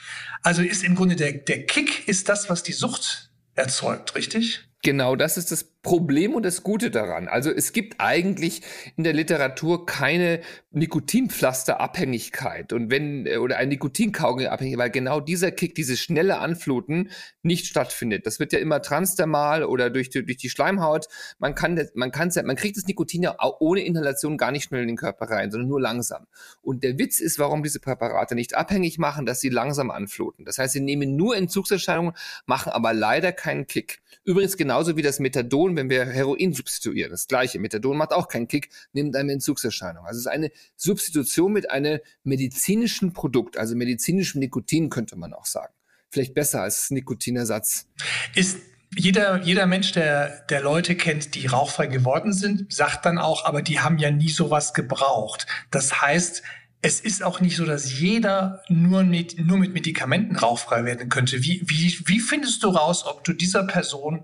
Also 0.43 0.61
ist 0.61 0.83
im 0.83 0.93
Grunde 0.93 1.15
der, 1.15 1.31
der 1.31 1.65
Kick 1.65 2.07
ist 2.07 2.29
das, 2.29 2.49
was 2.49 2.61
die 2.61 2.73
Sucht 2.73 3.31
erzeugt, 3.55 4.13
richtig? 4.15 4.67
Genau, 4.83 5.15
das 5.15 5.37
ist 5.37 5.51
das 5.51 5.63
Problem 5.85 6.33
und 6.33 6.43
das 6.43 6.63
Gute 6.63 6.89
daran. 6.89 7.27
Also 7.27 7.51
es 7.51 7.71
gibt 7.71 7.97
eigentlich 7.99 8.63
in 8.97 9.03
der 9.03 9.13
Literatur 9.13 9.85
keine 9.85 10.41
Nikotinpflasterabhängigkeit 10.71 12.73
und 12.73 12.89
wenn 12.89 13.27
äh, 13.27 13.37
oder 13.37 13.57
ein 13.57 13.69
Nikotinkaugummi-Abhängigkeit, 13.69 14.79
weil 14.79 14.89
genau 14.89 15.19
dieser 15.19 15.51
Kick, 15.51 15.75
dieses 15.75 15.99
schnelle 15.99 16.39
Anfluten 16.39 17.11
nicht 17.43 17.67
stattfindet. 17.67 18.25
Das 18.25 18.39
wird 18.39 18.51
ja 18.51 18.57
immer 18.57 18.81
transdermal 18.81 19.63
oder 19.63 19.91
durch 19.91 20.09
die, 20.09 20.25
durch 20.25 20.37
die 20.37 20.49
Schleimhaut. 20.49 21.05
Man 21.37 21.53
kann 21.53 21.79
man 21.93 22.11
kann 22.11 22.31
man 22.43 22.55
kriegt 22.55 22.77
das 22.77 22.87
Nikotin 22.87 23.21
ja 23.21 23.35
ohne 23.59 23.81
Inhalation 23.81 24.37
gar 24.37 24.51
nicht 24.51 24.63
schnell 24.63 24.81
in 24.81 24.87
den 24.87 24.97
Körper 24.97 25.29
rein, 25.29 25.51
sondern 25.51 25.69
nur 25.69 25.79
langsam. 25.79 26.25
Und 26.63 26.83
der 26.83 26.97
Witz 26.97 27.19
ist, 27.19 27.37
warum 27.37 27.61
diese 27.61 27.79
Präparate 27.79 28.33
nicht 28.33 28.55
abhängig 28.55 28.97
machen, 28.97 29.27
dass 29.27 29.39
sie 29.39 29.49
langsam 29.49 29.91
anfluten. 29.91 30.45
Das 30.45 30.57
heißt, 30.57 30.73
sie 30.73 30.81
nehmen 30.81 31.15
nur 31.15 31.37
Entzugserscheinungen, 31.37 32.15
machen 32.47 32.71
aber 32.71 32.91
leider 32.91 33.31
keinen 33.31 33.67
Kick. 33.67 33.99
Übrigens 34.23 34.57
genauso 34.57 34.97
wie 34.97 35.03
das 35.03 35.19
Methadon, 35.19 35.74
wenn 35.75 35.89
wir 35.89 36.05
Heroin 36.05 36.53
substituieren. 36.53 37.11
Das 37.11 37.27
gleiche. 37.27 37.59
Methadon 37.59 37.97
macht 37.97 38.11
auch 38.11 38.27
keinen 38.27 38.47
Kick, 38.47 38.69
nimmt 38.93 39.15
eine 39.15 39.33
Entzugserscheinung. 39.33 40.05
Also 40.05 40.17
es 40.17 40.25
ist 40.25 40.31
eine 40.31 40.51
Substitution 40.75 41.51
mit 41.51 41.69
einem 41.69 41.99
medizinischen 42.23 43.13
Produkt, 43.13 43.57
also 43.57 43.75
medizinischem 43.75 44.39
Nikotin 44.39 44.89
könnte 44.89 45.15
man 45.15 45.33
auch 45.33 45.45
sagen. 45.45 45.73
Vielleicht 46.09 46.33
besser 46.33 46.61
als 46.61 46.91
Nikotinersatz. 46.91 47.87
Ist 48.35 48.57
jeder, 48.97 49.41
jeder 49.41 49.65
Mensch, 49.65 49.91
der, 49.91 50.45
der 50.49 50.61
Leute 50.61 50.95
kennt, 50.95 51.35
die 51.35 51.47
rauchfrei 51.47 51.87
geworden 51.87 52.33
sind, 52.33 52.71
sagt 52.73 53.05
dann 53.05 53.17
auch, 53.17 53.45
aber 53.45 53.61
die 53.61 53.79
haben 53.79 53.97
ja 53.97 54.11
nie 54.11 54.29
sowas 54.29 54.73
gebraucht. 54.73 55.47
Das 55.71 56.01
heißt, 56.01 56.43
es 56.81 56.99
ist 56.99 57.23
auch 57.23 57.41
nicht 57.41 57.57
so, 57.57 57.65
dass 57.65 57.99
jeder 57.99 58.61
nur 58.69 59.03
mit, 59.03 59.39
nur 59.39 59.57
mit 59.57 59.73
Medikamenten 59.73 60.35
rauchfrei 60.35 60.85
werden 60.85 61.09
könnte. 61.09 61.43
Wie, 61.43 61.61
wie, 61.65 61.97
wie 62.05 62.19
findest 62.19 62.63
du 62.63 62.69
raus, 62.69 63.05
ob 63.05 63.23
du 63.23 63.33
dieser 63.33 63.63
Person 63.63 64.23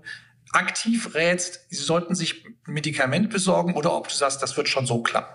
aktiv 0.52 1.14
rätst, 1.14 1.66
sie 1.70 1.76
sollten 1.76 2.14
sich 2.14 2.44
ein 2.44 2.72
Medikament 2.72 3.30
besorgen 3.30 3.74
oder 3.74 3.94
ob 3.94 4.08
du 4.08 4.14
sagst, 4.14 4.42
das 4.42 4.56
wird 4.56 4.68
schon 4.68 4.86
so 4.86 5.02
klappen? 5.02 5.34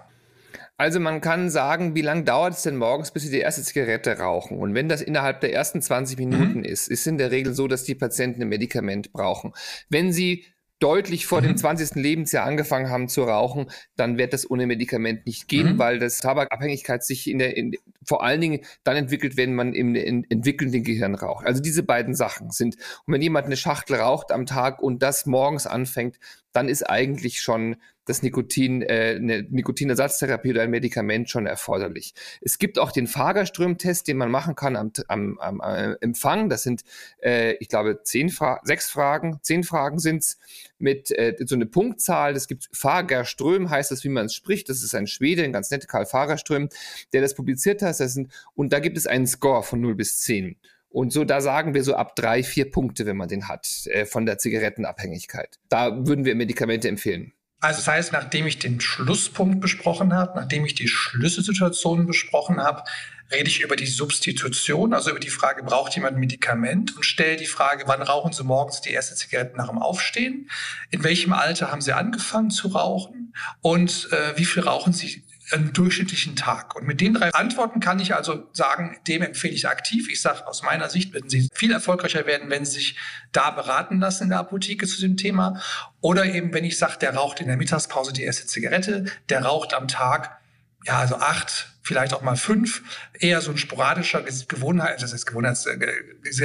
Also 0.79 0.99
man 0.99 1.21
kann 1.21 1.49
sagen, 1.49 1.95
wie 1.95 2.03
lange 2.03 2.23
dauert 2.23 2.53
es 2.53 2.61
denn 2.61 2.77
morgens, 2.77 3.09
bis 3.09 3.23
Sie 3.23 3.31
die 3.31 3.39
erste 3.39 3.63
Zigarette 3.63 4.19
rauchen? 4.19 4.59
Und 4.59 4.75
wenn 4.75 4.87
das 4.87 5.01
innerhalb 5.01 5.41
der 5.41 5.51
ersten 5.51 5.81
20 5.81 6.19
Minuten 6.19 6.59
mhm. 6.59 6.63
ist, 6.63 6.87
ist 6.87 7.07
in 7.07 7.17
der 7.17 7.31
Regel 7.31 7.55
so, 7.55 7.67
dass 7.67 7.83
die 7.83 7.95
Patienten 7.95 8.43
ein 8.43 8.49
Medikament 8.49 9.11
brauchen. 9.11 9.53
Wenn 9.89 10.13
Sie 10.13 10.45
deutlich 10.79 11.25
vor 11.25 11.41
mhm. 11.41 11.47
dem 11.47 11.57
20. 11.57 11.95
Lebensjahr 11.95 12.45
angefangen 12.45 12.91
haben 12.91 13.07
zu 13.07 13.23
rauchen, 13.23 13.71
dann 13.95 14.19
wird 14.19 14.33
das 14.33 14.49
ohne 14.49 14.67
Medikament 14.67 15.25
nicht 15.25 15.47
gehen, 15.47 15.73
mhm. 15.73 15.79
weil 15.79 15.97
das 15.97 16.19
Tabakabhängigkeit 16.19 17.03
sich 17.03 17.27
in 17.27 17.39
der, 17.39 17.57
in, 17.57 17.75
vor 18.07 18.23
allen 18.23 18.41
Dingen 18.41 18.61
dann 18.83 18.95
entwickelt, 18.95 19.37
wenn 19.37 19.53
man 19.53 19.73
im 19.73 19.93
in, 19.95 20.25
entwickelnden 20.29 20.83
Gehirn 20.83 21.13
raucht. 21.13 21.45
Also 21.45 21.61
diese 21.61 21.83
beiden 21.83 22.15
Sachen 22.15 22.51
sind, 22.51 22.75
und 23.05 23.13
wenn 23.13 23.21
jemand 23.21 23.45
eine 23.45 23.57
Schachtel 23.57 23.97
raucht 23.97 24.31
am 24.31 24.45
Tag 24.45 24.81
und 24.81 25.03
das 25.03 25.25
morgens 25.25 25.67
anfängt, 25.67 26.17
dann 26.53 26.69
ist 26.69 26.89
eigentlich 26.89 27.41
schon 27.41 27.75
das 28.07 28.23
Nikotin, 28.23 28.81
äh, 28.81 29.15
eine 29.17 29.43
Nikotinersatztherapie 29.43 30.51
oder 30.51 30.63
ein 30.63 30.71
Medikament 30.71 31.29
schon 31.29 31.45
erforderlich. 31.45 32.13
Es 32.41 32.57
gibt 32.57 32.79
auch 32.79 32.91
den 32.91 33.05
Fagerström-Test, 33.05 34.07
den 34.07 34.17
man 34.17 34.31
machen 34.31 34.55
kann 34.55 34.75
am, 34.75 34.91
am, 35.07 35.37
am 35.39 35.59
äh, 35.61 35.95
Empfang. 35.99 36.49
Das 36.49 36.63
sind, 36.63 36.83
äh, 37.21 37.55
ich 37.59 37.67
glaube, 37.67 38.01
zehn 38.03 38.29
Fra 38.29 38.61
sechs 38.63 38.89
Fragen, 38.89 39.39
zehn 39.41 39.63
Fragen 39.63 39.99
sind's 39.99 40.39
mit 40.79 41.11
äh, 41.11 41.35
so 41.45 41.55
eine 41.55 41.65
Punktzahl. 41.65 42.33
Das 42.33 42.47
gibt 42.47 42.69
Fagerström, 42.71 43.69
heißt 43.69 43.91
das, 43.91 44.03
wie 44.05 44.09
man 44.09 44.27
es 44.27 44.33
spricht. 44.33 44.69
Das 44.69 44.83
ist 44.83 44.95
ein 44.95 45.07
Schwede, 45.07 45.43
ein 45.43 45.51
ganz 45.51 45.69
netter 45.69 45.87
Karl 45.87 46.05
Fagerström, 46.05 46.69
der 47.11 47.21
das 47.21 47.35
publiziert 47.35 47.81
hat. 47.81 47.96
Das 47.97 48.13
sind, 48.13 48.31
und 48.55 48.73
da 48.73 48.79
gibt 48.79 48.97
es 48.97 49.07
einen 49.07 49.27
Score 49.27 49.63
von 49.63 49.81
0 49.81 49.95
bis 49.95 50.19
10. 50.19 50.57
Und 50.89 51.11
so, 51.11 51.25
da 51.25 51.41
sagen 51.41 51.73
wir 51.73 51.83
so 51.83 51.95
ab 51.95 52.15
drei, 52.15 52.43
vier 52.43 52.71
Punkte, 52.71 53.05
wenn 53.05 53.17
man 53.17 53.27
den 53.27 53.47
hat, 53.47 53.67
äh, 53.87 54.05
von 54.05 54.25
der 54.25 54.37
Zigarettenabhängigkeit. 54.37 55.59
Da 55.69 56.07
würden 56.07 56.25
wir 56.25 56.35
Medikamente 56.35 56.87
empfehlen. 56.87 57.33
Also 57.59 57.79
das 57.79 57.87
heißt, 57.87 58.13
nachdem 58.13 58.45
ich 58.45 58.59
den 58.59 58.79
Schlusspunkt 58.79 59.61
besprochen 59.61 60.13
habe, 60.13 60.39
nachdem 60.39 60.65
ich 60.65 60.75
die 60.75 60.87
Schlüsselsituationen 60.87 62.05
besprochen 62.05 62.61
habe, 62.61 62.83
rede 63.31 63.49
ich 63.49 63.61
über 63.61 63.75
die 63.75 63.87
Substitution, 63.87 64.93
also 64.93 65.09
über 65.09 65.19
die 65.19 65.29
Frage, 65.29 65.63
braucht 65.63 65.95
jemand 65.95 66.15
ein 66.15 66.19
Medikament 66.19 66.95
und 66.95 67.03
stelle 67.03 67.35
die 67.35 67.45
Frage, 67.47 67.83
wann 67.87 68.01
rauchen 68.01 68.31
Sie 68.31 68.43
morgens 68.43 68.81
die 68.81 68.91
erste 68.91 69.15
Zigarette 69.15 69.57
nach 69.57 69.69
dem 69.69 69.79
Aufstehen? 69.79 70.49
In 70.91 71.03
welchem 71.03 71.33
Alter 71.33 71.71
haben 71.71 71.81
Sie 71.81 71.93
angefangen 71.93 72.51
zu 72.51 72.69
rauchen? 72.69 73.33
Und 73.61 74.09
äh, 74.11 74.37
wie 74.37 74.45
viel 74.45 74.63
rauchen 74.63 74.93
Sie 74.93 75.23
einen 75.51 75.73
durchschnittlichen 75.73 76.35
Tag. 76.35 76.75
Und 76.75 76.85
mit 76.85 76.99
den 76.99 77.13
drei 77.13 77.31
Antworten 77.31 77.79
kann 77.79 77.99
ich 77.99 78.15
also 78.15 78.49
sagen, 78.53 78.97
dem 79.07 79.21
empfehle 79.21 79.53
ich 79.53 79.67
aktiv. 79.67 80.09
Ich 80.09 80.21
sage, 80.21 80.47
aus 80.47 80.61
meiner 80.63 80.89
Sicht 80.89 81.13
werden 81.13 81.29
Sie 81.29 81.49
viel 81.53 81.71
erfolgreicher 81.71 82.25
werden, 82.25 82.49
wenn 82.49 82.65
Sie 82.65 82.73
sich 82.73 82.97
da 83.31 83.51
beraten 83.51 83.99
lassen 83.99 84.23
in 84.23 84.29
der 84.29 84.39
Apotheke 84.39 84.87
zu 84.87 84.99
dem 84.99 85.15
Thema. 85.15 85.61
Oder 86.01 86.25
eben, 86.25 86.53
wenn 86.53 86.65
ich 86.65 86.77
sage, 86.77 86.97
der 86.99 87.15
raucht 87.15 87.39
in 87.39 87.47
der 87.47 87.57
Mittagspause 87.57 88.13
die 88.13 88.23
erste 88.23 88.45
Zigarette, 88.45 89.05
der 89.29 89.45
raucht 89.45 89.73
am 89.73 89.87
Tag, 89.87 90.37
ja, 90.85 90.99
also 90.99 91.17
acht, 91.17 91.67
vielleicht 91.81 92.13
auch 92.13 92.21
mal 92.21 92.37
fünf, 92.37 92.81
eher 93.19 93.41
so 93.41 93.51
ein 93.51 93.57
sporadischer 93.57 94.21
Gewohnheit, 94.21 95.01
das 95.01 95.13
heißt 95.13 95.25
Gewohnheits, 95.25 95.65
äh, 95.65 95.77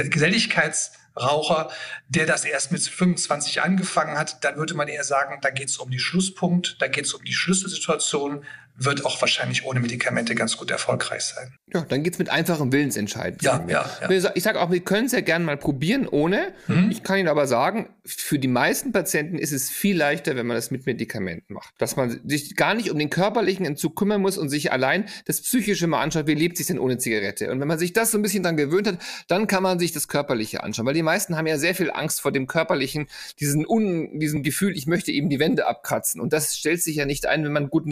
Geselligkeitsraucher, 0.09 1.69
der 2.07 2.25
das 2.25 2.45
erst 2.45 2.71
mit 2.71 2.81
25 2.81 3.61
angefangen 3.61 4.17
hat, 4.17 4.43
dann 4.43 4.55
würde 4.55 4.73
man 4.73 4.87
eher 4.87 5.03
sagen, 5.03 5.39
da 5.41 5.49
geht 5.49 5.69
es 5.69 5.77
um 5.77 5.91
die 5.91 5.99
Schlusspunkt, 5.99 6.77
da 6.79 6.87
geht 6.87 7.05
es 7.05 7.13
um 7.13 7.23
die 7.23 7.33
Schlüsselsituation, 7.33 8.43
wird 8.75 9.05
auch 9.05 9.21
wahrscheinlich 9.21 9.65
ohne 9.65 9.79
Medikamente 9.79 10.35
ganz 10.35 10.57
gut 10.57 10.71
erfolgreich 10.71 11.23
sein. 11.23 11.55
Ja, 11.73 11.81
dann 11.81 12.03
geht's 12.03 12.17
mit 12.17 12.29
einfachem 12.29 12.71
Willensentscheiden. 12.71 13.37
Ja, 13.41 13.63
ja, 13.67 13.89
ja. 14.09 14.31
Ich 14.33 14.43
sage 14.43 14.59
auch, 14.59 14.71
wir 14.71 14.79
können 14.79 15.05
es 15.05 15.11
ja 15.11 15.21
gerne 15.21 15.45
mal 15.45 15.57
probieren 15.57 16.07
ohne. 16.07 16.53
Mhm. 16.67 16.89
Ich 16.91 17.03
kann 17.03 17.19
Ihnen 17.19 17.27
aber 17.27 17.47
sagen, 17.47 17.89
für 18.05 18.39
die 18.39 18.47
meisten 18.47 18.91
Patienten 18.91 19.37
ist 19.37 19.51
es 19.51 19.69
viel 19.69 19.95
leichter, 19.95 20.35
wenn 20.35 20.47
man 20.47 20.55
das 20.55 20.71
mit 20.71 20.85
Medikamenten 20.85 21.53
macht. 21.53 21.73
Dass 21.77 21.95
man 21.95 22.21
sich 22.27 22.55
gar 22.55 22.73
nicht 22.73 22.89
um 22.89 22.97
den 22.97 23.09
körperlichen 23.09 23.65
Entzug 23.65 23.95
kümmern 23.95 24.21
muss 24.21 24.37
und 24.37 24.49
sich 24.49 24.71
allein 24.71 25.05
das 25.25 25.41
Psychische 25.41 25.87
mal 25.87 26.01
anschaut, 26.01 26.27
wie 26.27 26.33
lebt 26.33 26.57
sich 26.57 26.67
denn 26.67 26.79
ohne 26.79 26.97
Zigarette? 26.97 27.51
Und 27.51 27.59
wenn 27.59 27.67
man 27.67 27.79
sich 27.79 27.93
das 27.93 28.11
so 28.11 28.17
ein 28.17 28.21
bisschen 28.21 28.43
dran 28.43 28.57
gewöhnt 28.57 28.87
hat, 28.87 28.97
dann 29.27 29.47
kann 29.47 29.63
man 29.63 29.79
sich 29.79 29.91
das 29.91 30.07
Körperliche 30.07 30.63
anschauen. 30.63 30.85
Weil 30.85 30.93
die 30.93 31.03
meisten 31.03 31.37
haben 31.37 31.47
ja 31.47 31.57
sehr 31.57 31.75
viel 31.75 31.91
Angst 31.91 32.21
vor 32.21 32.31
dem 32.31 32.47
Körperlichen, 32.47 33.07
diesen, 33.39 33.65
un, 33.67 34.19
diesen 34.19 34.43
Gefühl, 34.43 34.75
ich 34.75 34.87
möchte 34.87 35.11
eben 35.11 35.29
die 35.29 35.39
Wände 35.39 35.67
abkratzen. 35.67 36.19
Und 36.19 36.33
das 36.33 36.57
stellt 36.57 36.81
sich 36.81 36.95
ja 36.95 37.05
nicht 37.05 37.25
ein, 37.25 37.43
wenn 37.45 37.53
man 37.53 37.69
gut 37.69 37.85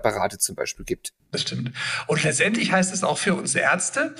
Nikotinpräparate 0.00 0.38
zum 0.38 0.54
Beispiel 0.54 0.84
gibt. 0.84 1.12
Das 1.30 1.42
stimmt. 1.42 1.72
Und 2.06 2.22
letztendlich 2.22 2.72
heißt 2.72 2.92
es 2.92 3.04
auch 3.04 3.18
für 3.18 3.34
uns 3.34 3.54
Ärzte, 3.54 4.14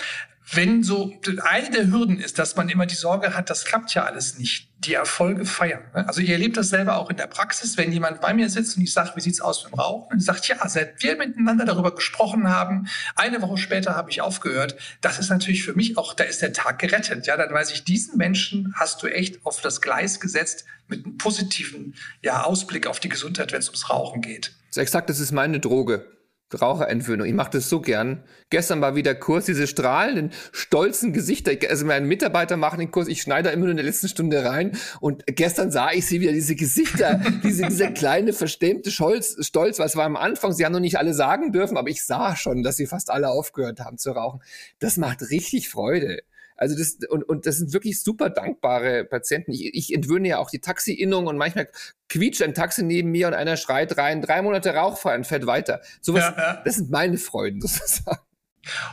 wenn 0.53 0.83
so, 0.83 1.13
eine 1.45 1.71
der 1.71 1.87
Hürden 1.93 2.19
ist, 2.19 2.41
dass 2.41 2.57
man 2.57 2.69
immer 2.69 2.85
die 2.85 2.97
Sorge 2.97 3.37
hat, 3.37 3.51
das 3.51 3.65
klappt 3.65 3.95
ja 3.95 4.05
alles 4.05 4.37
nicht, 4.37 4.69
die 4.79 4.95
Erfolge 4.95 5.45
feiern. 5.45 5.83
Ne? 5.95 6.09
Also 6.09 6.23
ich 6.23 6.29
erlebe 6.29 6.55
das 6.55 6.71
selber 6.71 6.97
auch 6.97 7.09
in 7.09 7.17
der 7.17 7.29
Praxis, 7.29 7.77
wenn 7.77 7.93
jemand 7.93 8.21
bei 8.21 8.35
mir 8.35 8.51
sitzt 8.51 8.77
und 8.77 8.83
ich 8.83 8.93
sage, 8.93 9.13
wie 9.15 9.21
sieht's 9.21 9.41
aus 9.41 9.63
mit 9.63 9.73
dem 9.73 9.79
Rauchen? 9.79 10.15
Und 10.15 10.21
sagt, 10.21 10.49
ja, 10.49 10.57
seit 10.69 11.01
wir 11.05 11.17
miteinander 11.17 11.67
darüber 11.67 11.95
gesprochen 11.95 12.49
haben, 12.49 12.89
eine 13.15 13.41
Woche 13.43 13.59
später 13.59 13.95
habe 13.95 14.11
ich 14.11 14.23
aufgehört. 14.23 14.75
Das 15.03 15.21
ist 15.21 15.29
natürlich 15.29 15.63
für 15.63 15.75
mich 15.75 15.97
auch, 15.97 16.15
da 16.15 16.25
ist 16.25 16.43
der 16.43 16.53
Tag 16.53 16.81
gerettet. 16.81 17.29
Ja, 17.29 17.37
dann 17.37 17.55
weiß 17.55 17.71
ich, 17.71 17.85
diesen 17.85 18.19
Menschen 18.19 18.75
hast 18.77 19.05
du 19.05 19.07
echt 19.07 19.47
auf 19.47 19.61
das 19.61 19.81
Gleis 19.81 20.19
gesetzt 20.19 20.65
mit 20.89 21.05
einem 21.05 21.17
positiven 21.17 21.95
ja, 22.23 22.43
Ausblick 22.43 22.89
auf 22.89 22.99
die 22.99 23.09
Gesundheit, 23.09 23.53
wenn 23.53 23.61
es 23.61 23.69
ums 23.69 23.89
Rauchen 23.89 24.21
geht. 24.21 24.53
Das 24.71 24.77
ist 24.77 24.83
exakt, 24.83 25.11
das 25.11 25.19
ist 25.19 25.33
meine 25.33 25.59
Droge. 25.59 26.07
Raucherentwöhnung. 26.55 27.27
Ich 27.27 27.35
mache 27.35 27.51
das 27.53 27.69
so 27.69 27.81
gern. 27.81 28.25
Gestern 28.51 28.81
war 28.81 28.97
wieder 28.97 29.15
Kurs, 29.15 29.45
diese 29.45 29.67
strahlenden, 29.67 30.33
stolzen 30.53 31.13
Gesichter. 31.13 31.53
Also 31.69 31.87
meine 31.87 32.07
Mitarbeiter 32.07 32.57
machen 32.57 32.81
den 32.81 32.91
Kurs, 32.91 33.09
ich 33.09 33.23
schneide 33.23 33.51
immer 33.51 33.63
nur 33.63 33.71
in 33.71 33.77
der 33.77 33.87
letzten 33.87 34.09
Stunde 34.09 34.45
rein. 34.45 34.77
Und 35.01 35.25
gestern 35.27 35.71
sah 35.71 35.93
ich 35.93 36.07
sie 36.07 36.21
wieder, 36.21 36.33
diese 36.33 36.57
Gesichter, 36.57 37.21
diese, 37.45 37.67
dieser 37.67 37.91
kleine, 37.91 38.33
verstämmte 38.33 38.91
Stolz, 38.91 39.37
Stolz, 39.47 39.79
was 39.79 39.97
war 39.97 40.05
am 40.05 40.17
Anfang. 40.17 40.53
Sie 40.53 40.65
haben 40.65 40.73
noch 40.73 40.81
nicht 40.81 40.99
alle 40.99 41.15
sagen 41.15 41.53
dürfen, 41.53 41.77
aber 41.77 41.89
ich 41.89 42.05
sah 42.05 42.35
schon, 42.35 42.63
dass 42.63 42.77
sie 42.77 42.87
fast 42.87 43.11
alle 43.11 43.29
aufgehört 43.29 43.81
haben 43.81 43.99
zu 43.99 44.11
rauchen. 44.11 44.41
Das 44.81 44.97
macht 44.97 45.31
richtig 45.31 45.69
Freude. 45.69 46.23
Also 46.61 46.77
das, 46.77 46.99
und, 47.09 47.23
und 47.27 47.47
das 47.47 47.57
sind 47.57 47.73
wirklich 47.73 48.03
super 48.03 48.29
dankbare 48.29 49.05
Patienten. 49.05 49.51
Ich, 49.53 49.75
ich 49.75 49.95
entwöhne 49.95 50.29
ja 50.29 50.39
auch 50.39 50.51
die 50.51 50.61
Taxi-Innung 50.61 51.27
und 51.27 51.39
manchmal 51.39 51.69
quietscht 52.11 52.43
ein 52.43 52.53
Taxi 52.53 52.83
neben 52.83 53.11
mir 53.11 53.29
und 53.29 53.35
einer 53.35 53.57
schreit 53.57 53.97
rein, 53.97 54.21
drei 54.21 54.43
Monate 54.43 54.75
rauchfrei 54.75 55.17
und 55.17 55.27
fährt 55.27 55.47
weiter. 55.47 55.81
Sowas, 56.03 56.35
ja, 56.37 56.37
ja. 56.37 56.63
das 56.63 56.75
sind 56.77 56.91
meine 56.91 57.17
Freuden 57.17 57.61
sozusagen. 57.63 58.21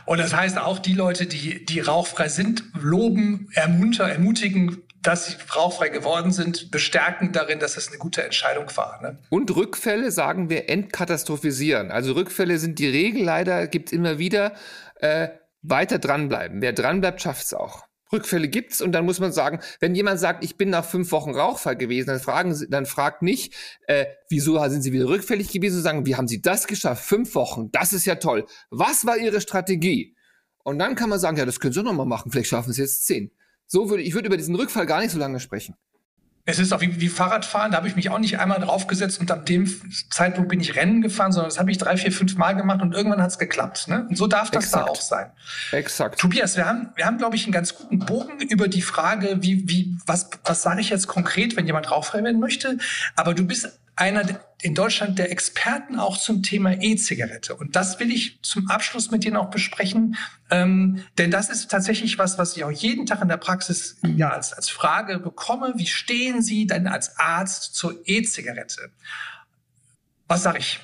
Und 0.06 0.18
das 0.18 0.34
heißt 0.34 0.56
auch, 0.56 0.78
die 0.78 0.94
Leute, 0.94 1.26
die, 1.26 1.66
die 1.66 1.80
rauchfrei 1.80 2.28
sind, 2.28 2.64
loben, 2.80 3.50
ermuntern, 3.52 4.10
ermutigen, 4.10 4.82
dass 5.02 5.26
sie 5.26 5.36
rauchfrei 5.54 5.90
geworden 5.90 6.32
sind, 6.32 6.70
bestärken 6.70 7.32
darin, 7.32 7.58
dass 7.58 7.76
es 7.76 7.88
eine 7.88 7.98
gute 7.98 8.24
Entscheidung 8.24 8.64
war. 8.76 9.00
Ne? 9.02 9.18
Und 9.28 9.54
Rückfälle, 9.54 10.10
sagen 10.10 10.48
wir, 10.48 10.70
entkatastrophisieren. 10.70 11.90
Also 11.90 12.12
Rückfälle 12.12 12.58
sind 12.58 12.78
die 12.78 12.88
Regel 12.88 13.24
leider, 13.24 13.66
gibt 13.66 13.90
es 13.90 13.92
immer 13.92 14.18
wieder. 14.18 14.54
Äh, 14.96 15.28
weiter 15.62 15.98
dranbleiben. 15.98 16.62
Wer 16.62 16.72
dranbleibt, 16.72 17.20
schafft 17.20 17.44
es 17.44 17.54
auch. 17.54 17.88
Rückfälle 18.12 18.48
gibt's 18.48 18.80
und 18.80 18.92
dann 18.92 19.04
muss 19.04 19.20
man 19.20 19.32
sagen, 19.32 19.60
wenn 19.80 19.94
jemand 19.94 20.18
sagt, 20.18 20.42
ich 20.42 20.56
bin 20.56 20.70
nach 20.70 20.84
fünf 20.84 21.12
Wochen 21.12 21.34
rauchfrei 21.34 21.74
gewesen, 21.74 22.08
dann 22.08 22.20
fragen 22.20 22.54
Sie, 22.54 22.68
dann 22.68 22.86
fragt 22.86 23.22
nicht, 23.22 23.54
äh, 23.86 24.06
wieso 24.30 24.58
sind 24.68 24.82
Sie 24.82 24.92
wieder 24.92 25.08
rückfällig 25.08 25.50
gewesen, 25.50 25.82
sagen, 25.82 26.06
wie 26.06 26.16
haben 26.16 26.28
Sie 26.28 26.40
das 26.40 26.66
geschafft? 26.66 27.04
Fünf 27.04 27.34
Wochen, 27.34 27.70
das 27.70 27.92
ist 27.92 28.06
ja 28.06 28.14
toll. 28.14 28.46
Was 28.70 29.04
war 29.04 29.18
Ihre 29.18 29.40
Strategie? 29.40 30.16
Und 30.64 30.78
dann 30.78 30.94
kann 30.94 31.10
man 31.10 31.18
sagen, 31.18 31.36
ja, 31.36 31.44
das 31.44 31.60
können 31.60 31.72
Sie 31.72 31.80
auch 31.80 31.84
noch 31.84 31.92
mal 31.92 32.06
machen, 32.06 32.30
vielleicht 32.30 32.48
schaffen 32.48 32.72
Sie 32.72 32.80
jetzt 32.80 33.06
zehn. 33.06 33.30
So 33.66 33.90
würde 33.90 34.02
ich 34.02 34.14
würde 34.14 34.28
über 34.28 34.38
diesen 34.38 34.54
Rückfall 34.54 34.86
gar 34.86 35.00
nicht 35.00 35.10
so 35.10 35.18
lange 35.18 35.40
sprechen. 35.40 35.74
Es 36.48 36.58
ist 36.58 36.72
auch 36.72 36.80
wie, 36.80 36.98
wie 36.98 37.08
Fahrradfahren, 37.08 37.72
da 37.72 37.76
habe 37.76 37.88
ich 37.88 37.94
mich 37.94 38.08
auch 38.08 38.18
nicht 38.18 38.40
einmal 38.40 38.58
draufgesetzt 38.58 39.20
und 39.20 39.30
ab 39.30 39.44
dem 39.44 39.70
Zeitpunkt 40.08 40.48
bin 40.48 40.60
ich 40.60 40.76
Rennen 40.76 41.02
gefahren, 41.02 41.30
sondern 41.30 41.50
das 41.50 41.58
habe 41.58 41.70
ich 41.70 41.76
drei, 41.76 41.98
vier, 41.98 42.10
fünf 42.10 42.38
Mal 42.38 42.54
gemacht 42.54 42.80
und 42.80 42.94
irgendwann 42.94 43.20
hat 43.20 43.28
es 43.28 43.38
geklappt. 43.38 43.86
Ne? 43.88 44.06
Und 44.08 44.16
so 44.16 44.26
darf 44.26 44.50
das 44.50 44.64
Exakt. 44.64 44.88
da 44.88 44.90
auch 44.90 44.98
sein. 44.98 45.26
Exakt. 45.72 46.18
Tobias, 46.18 46.56
wir 46.56 46.64
haben, 46.64 46.88
wir 46.96 47.04
haben, 47.04 47.18
glaube 47.18 47.36
ich, 47.36 47.44
einen 47.44 47.52
ganz 47.52 47.74
guten 47.74 47.98
Bogen 47.98 48.40
über 48.40 48.66
die 48.66 48.80
Frage, 48.80 49.42
wie, 49.42 49.68
wie, 49.68 49.94
was, 50.06 50.30
was 50.42 50.62
sage 50.62 50.80
ich 50.80 50.88
jetzt 50.88 51.06
konkret, 51.06 51.54
wenn 51.54 51.66
jemand 51.66 51.90
werden 51.90 52.40
möchte. 52.40 52.78
Aber 53.14 53.34
du 53.34 53.44
bist 53.44 53.78
einer 53.98 54.40
in 54.60 54.74
Deutschland 54.74 55.18
der 55.18 55.30
Experten 55.30 55.98
auch 55.98 56.16
zum 56.16 56.42
Thema 56.42 56.80
E-Zigarette. 56.80 57.54
Und 57.54 57.76
das 57.76 58.00
will 58.00 58.10
ich 58.10 58.40
zum 58.42 58.68
Abschluss 58.70 59.10
mit 59.10 59.24
dir 59.24 59.32
noch 59.32 59.50
besprechen, 59.50 60.16
ähm, 60.50 61.04
denn 61.16 61.30
das 61.30 61.50
ist 61.50 61.70
tatsächlich 61.70 62.18
was, 62.18 62.38
was 62.38 62.56
ich 62.56 62.64
auch 62.64 62.70
jeden 62.70 63.06
Tag 63.06 63.22
in 63.22 63.28
der 63.28 63.36
Praxis 63.36 63.98
ja 64.16 64.30
als, 64.30 64.52
als 64.52 64.68
Frage 64.68 65.18
bekomme. 65.18 65.74
Wie 65.76 65.86
stehen 65.86 66.42
Sie 66.42 66.66
denn 66.66 66.86
als 66.86 67.18
Arzt 67.18 67.74
zur 67.74 68.00
E-Zigarette? 68.04 68.90
Was 70.26 70.42
sage 70.42 70.58
ich? 70.58 70.80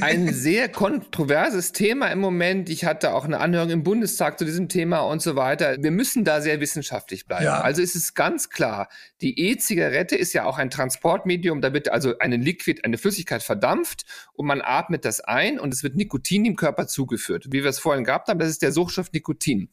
Ein 0.00 0.32
sehr 0.32 0.70
kontroverses 0.70 1.72
Thema 1.72 2.08
im 2.08 2.20
Moment. 2.20 2.70
Ich 2.70 2.84
hatte 2.84 3.12
auch 3.12 3.24
eine 3.24 3.38
Anhörung 3.38 3.70
im 3.70 3.82
Bundestag 3.82 4.38
zu 4.38 4.44
diesem 4.44 4.68
Thema 4.68 5.00
und 5.00 5.20
so 5.20 5.36
weiter. 5.36 5.76
Wir 5.82 5.90
müssen 5.90 6.24
da 6.24 6.40
sehr 6.40 6.60
wissenschaftlich 6.60 7.26
bleiben. 7.26 7.44
Ja. 7.44 7.60
Also 7.60 7.82
ist 7.82 7.94
es 7.94 8.14
ganz 8.14 8.48
klar, 8.48 8.88
die 9.20 9.38
E-Zigarette 9.38 10.16
ist 10.16 10.32
ja 10.32 10.44
auch 10.44 10.58
ein 10.58 10.70
Transportmedium. 10.70 11.60
Da 11.60 11.74
wird 11.74 11.90
also 11.90 12.18
eine 12.18 12.36
Liquid, 12.36 12.82
eine 12.84 12.96
Flüssigkeit 12.96 13.42
verdampft 13.42 14.06
und 14.32 14.46
man 14.46 14.62
atmet 14.62 15.04
das 15.04 15.20
ein 15.20 15.60
und 15.60 15.74
es 15.74 15.82
wird 15.82 15.96
Nikotin 15.96 16.46
im 16.46 16.56
Körper 16.56 16.86
zugeführt. 16.86 17.46
Wie 17.48 17.62
wir 17.62 17.70
es 17.70 17.78
vorhin 17.78 18.04
gehabt 18.04 18.28
haben, 18.28 18.38
das 18.38 18.48
ist 18.48 18.62
der 18.62 18.72
Suchtstoff 18.72 19.12
Nikotin. 19.12 19.68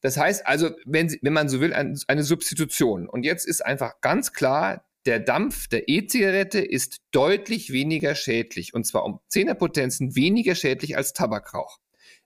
Das 0.00 0.16
heißt 0.16 0.46
also, 0.46 0.70
wenn, 0.84 1.14
wenn 1.20 1.32
man 1.32 1.48
so 1.48 1.60
will, 1.60 1.74
eine 1.74 2.22
Substitution. 2.22 3.08
Und 3.08 3.24
jetzt 3.24 3.46
ist 3.46 3.64
einfach 3.64 4.00
ganz 4.00 4.32
klar, 4.32 4.85
der 5.06 5.20
Dampf 5.20 5.68
der 5.68 5.88
E-Zigarette 5.88 6.60
ist 6.60 6.98
deutlich 7.12 7.72
weniger 7.72 8.14
schädlich 8.14 8.74
und 8.74 8.84
zwar 8.86 9.04
um 9.04 9.20
Zehnerpotenzen 9.28 10.16
weniger 10.16 10.54
schädlich 10.54 10.96
als 10.96 11.12
Tabakrauch. 11.12 11.78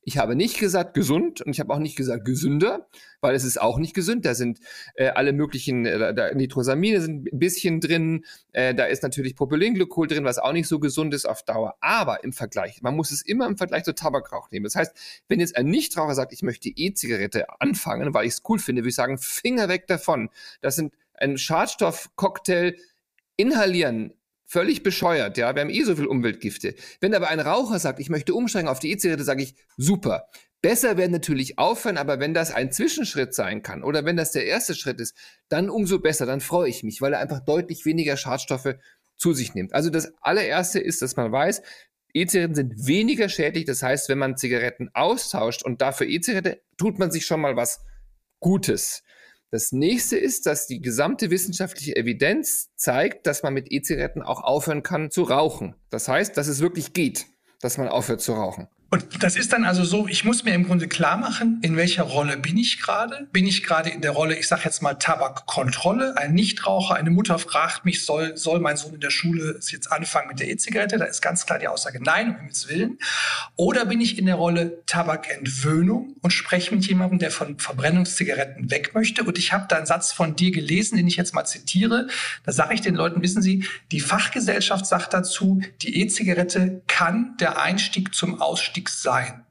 Ich 0.03 0.17
habe 0.17 0.35
nicht 0.35 0.59
gesagt 0.59 0.95
gesund 0.95 1.43
und 1.43 1.53
ich 1.53 1.61
habe 1.61 1.75
auch 1.75 1.79
nicht 1.79 1.95
gesagt 1.95 2.25
gesünder, 2.25 2.89
weil 3.21 3.35
es 3.35 3.45
ist 3.45 3.61
auch 3.61 3.79
nicht 3.79 3.93
gesund. 3.93 4.25
Da 4.25 4.35
sind 4.35 4.59
äh, 4.95 5.09
alle 5.09 5.35
möglichen 5.35 5.85
äh, 5.85 6.15
da 6.15 6.33
Nitrosamine 6.33 7.03
sind 7.03 7.31
ein 7.31 7.39
bisschen 7.39 7.81
drin. 7.81 8.25
Äh, 8.53 8.75
da 8.75 8.87
ist 8.87 9.03
natürlich 9.03 9.37
Propylenglycol 9.37 10.07
drin, 10.07 10.25
was 10.25 10.39
auch 10.39 10.53
nicht 10.53 10.69
so 10.69 10.81
gesund 10.81 11.13
ist 11.13 11.27
auf 11.27 11.43
Dauer. 11.43 11.77
Aber 11.83 12.25
im 12.25 12.33
Vergleich, 12.33 12.81
man 12.81 12.97
muss 12.97 13.11
es 13.11 13.21
immer 13.21 13.47
im 13.47 13.59
Vergleich 13.59 13.85
zu 13.85 13.95
Tabakrauch 13.95 14.51
nehmen. 14.51 14.65
Das 14.65 14.75
heißt, 14.75 14.97
wenn 15.29 15.39
jetzt 15.39 15.57
ein 15.57 15.67
Nichtraucher 15.67 16.15
sagt, 16.15 16.33
ich 16.33 16.43
möchte 16.43 16.71
E-Zigarette 16.75 17.61
anfangen, 17.61 18.15
weil 18.15 18.27
ich 18.27 18.33
es 18.33 18.43
cool 18.49 18.59
finde, 18.59 18.81
würde 18.81 18.89
ich 18.89 18.95
sagen, 18.95 19.19
Finger 19.19 19.69
weg 19.69 19.87
davon. 19.87 20.31
Das 20.63 20.77
sind 20.77 20.95
einen 21.21 21.39
Schadstoffcocktail 21.39 22.77
inhalieren, 23.37 24.15
völlig 24.47 24.83
bescheuert, 24.83 25.39
ja, 25.39 25.55
wir 25.55 25.63
haben 25.63 25.71
eh 25.71 25.85
so 25.85 25.95
viel 25.95 26.07
Umweltgifte. 26.07 26.75
Wenn 27.01 27.15
aber 27.15 27.29
ein 27.29 27.39
Raucher 27.39 27.79
sagt, 27.79 28.01
ich 28.01 28.11
möchte 28.11 28.35
umsteigen 28.35 28.69
auf 28.69 28.81
die 28.81 28.91
E-Zigarette, 28.91 29.25
sage 29.25 29.45
ich, 29.45 29.55
super. 29.77 30.27
Besser 30.61 30.97
wäre 30.97 31.09
natürlich 31.09 31.59
aufhören, 31.59 31.97
aber 31.97 32.21
wenn 32.21 32.35
das 32.35 32.51
ein 32.51 32.73
Zwischenschritt 32.73 33.33
sein 33.33 33.63
kann 33.63 33.83
oder 33.83 34.05
wenn 34.05 34.17
das 34.17 34.33
der 34.33 34.45
erste 34.47 34.75
Schritt 34.75 35.01
ist, 35.01 35.17
dann 35.49 35.71
umso 35.71 36.01
besser, 36.01 36.27
dann 36.27 36.41
freue 36.41 36.69
ich 36.69 36.83
mich, 36.83 37.01
weil 37.01 37.13
er 37.13 37.21
einfach 37.21 37.41
deutlich 37.41 37.87
weniger 37.87 38.17
Schadstoffe 38.17 38.75
zu 39.17 39.33
sich 39.33 39.55
nimmt. 39.55 39.73
Also 39.73 39.89
das 39.89 40.13
allererste 40.21 40.81
ist, 40.81 41.01
dass 41.01 41.17
man 41.17 41.31
weiß, 41.31 41.63
E-Zigaretten 42.13 42.55
sind 42.55 42.87
weniger 42.87 43.29
schädlich. 43.29 43.65
Das 43.65 43.83
heißt, 43.83 44.09
wenn 44.09 44.19
man 44.19 44.37
Zigaretten 44.37 44.91
austauscht 44.95 45.63
und 45.63 45.81
dafür 45.81 46.09
E-Zigarette, 46.09 46.61
tut 46.77 46.99
man 46.99 47.11
sich 47.11 47.25
schon 47.25 47.41
mal 47.41 47.57
was 47.57 47.81
Gutes. 48.41 49.03
Das 49.53 49.73
nächste 49.73 50.17
ist, 50.17 50.47
dass 50.47 50.69
die 50.69 50.81
gesamte 50.81 51.31
wissenschaftliche 51.31 51.97
Evidenz 51.97 52.71
zeigt, 52.77 53.27
dass 53.27 53.43
man 53.43 53.53
mit 53.53 53.73
E-Zigaretten 53.73 54.23
auch 54.23 54.43
aufhören 54.43 54.85
kann 54.85 55.11
zu 55.11 55.25
rauchen. 55.25 55.75
Das 55.91 56.07
heißt, 56.07 56.37
dass 56.37 56.47
es 56.47 56.61
wirklich 56.61 56.93
geht, 56.93 57.27
dass 57.61 57.77
man 57.77 57.89
aufhört 57.89 58.21
zu 58.21 58.33
rauchen. 58.33 58.69
Und 58.93 59.23
das 59.23 59.37
ist 59.37 59.53
dann 59.53 59.65
also 59.65 59.85
so, 59.85 60.09
ich 60.09 60.25
muss 60.25 60.43
mir 60.43 60.53
im 60.53 60.67
Grunde 60.67 60.89
klar 60.89 61.17
machen, 61.17 61.61
in 61.63 61.77
welcher 61.77 62.03
Rolle 62.03 62.37
bin 62.37 62.59
ich 62.59 62.81
gerade? 62.81 63.29
Bin 63.31 63.47
ich 63.47 63.63
gerade 63.63 63.89
in 63.89 64.01
der 64.01 64.11
Rolle, 64.11 64.37
ich 64.37 64.49
sage 64.49 64.63
jetzt 64.65 64.83
mal 64.83 64.95
Tabakkontrolle, 64.95 66.17
ein 66.17 66.35
Nichtraucher, 66.35 66.97
eine 66.97 67.11
Mutter 67.11 67.39
fragt 67.39 67.85
mich, 67.85 68.05
soll, 68.05 68.37
soll 68.37 68.59
mein 68.59 68.77
Sohn 68.77 68.95
in 68.95 69.01
der 69.01 69.11
Schule 69.11 69.61
jetzt 69.71 69.93
anfangen 69.93 70.27
mit 70.27 70.41
der 70.41 70.49
E-Zigarette? 70.49 70.99
Da 70.99 71.05
ist 71.05 71.23
ganz 71.23 71.47
klar 71.47 71.61
die 71.61 71.69
Aussage 71.69 72.03
nein, 72.03 72.31
um 72.31 72.37
Himmels 72.37 72.69
Willen. 72.69 72.99
Oder 73.55 73.85
bin 73.85 74.01
ich 74.01 74.19
in 74.19 74.27
der 74.27 74.35
Rolle 74.35 74.83
Tabakentwöhnung 74.87 76.17
und 76.21 76.33
spreche 76.33 76.75
mit 76.75 76.85
jemandem, 76.85 77.21
der 77.21 77.31
von 77.31 77.61
Verbrennungszigaretten 77.61 78.73
weg 78.73 78.91
möchte? 78.95 79.23
Und 79.23 79.39
ich 79.39 79.53
habe 79.53 79.67
da 79.69 79.77
einen 79.77 79.87
Satz 79.87 80.11
von 80.11 80.35
dir 80.35 80.51
gelesen, 80.51 80.97
den 80.97 81.07
ich 81.07 81.15
jetzt 81.15 81.33
mal 81.33 81.45
zitiere. 81.45 82.09
Da 82.45 82.51
sage 82.51 82.75
ich 82.75 82.81
den 82.81 82.97
Leuten, 82.97 83.23
wissen 83.23 83.41
Sie, 83.41 83.65
die 83.93 84.01
Fachgesellschaft 84.01 84.85
sagt 84.85 85.15
dazu, 85.15 85.61
die 85.83 86.01
E-Zigarette 86.01 86.83
kann 86.89 87.37
der 87.39 87.63
Einstieg 87.63 88.17
zum 88.17 88.41
Ausstieg 88.41 88.80
Einstiegs 88.81 89.03
sein. 89.03 89.45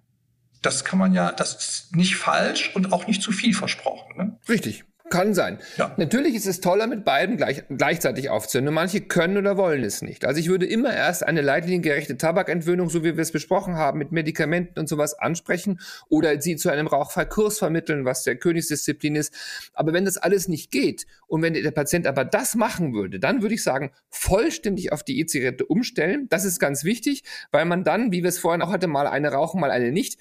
Das 0.62 0.84
kann 0.84 1.00
man 1.00 1.14
ja, 1.14 1.32
das 1.32 1.56
ist 1.56 1.96
nicht 1.96 2.18
falsch 2.18 2.76
und 2.76 2.92
auch 2.92 3.08
nicht 3.08 3.22
zu 3.22 3.32
viel 3.32 3.54
versprochen. 3.54 4.18
Ne? 4.18 4.40
Richtig. 4.50 4.84
Kann 5.10 5.34
sein. 5.34 5.58
Ja. 5.78 5.94
Natürlich 5.98 6.36
ist 6.36 6.46
es 6.46 6.62
toller, 6.62 6.88
mit 6.88 7.04
beiden 7.04 7.38
gleich, 7.38 7.64
gleichzeitig 7.70 8.30
aufzuhören. 8.30 8.66
Nur 8.66 8.74
manche 8.74 9.02
können 9.02 9.38
oder 9.38 9.58
wollen 9.58 9.84
es 9.84 10.02
nicht. 10.02 10.26
Also 10.26 10.40
ich 10.40 10.50
würde 10.50 10.66
immer 10.66 10.94
erst 10.94 11.26
eine 11.26 11.42
leitliniengerechte 11.42 12.18
Tabakentwöhnung, 12.18 12.90
so 12.90 13.04
wie 13.04 13.16
wir 13.16 13.22
es 13.22 13.32
besprochen 13.32 13.76
haben, 13.76 13.98
mit 13.98 14.12
Medikamenten 14.12 14.80
und 14.80 14.88
sowas 14.88 15.18
ansprechen 15.18 15.80
oder 16.10 16.40
sie 16.42 16.56
zu 16.58 16.70
einem 16.70 16.88
Rauchfreikurs 16.88 17.58
vermitteln, 17.58 18.06
was 18.06 18.24
der 18.24 18.36
Königsdisziplin 18.36 19.16
ist. 19.16 19.34
Aber 19.74 19.94
wenn 19.94 20.06
das 20.06 20.18
alles 20.18 20.48
nicht 20.48 20.72
geht 20.72 21.06
und 21.28 21.42
wenn 21.42 21.54
der 21.54 21.72
Patient 21.72 22.06
aber 22.06 22.26
das 22.26 22.56
machen 22.56 22.94
würde, 22.94 23.20
dann 23.20 23.42
würde 23.42 23.56
ich 23.56 23.64
sagen, 23.64 23.92
vollständig 24.10 24.92
auf 24.92 25.04
die 25.04 25.20
E-Zigarette 25.20 25.66
umstellen. 25.66 26.28
Das 26.30 26.46
ist 26.46 26.60
ganz 26.60 26.84
wichtig, 26.84 27.24
weil 27.52 27.66
man 27.66 27.84
dann, 27.84 28.12
wie 28.12 28.22
wir 28.22 28.30
es 28.30 28.40
vorhin 28.40 28.62
auch 28.62 28.72
hatte, 28.72 28.88
mal 28.88 29.08
eine 29.08 29.32
rauchen, 29.32 29.60
mal 29.60 29.72
eine 29.72 29.92
nicht, 29.92 30.20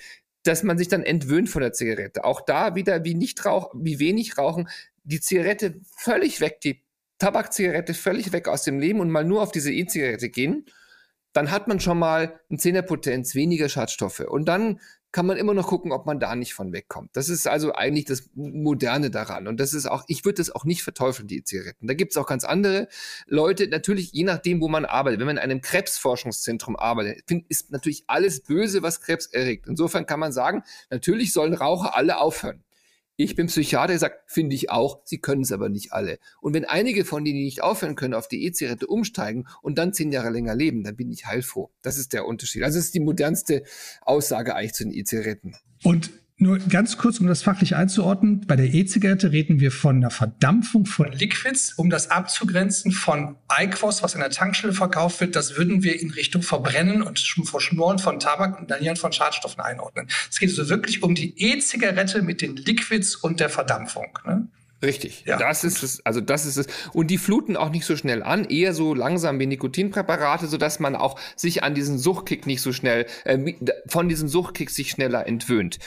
dass 0.48 0.62
man 0.62 0.78
sich 0.78 0.88
dann 0.88 1.02
entwöhnt 1.02 1.50
von 1.50 1.60
der 1.60 1.74
Zigarette. 1.74 2.24
Auch 2.24 2.40
da 2.40 2.74
wieder 2.74 3.04
wie 3.04 3.14
nicht 3.14 3.44
rauch, 3.44 3.70
wie 3.74 3.98
wenig 3.98 4.38
rauchen, 4.38 4.68
die 5.04 5.20
Zigarette 5.20 5.78
völlig 5.94 6.40
weg, 6.40 6.62
die 6.62 6.82
Tabakzigarette 7.18 7.92
völlig 7.92 8.32
weg 8.32 8.48
aus 8.48 8.62
dem 8.62 8.78
Leben 8.78 9.00
und 9.00 9.10
mal 9.10 9.24
nur 9.24 9.42
auf 9.42 9.52
diese 9.52 9.72
E-Zigarette 9.72 10.30
gehen. 10.30 10.64
dann 11.34 11.50
hat 11.50 11.68
man 11.68 11.78
schon 11.78 11.98
mal 11.98 12.40
ein 12.50 12.58
Zehnerpotenz 12.58 13.34
weniger 13.34 13.68
Schadstoffe. 13.68 14.20
Und 14.20 14.46
dann 14.46 14.80
kann 15.18 15.26
man 15.26 15.36
immer 15.36 15.52
noch 15.52 15.66
gucken, 15.66 15.90
ob 15.90 16.06
man 16.06 16.20
da 16.20 16.36
nicht 16.36 16.54
von 16.54 16.72
wegkommt. 16.72 17.10
Das 17.16 17.28
ist 17.28 17.48
also 17.48 17.74
eigentlich 17.74 18.04
das 18.04 18.30
Moderne 18.36 19.10
daran. 19.10 19.48
Und 19.48 19.58
das 19.58 19.74
ist 19.74 19.86
auch, 19.86 20.04
ich 20.06 20.24
würde 20.24 20.36
das 20.36 20.48
auch 20.48 20.64
nicht 20.64 20.84
verteufeln, 20.84 21.26
die 21.26 21.42
Zigaretten. 21.42 21.88
Da 21.88 21.94
gibt 21.94 22.12
es 22.12 22.16
auch 22.16 22.28
ganz 22.28 22.44
andere 22.44 22.86
Leute, 23.26 23.66
natürlich 23.66 24.12
je 24.12 24.22
nachdem, 24.22 24.60
wo 24.60 24.68
man 24.68 24.84
arbeitet. 24.84 25.18
Wenn 25.18 25.26
man 25.26 25.38
in 25.38 25.42
einem 25.42 25.60
Krebsforschungszentrum 25.60 26.76
arbeitet, 26.76 27.24
ist 27.48 27.72
natürlich 27.72 28.04
alles 28.06 28.44
böse, 28.44 28.82
was 28.82 29.00
Krebs 29.00 29.26
erregt. 29.26 29.66
Insofern 29.66 30.06
kann 30.06 30.20
man 30.20 30.30
sagen, 30.30 30.62
natürlich 30.88 31.32
sollen 31.32 31.52
Raucher 31.52 31.96
alle 31.96 32.18
aufhören. 32.18 32.62
Ich 33.20 33.34
bin 33.34 33.48
Psychiater, 33.48 33.88
der 33.88 33.98
sagt, 33.98 34.30
finde 34.30 34.54
ich 34.54 34.70
auch, 34.70 35.00
sie 35.04 35.18
können 35.18 35.42
es 35.42 35.50
aber 35.50 35.68
nicht 35.68 35.92
alle. 35.92 36.20
Und 36.40 36.54
wenn 36.54 36.64
einige 36.64 37.04
von 37.04 37.24
denen, 37.24 37.38
die 37.38 37.44
nicht 37.46 37.64
aufhören 37.64 37.96
können, 37.96 38.14
auf 38.14 38.28
die 38.28 38.44
E-Zigarette 38.44 38.86
umsteigen 38.86 39.48
und 39.60 39.76
dann 39.76 39.92
zehn 39.92 40.12
Jahre 40.12 40.30
länger 40.30 40.54
leben, 40.54 40.84
dann 40.84 40.94
bin 40.94 41.10
ich 41.10 41.26
heilfroh. 41.26 41.72
Das 41.82 41.98
ist 41.98 42.12
der 42.12 42.26
Unterschied. 42.26 42.62
Also 42.62 42.78
das 42.78 42.84
ist 42.84 42.94
die 42.94 43.00
modernste 43.00 43.64
Aussage 44.02 44.54
eigentlich 44.54 44.74
zu 44.74 44.84
den 44.84 44.92
E-Zigaretten. 44.92 45.56
Und 45.82 46.12
nur 46.40 46.58
ganz 46.58 46.96
kurz, 46.96 47.18
um 47.18 47.26
das 47.26 47.42
fachlich 47.42 47.74
einzuordnen. 47.74 48.46
Bei 48.46 48.54
der 48.54 48.66
E-Zigarette 48.66 49.32
reden 49.32 49.58
wir 49.58 49.72
von 49.72 49.96
einer 49.96 50.10
Verdampfung 50.10 50.86
von 50.86 51.10
Liquids, 51.10 51.72
um 51.72 51.90
das 51.90 52.10
abzugrenzen 52.10 52.92
von 52.92 53.36
Eiquos, 53.48 54.04
was 54.04 54.14
in 54.14 54.20
der 54.20 54.30
Tankstelle 54.30 54.72
verkauft 54.72 55.20
wird. 55.20 55.34
Das 55.34 55.56
würden 55.56 55.82
wir 55.82 56.00
in 56.00 56.10
Richtung 56.10 56.42
Verbrennen 56.42 57.02
und 57.02 57.18
Verschmoren 57.18 57.98
von 57.98 58.20
Tabak 58.20 58.56
und 58.56 58.66
Inhalieren 58.68 58.96
von 58.96 59.12
Schadstoffen 59.12 59.60
einordnen. 59.60 60.06
Es 60.30 60.38
geht 60.38 60.50
also 60.50 60.68
wirklich 60.68 61.02
um 61.02 61.16
die 61.16 61.34
E-Zigarette 61.36 62.22
mit 62.22 62.40
den 62.40 62.56
Liquids 62.56 63.16
und 63.16 63.40
der 63.40 63.48
Verdampfung. 63.48 64.16
Ne? 64.24 64.46
Richtig. 64.80 65.24
Ja. 65.26 65.38
Das 65.38 65.64
ist 65.64 65.82
es, 65.82 66.06
also 66.06 66.20
das 66.20 66.46
ist 66.46 66.56
es. 66.56 66.68
Und 66.92 67.08
die 67.08 67.18
fluten 67.18 67.56
auch 67.56 67.70
nicht 67.70 67.84
so 67.84 67.96
schnell 67.96 68.22
an, 68.22 68.44
eher 68.44 68.74
so 68.74 68.94
langsam 68.94 69.40
wie 69.40 69.46
Nikotinpräparate, 69.46 70.46
sodass 70.46 70.78
man 70.78 70.94
auch 70.94 71.18
sich 71.34 71.64
an 71.64 71.74
diesen 71.74 71.98
Suchtkick 71.98 72.46
nicht 72.46 72.62
so 72.62 72.72
schnell, 72.72 73.06
äh, 73.24 73.54
von 73.88 74.08
diesem 74.08 74.28
Suchtkick 74.28 74.70
sich 74.70 74.90
schneller 74.90 75.26
entwöhnt 75.26 75.80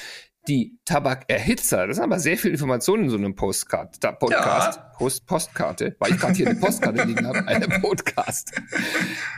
die 0.48 0.80
Tabakerhitzer, 0.86 1.86
das 1.86 1.98
sind 1.98 2.04
aber 2.04 2.20
sehr 2.20 2.36
viele 2.36 2.54
Informationen 2.54 3.04
in 3.04 3.10
so 3.12 3.18
einem 3.18 3.36
Postcard, 3.36 4.00
Podcast, 4.20 4.80
ja. 4.80 4.92
Post, 4.98 5.28
Postkarte, 5.28 5.96
weil 6.00 6.12
ich 6.12 6.20
gerade 6.20 6.34
hier 6.34 6.50
eine 6.50 6.60
Postkarte 6.60 7.04
liegen 7.04 7.28
habe, 7.28 7.48
eine 7.48 7.68
Podcast. 7.82 8.52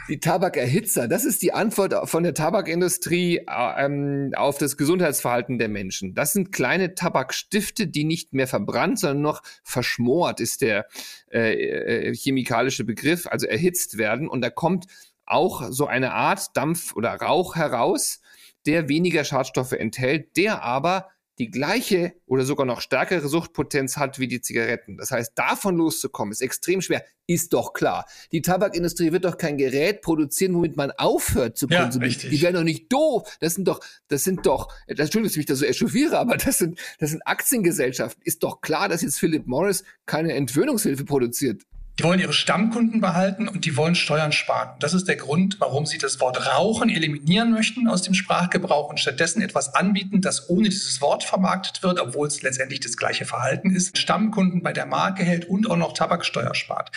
Die 0.08 0.20
Tabakerhitzer, 0.20 1.10
das 1.10 1.26
ist 1.26 1.42
die 1.42 1.54
Antwort 1.54 2.10
von 2.10 2.24
der 2.24 2.34
Tabakindustrie 2.34 3.40
äh, 3.40 3.86
ähm, 3.86 4.32
auf 4.36 4.58
das 4.58 4.78
Gesundheitsverhalten 4.78 5.58
der 5.58 5.68
Menschen. 5.68 6.14
Das 6.16 6.32
sind 6.32 6.54
kleine 6.54 6.96
Tabakstifte, 6.96 7.88
die 7.88 8.06
nicht 8.06 8.34
mehr 8.34 8.48
verbrannt, 8.48 9.00
sondern 9.00 9.22
noch 9.22 9.42
verschmort 9.64 10.40
ist 10.40 10.62
der 10.62 10.88
äh, 11.32 11.54
äh, 11.54 12.16
chemikalische 12.16 12.86
Begriff, 12.86 13.28
also 13.28 13.46
erhitzt 13.46 13.98
werden. 13.98 14.30
Und 14.30 14.42
da 14.42 14.50
kommt 14.50 14.88
auch 15.26 15.70
so 15.70 15.86
eine 15.88 16.14
Art 16.14 16.56
Dampf 16.56 16.96
oder 16.96 17.14
Rauch 17.16 17.56
heraus, 17.56 18.22
der 18.66 18.90
weniger 18.90 19.24
Schadstoffe 19.24 19.74
enthält, 19.74 20.38
der 20.38 20.64
aber 20.64 21.10
die 21.40 21.50
gleiche 21.50 22.14
oder 22.28 22.46
sogar 22.46 22.66
noch 22.66 22.80
stärkere 22.80 23.28
Suchtpotenz 23.28 23.98
hat 23.98 24.20
wie 24.20 24.28
die 24.28 24.42
Zigaretten. 24.42 24.98
Das 24.98 25.12
heißt, 25.12 25.32
davon 25.36 25.78
loszukommen, 25.78 26.32
ist 26.32 26.42
extrem 26.42 26.82
schwer. 26.82 27.04
Ist 27.26 27.54
doch 27.54 27.74
klar. 27.74 28.06
Die 28.32 28.42
Tabakindustrie 28.42 29.12
wird 29.12 29.26
doch 29.26 29.38
kein 29.38 29.58
Gerät 29.58 30.02
produzieren, 30.02 30.54
womit 30.54 30.78
man 30.78 30.92
aufhört 30.92 31.58
zu 31.58 31.68
konsumieren. 31.68 32.12
Ja, 32.12 32.30
die 32.30 32.42
werden 32.42 32.56
doch 32.56 32.64
nicht 32.64 32.92
doof. 32.92 33.38
Das 33.40 33.56
sind 33.56 33.68
doch, 33.68 33.80
das 34.10 34.24
sind 34.24 34.46
doch, 34.46 34.72
Entschuldigung, 34.86 35.24
dass 35.24 35.32
ich 35.32 35.38
mich 35.38 35.46
da 35.48 35.56
so 35.56 35.66
echauffiere, 35.66 36.20
aber 36.20 36.38
das 36.38 36.60
sind, 36.60 36.80
das 37.00 37.12
sind 37.12 37.26
Aktiengesellschaften. 37.26 38.22
Ist 38.24 38.44
doch 38.44 38.62
klar, 38.62 38.88
dass 38.90 39.02
jetzt 39.02 39.18
Philip 39.20 39.48
Morris 39.48 39.84
keine 40.06 40.34
Entwöhnungshilfe 40.34 41.06
produziert. 41.06 41.64
Die 42.00 42.04
wollen 42.04 42.20
ihre 42.20 42.34
Stammkunden 42.34 43.02
behalten 43.02 43.48
und 43.48 43.66
die 43.66 43.78
wollen 43.78 43.94
Steuern 43.94 44.32
sparen. 44.32 44.76
Das 44.80 44.96
ist 44.96 45.08
der 45.08 45.16
Grund, 45.16 45.60
warum 45.60 45.86
sie 45.86 46.00
das 46.00 46.20
Wort 46.20 46.48
Rauchen 46.48 46.90
eliminieren 46.90 47.52
möchten 47.52 47.88
aus 47.88 48.02
dem 48.02 48.16
Sprachgebrauch 48.16 48.90
und 48.90 49.00
stattdessen 49.00 49.44
etwas 49.44 49.76
anbieten, 49.76 50.20
das 50.20 50.50
ohne 50.50 50.70
dieses 50.70 51.02
Wort 51.02 51.24
vermarktet 51.24 51.84
wird, 51.84 52.00
obwohl 52.00 52.28
es 52.28 52.42
letztendlich 52.42 52.80
das 52.80 52.98
gleiche 52.98 53.26
Verhalten 53.26 53.70
ist. 53.70 53.96
Stammkunden 54.00 54.64
bei 54.64 54.74
der 54.74 54.88
Marke 54.88 55.24
hält 55.24 55.46
und 55.46 55.70
auch 55.70 55.78
noch 55.78 55.94
Tabaksteuer 55.94 56.56
spart. 56.56 56.92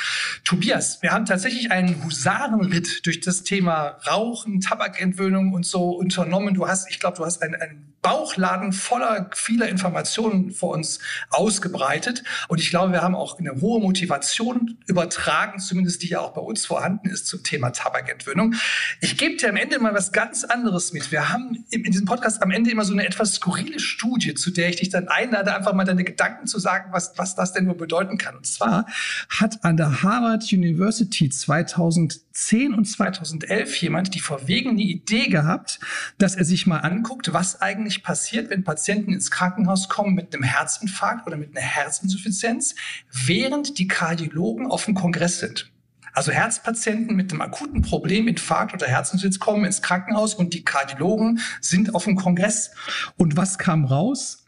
Tobias, 0.44 1.02
wir 1.02 1.12
haben 1.12 1.26
tatsächlich 1.26 1.70
einen 1.70 2.02
Husarenritt 2.02 3.04
durch 3.04 3.20
das 3.20 3.42
Thema 3.42 3.98
Rauchen, 4.06 4.62
Tabakentwöhnung 4.62 5.52
und 5.52 5.66
so 5.66 5.90
unternommen. 5.90 6.54
Du 6.54 6.68
hast, 6.68 6.90
ich 6.90 7.00
glaube, 7.00 7.18
du 7.18 7.26
hast 7.26 7.42
einen, 7.42 7.54
einen 7.56 7.95
Bauchladen 8.06 8.72
voller 8.72 9.30
vieler 9.34 9.68
Informationen 9.68 10.52
vor 10.52 10.70
uns 10.74 11.00
ausgebreitet. 11.30 12.22
Und 12.46 12.60
ich 12.60 12.70
glaube, 12.70 12.92
wir 12.92 13.02
haben 13.02 13.16
auch 13.16 13.40
eine 13.40 13.60
hohe 13.60 13.80
Motivation 13.80 14.78
übertragen, 14.86 15.58
zumindest 15.58 16.04
die 16.04 16.10
ja 16.10 16.20
auch 16.20 16.32
bei 16.32 16.40
uns 16.40 16.64
vorhanden 16.66 17.10
ist 17.10 17.26
zum 17.26 17.42
Thema 17.42 17.70
Tabakentwöhnung. 17.70 18.54
Ich 19.00 19.16
gebe 19.16 19.34
dir 19.34 19.48
am 19.48 19.56
Ende 19.56 19.80
mal 19.80 19.92
was 19.92 20.12
ganz 20.12 20.44
anderes 20.44 20.92
mit. 20.92 21.10
Wir 21.10 21.30
haben 21.30 21.64
in 21.70 21.82
diesem 21.82 22.06
Podcast 22.06 22.44
am 22.44 22.52
Ende 22.52 22.70
immer 22.70 22.84
so 22.84 22.92
eine 22.92 23.04
etwas 23.04 23.34
skurrile 23.34 23.80
Studie, 23.80 24.34
zu 24.34 24.52
der 24.52 24.68
ich 24.68 24.76
dich 24.76 24.90
dann 24.90 25.08
einlade, 25.08 25.52
einfach 25.52 25.72
mal 25.72 25.82
deine 25.82 26.04
Gedanken 26.04 26.46
zu 26.46 26.60
sagen, 26.60 26.92
was, 26.92 27.14
was 27.16 27.34
das 27.34 27.54
denn 27.54 27.64
nur 27.64 27.76
bedeuten 27.76 28.18
kann. 28.18 28.36
Und 28.36 28.46
zwar 28.46 28.86
hat 29.28 29.64
an 29.64 29.76
der 29.76 30.04
Harvard 30.04 30.44
University 30.52 31.28
2010 31.28 32.72
und 32.72 32.84
2011 32.84 33.76
jemand 33.82 34.14
die 34.14 34.20
verwegene 34.20 34.82
Idee 34.82 35.26
gehabt, 35.26 35.80
dass 36.18 36.36
er 36.36 36.44
sich 36.44 36.68
mal 36.68 36.78
anguckt, 36.78 37.32
was 37.32 37.60
eigentlich 37.60 37.95
passiert, 38.02 38.50
wenn 38.50 38.64
Patienten 38.64 39.12
ins 39.12 39.30
Krankenhaus 39.30 39.88
kommen 39.88 40.14
mit 40.14 40.34
einem 40.34 40.42
Herzinfarkt 40.42 41.26
oder 41.26 41.36
mit 41.36 41.56
einer 41.56 41.66
Herzinsuffizienz, 41.66 42.74
während 43.10 43.78
die 43.78 43.88
Kardiologen 43.88 44.66
auf 44.66 44.84
dem 44.84 44.94
Kongress 44.94 45.40
sind. 45.40 45.70
Also 46.12 46.32
Herzpatienten 46.32 47.14
mit 47.14 47.30
einem 47.30 47.42
akuten 47.42 47.82
Problem, 47.82 48.26
Infarkt 48.26 48.72
oder 48.72 48.86
Herzinsuffizienz 48.86 49.38
kommen 49.38 49.66
ins 49.66 49.82
Krankenhaus 49.82 50.34
und 50.34 50.54
die 50.54 50.64
Kardiologen 50.64 51.40
sind 51.60 51.94
auf 51.94 52.04
dem 52.04 52.16
Kongress. 52.16 52.70
Und 53.18 53.36
was 53.36 53.58
kam 53.58 53.84
raus? 53.84 54.46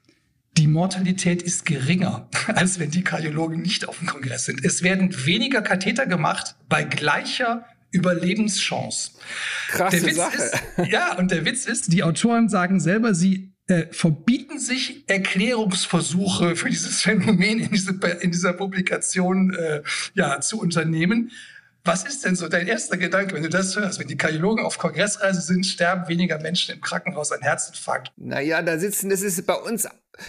Die 0.56 0.66
Mortalität 0.66 1.42
ist 1.42 1.66
geringer, 1.66 2.26
als 2.46 2.78
wenn 2.78 2.90
die 2.90 3.04
Kardiologen 3.04 3.60
nicht 3.60 3.86
auf 3.86 3.98
dem 3.98 4.08
Kongress 4.08 4.46
sind. 4.46 4.64
Es 4.64 4.82
werden 4.82 5.26
weniger 5.26 5.60
Katheter 5.60 6.06
gemacht 6.06 6.56
bei 6.70 6.84
gleicher 6.84 7.66
Überlebenschance. 7.90 9.12
Krasse 9.68 10.00
der 10.00 10.06
Witz 10.06 10.16
Sache. 10.16 10.36
Ist, 10.36 10.88
ja, 10.90 11.16
und 11.16 11.30
der 11.30 11.44
Witz 11.44 11.66
ist, 11.66 11.92
die 11.92 12.02
Autoren 12.02 12.48
sagen 12.48 12.80
selber, 12.80 13.14
sie 13.14 13.52
äh, 13.66 13.86
verbieten 13.90 14.58
sich 14.58 15.04
Erklärungsversuche 15.08 16.56
für 16.56 16.70
dieses 16.70 17.02
Phänomen 17.02 17.60
in, 17.60 17.70
diese, 17.70 17.98
in 18.20 18.30
dieser 18.30 18.52
Publikation 18.52 19.54
äh, 19.54 19.82
ja, 20.14 20.40
zu 20.40 20.60
unternehmen. 20.60 21.30
Was 21.84 22.04
ist 22.04 22.24
denn 22.24 22.36
so 22.36 22.48
dein 22.48 22.66
erster 22.66 22.98
Gedanke, 22.98 23.34
wenn 23.34 23.42
du 23.42 23.48
das 23.48 23.74
hörst? 23.76 23.98
Wenn 23.98 24.08
die 24.08 24.16
Kardiologen 24.16 24.64
auf 24.64 24.78
Kongressreise 24.78 25.40
sind, 25.40 25.64
sterben 25.64 26.06
weniger 26.08 26.38
Menschen 26.38 26.74
im 26.74 26.82
Krankenhaus 26.82 27.32
an 27.32 27.40
Herzinfarkt. 27.40 28.12
Naja, 28.16 28.60
da 28.60 28.78
sitzen, 28.78 29.08
das 29.08 29.22
ist 29.22 29.46
bei 29.46 29.54
uns 29.54 29.88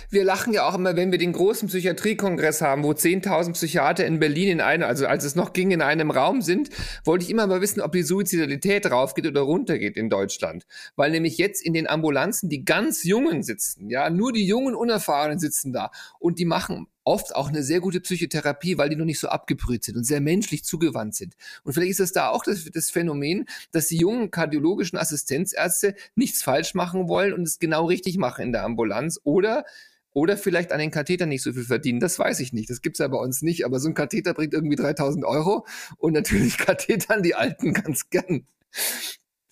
wir 0.10 0.24
lachen 0.24 0.54
ja 0.54 0.68
auch 0.68 0.76
immer, 0.76 0.96
wenn 0.96 1.12
wir 1.12 1.18
den 1.18 1.34
großen 1.34 1.68
Psychiatriekongress 1.68 2.62
haben, 2.62 2.84
wo 2.84 2.92
10.000 2.92 3.54
Psychiater 3.54 4.06
in 4.06 4.20
Berlin 4.20 4.50
in 4.50 4.62
einem, 4.62 4.84
also 4.84 5.08
als 5.08 5.24
es 5.24 5.36
noch 5.36 5.54
ging, 5.54 5.72
in 5.72 5.82
einem 5.82 6.12
Raum 6.12 6.42
sind, 6.42 6.70
wollte 7.04 7.26
ich 7.26 7.32
immer 7.32 7.48
mal 7.48 7.62
wissen, 7.62 7.82
ob 7.82 7.92
die 7.92 8.04
Suizidalität 8.04 8.90
raufgeht 8.90 9.28
oder 9.28 9.42
runtergeht 9.42 9.98
in 9.98 10.10
Deutschland. 10.10 10.66
Weil 10.96 11.12
nämlich 11.12 11.38
jetzt 11.38 11.66
in 11.66 11.74
den 11.74 11.88
Ambulanzen 11.90 12.50
die 12.50 12.66
ganz 12.66 13.04
Jungen 13.04 13.44
sitzen, 13.44 13.90
ja, 13.90 14.10
nur 14.10 14.34
die 14.34 14.46
jungen 14.46 14.76
Unerfahrenen 14.76 15.40
sitzen 15.40 15.74
da 15.74 15.92
und 16.20 16.40
die 16.40 16.46
machen 16.46 16.88
oft 17.10 17.36
auch 17.36 17.50
eine 17.50 17.64
sehr 17.64 17.80
gute 17.80 18.02
Psychotherapie, 18.02 18.78
weil 18.78 18.90
die 18.90 18.96
noch 18.96 19.06
nicht 19.06 19.20
so 19.20 19.30
abgebrüht 19.30 19.84
sind 19.84 19.98
und 19.98 20.04
sehr 20.04 20.22
menschlich 20.22 20.64
zugewandt 20.64 21.16
sind. 21.16 21.36
Und 21.64 21.74
vielleicht 21.74 21.92
ist 21.92 22.00
das 22.00 22.12
da 22.12 22.30
auch 22.30 22.44
das, 22.44 22.66
das 22.72 22.92
Phänomen, 22.92 23.48
dass 23.72 23.88
die 23.88 23.98
jungen 23.98 24.30
kardiologischen 24.30 25.00
Assistenzärzte 25.00 25.96
nichts 26.14 26.44
falsch 26.44 26.76
machen 26.76 27.08
wollen 27.08 27.34
und 27.34 27.44
es 27.44 27.58
genau 27.58 27.86
richtig 27.86 28.18
machen 28.18 28.44
in 28.44 28.52
der 28.52 28.64
Ambulanz 28.64 29.20
oder 29.24 29.66
oder 30.14 30.38
vielleicht 30.38 30.72
an 30.72 30.80
den 30.80 30.92
Katheter 30.92 31.26
nicht 31.26 31.44
so 31.44 31.54
viel 31.54 31.64
verdienen. 31.64 32.00
Das 32.00 32.18
weiß 32.18 32.40
ich 32.40 32.54
nicht. 32.54 32.70
Das 32.70 32.82
gibt's 32.82 33.00
ja 33.00 33.08
bei 33.08 33.18
uns 33.18 33.42
nicht. 33.42 33.66
Aber 33.66 33.80
so 33.80 33.88
ein 33.88 33.94
Katheter 33.94 34.34
bringt 34.34 34.54
irgendwie 34.54 34.76
3000 34.76 35.26
Euro. 35.26 35.66
Und 35.98 36.14
natürlich 36.14 36.58
Kathetern 36.58 37.24
die 37.24 37.36
Alten 37.36 37.74
ganz 37.74 38.10
gern. 38.10 38.46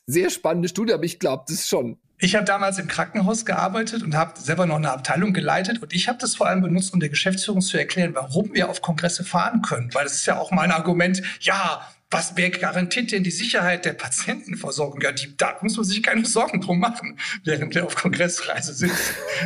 Sehr 0.05 0.29
spannende 0.29 0.69
Studie, 0.69 0.93
aber 0.93 1.03
ich 1.03 1.19
glaube 1.19 1.45
das 1.47 1.67
schon. 1.67 1.97
Ich 2.19 2.33
habe 2.35 2.45
damals 2.45 2.79
im 2.79 2.87
Krankenhaus 2.87 3.45
gearbeitet 3.45 4.01
und 4.01 4.15
habe 4.15 4.39
selber 4.39 4.65
noch 4.65 4.77
eine 4.77 4.91
Abteilung 4.91 5.33
geleitet 5.33 5.83
und 5.83 5.93
ich 5.93 6.07
habe 6.07 6.17
das 6.17 6.35
vor 6.35 6.47
allem 6.47 6.61
benutzt, 6.61 6.91
um 6.93 6.99
der 6.99 7.09
Geschäftsführung 7.09 7.61
zu 7.61 7.77
erklären, 7.77 8.15
warum 8.15 8.55
wir 8.55 8.69
auf 8.69 8.81
Kongresse 8.81 9.23
fahren 9.23 9.61
können. 9.61 9.93
Weil 9.93 10.05
das 10.05 10.13
ist 10.13 10.25
ja 10.25 10.39
auch 10.39 10.49
mein 10.49 10.71
Argument, 10.71 11.21
ja, 11.41 11.87
was 12.09 12.35
wer 12.35 12.49
garantiert 12.49 13.11
denn 13.11 13.23
die 13.23 13.31
Sicherheit 13.31 13.85
der 13.85 13.93
Patientenversorgung? 13.93 15.01
Ja, 15.01 15.11
die, 15.11 15.35
da 15.37 15.57
muss 15.61 15.75
man 15.75 15.85
sich 15.85 16.01
keine 16.01 16.25
Sorgen 16.25 16.61
drum 16.61 16.79
machen, 16.79 17.19
während 17.43 17.75
wir 17.75 17.85
auf 17.85 17.95
Kongressreise 17.95 18.73
sind. 18.73 18.93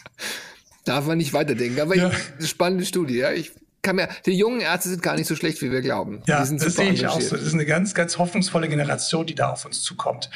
Darf 0.83 1.05
man 1.05 1.17
nicht 1.17 1.33
weiterdenken, 1.33 1.79
aber 1.81 1.95
ja. 1.95 2.11
ich, 2.39 2.49
spannende 2.49 2.85
Studie, 2.85 3.17
ja. 3.17 3.31
Ich 3.31 3.51
kann 3.81 3.95
mir, 3.95 4.09
die 4.25 4.31
jungen 4.31 4.61
Ärzte 4.61 4.89
sind 4.89 5.01
gar 5.01 5.15
nicht 5.15 5.27
so 5.27 5.35
schlecht, 5.35 5.61
wie 5.61 5.71
wir 5.71 5.81
glauben. 5.81 6.21
Ja, 6.27 6.45
das 6.45 6.75
sehe 6.75 6.91
ich 6.91 7.05
auch 7.07 7.21
so. 7.21 7.35
Das 7.35 7.45
ist 7.45 7.53
eine 7.53 7.65
ganz, 7.65 7.93
ganz 7.93 8.17
hoffnungsvolle 8.17 8.67
Generation, 8.67 9.25
die 9.25 9.35
da 9.35 9.51
auf 9.51 9.65
uns 9.65 9.81
zukommt. 9.83 10.29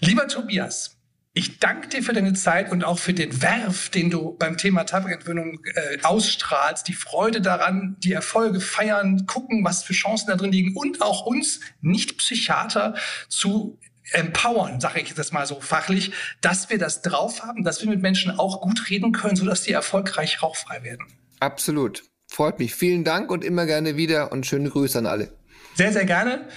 Lieber 0.00 0.28
Tobias, 0.28 0.96
Ich 1.38 1.58
danke 1.58 1.88
dir 1.88 2.02
für 2.02 2.14
deine 2.14 2.32
Zeit 2.32 2.72
und 2.72 2.82
auch 2.82 2.98
für 2.98 3.12
den 3.12 3.42
Werf, 3.42 3.90
den 3.90 4.08
du 4.08 4.34
beim 4.38 4.56
Thema 4.56 4.84
Tabakentwöhnung 4.84 5.60
äh, 5.74 5.98
ausstrahlst. 6.02 6.88
Die 6.88 6.94
Freude 6.94 7.42
daran, 7.42 7.96
die 7.98 8.14
Erfolge 8.14 8.58
feiern, 8.58 9.26
gucken, 9.26 9.62
was 9.62 9.82
für 9.82 9.92
Chancen 9.92 10.28
da 10.28 10.36
drin 10.36 10.50
liegen 10.50 10.74
und 10.74 11.02
auch 11.02 11.26
uns 11.26 11.60
Nicht-Psychiater 11.82 12.94
zu 13.28 13.78
empowern, 14.12 14.80
sage 14.80 15.00
ich 15.00 15.14
das 15.14 15.32
mal 15.32 15.46
so 15.46 15.60
fachlich, 15.60 16.12
dass 16.40 16.70
wir 16.70 16.78
das 16.78 17.02
drauf 17.02 17.42
haben, 17.42 17.64
dass 17.64 17.82
wir 17.82 17.88
mit 17.88 18.02
Menschen 18.02 18.38
auch 18.38 18.60
gut 18.60 18.88
reden 18.90 19.12
können, 19.12 19.36
sodass 19.36 19.62
die 19.62 19.72
erfolgreich 19.72 20.42
rauchfrei 20.42 20.82
werden. 20.82 21.06
Absolut. 21.40 22.02
Freut 22.28 22.58
mich. 22.58 22.74
Vielen 22.74 23.04
Dank 23.04 23.30
und 23.30 23.44
immer 23.44 23.66
gerne 23.66 23.96
wieder 23.96 24.32
und 24.32 24.46
schöne 24.46 24.70
Grüße 24.70 24.98
an 24.98 25.06
alle. 25.06 25.36
Sehr, 25.74 25.92
sehr 25.92 26.04
gerne. 26.04 26.48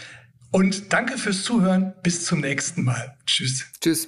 Und 0.52 0.93
danke 0.93 1.18
fürs 1.18 1.43
Zuhören. 1.43 1.93
Bis 2.02 2.26
zum 2.26 2.41
nächsten 2.41 2.84
Mal. 2.84 3.18
Tschüss. 3.26 3.66
Tschüss. 3.82 4.08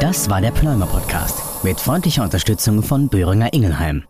Das 0.00 0.28
war 0.28 0.40
der 0.40 0.50
Pneumer 0.50 0.86
Podcast 0.86 1.38
mit 1.62 1.78
freundlicher 1.78 2.24
Unterstützung 2.24 2.82
von 2.82 3.08
Böhringer 3.08 3.52
Ingelheim. 3.52 4.04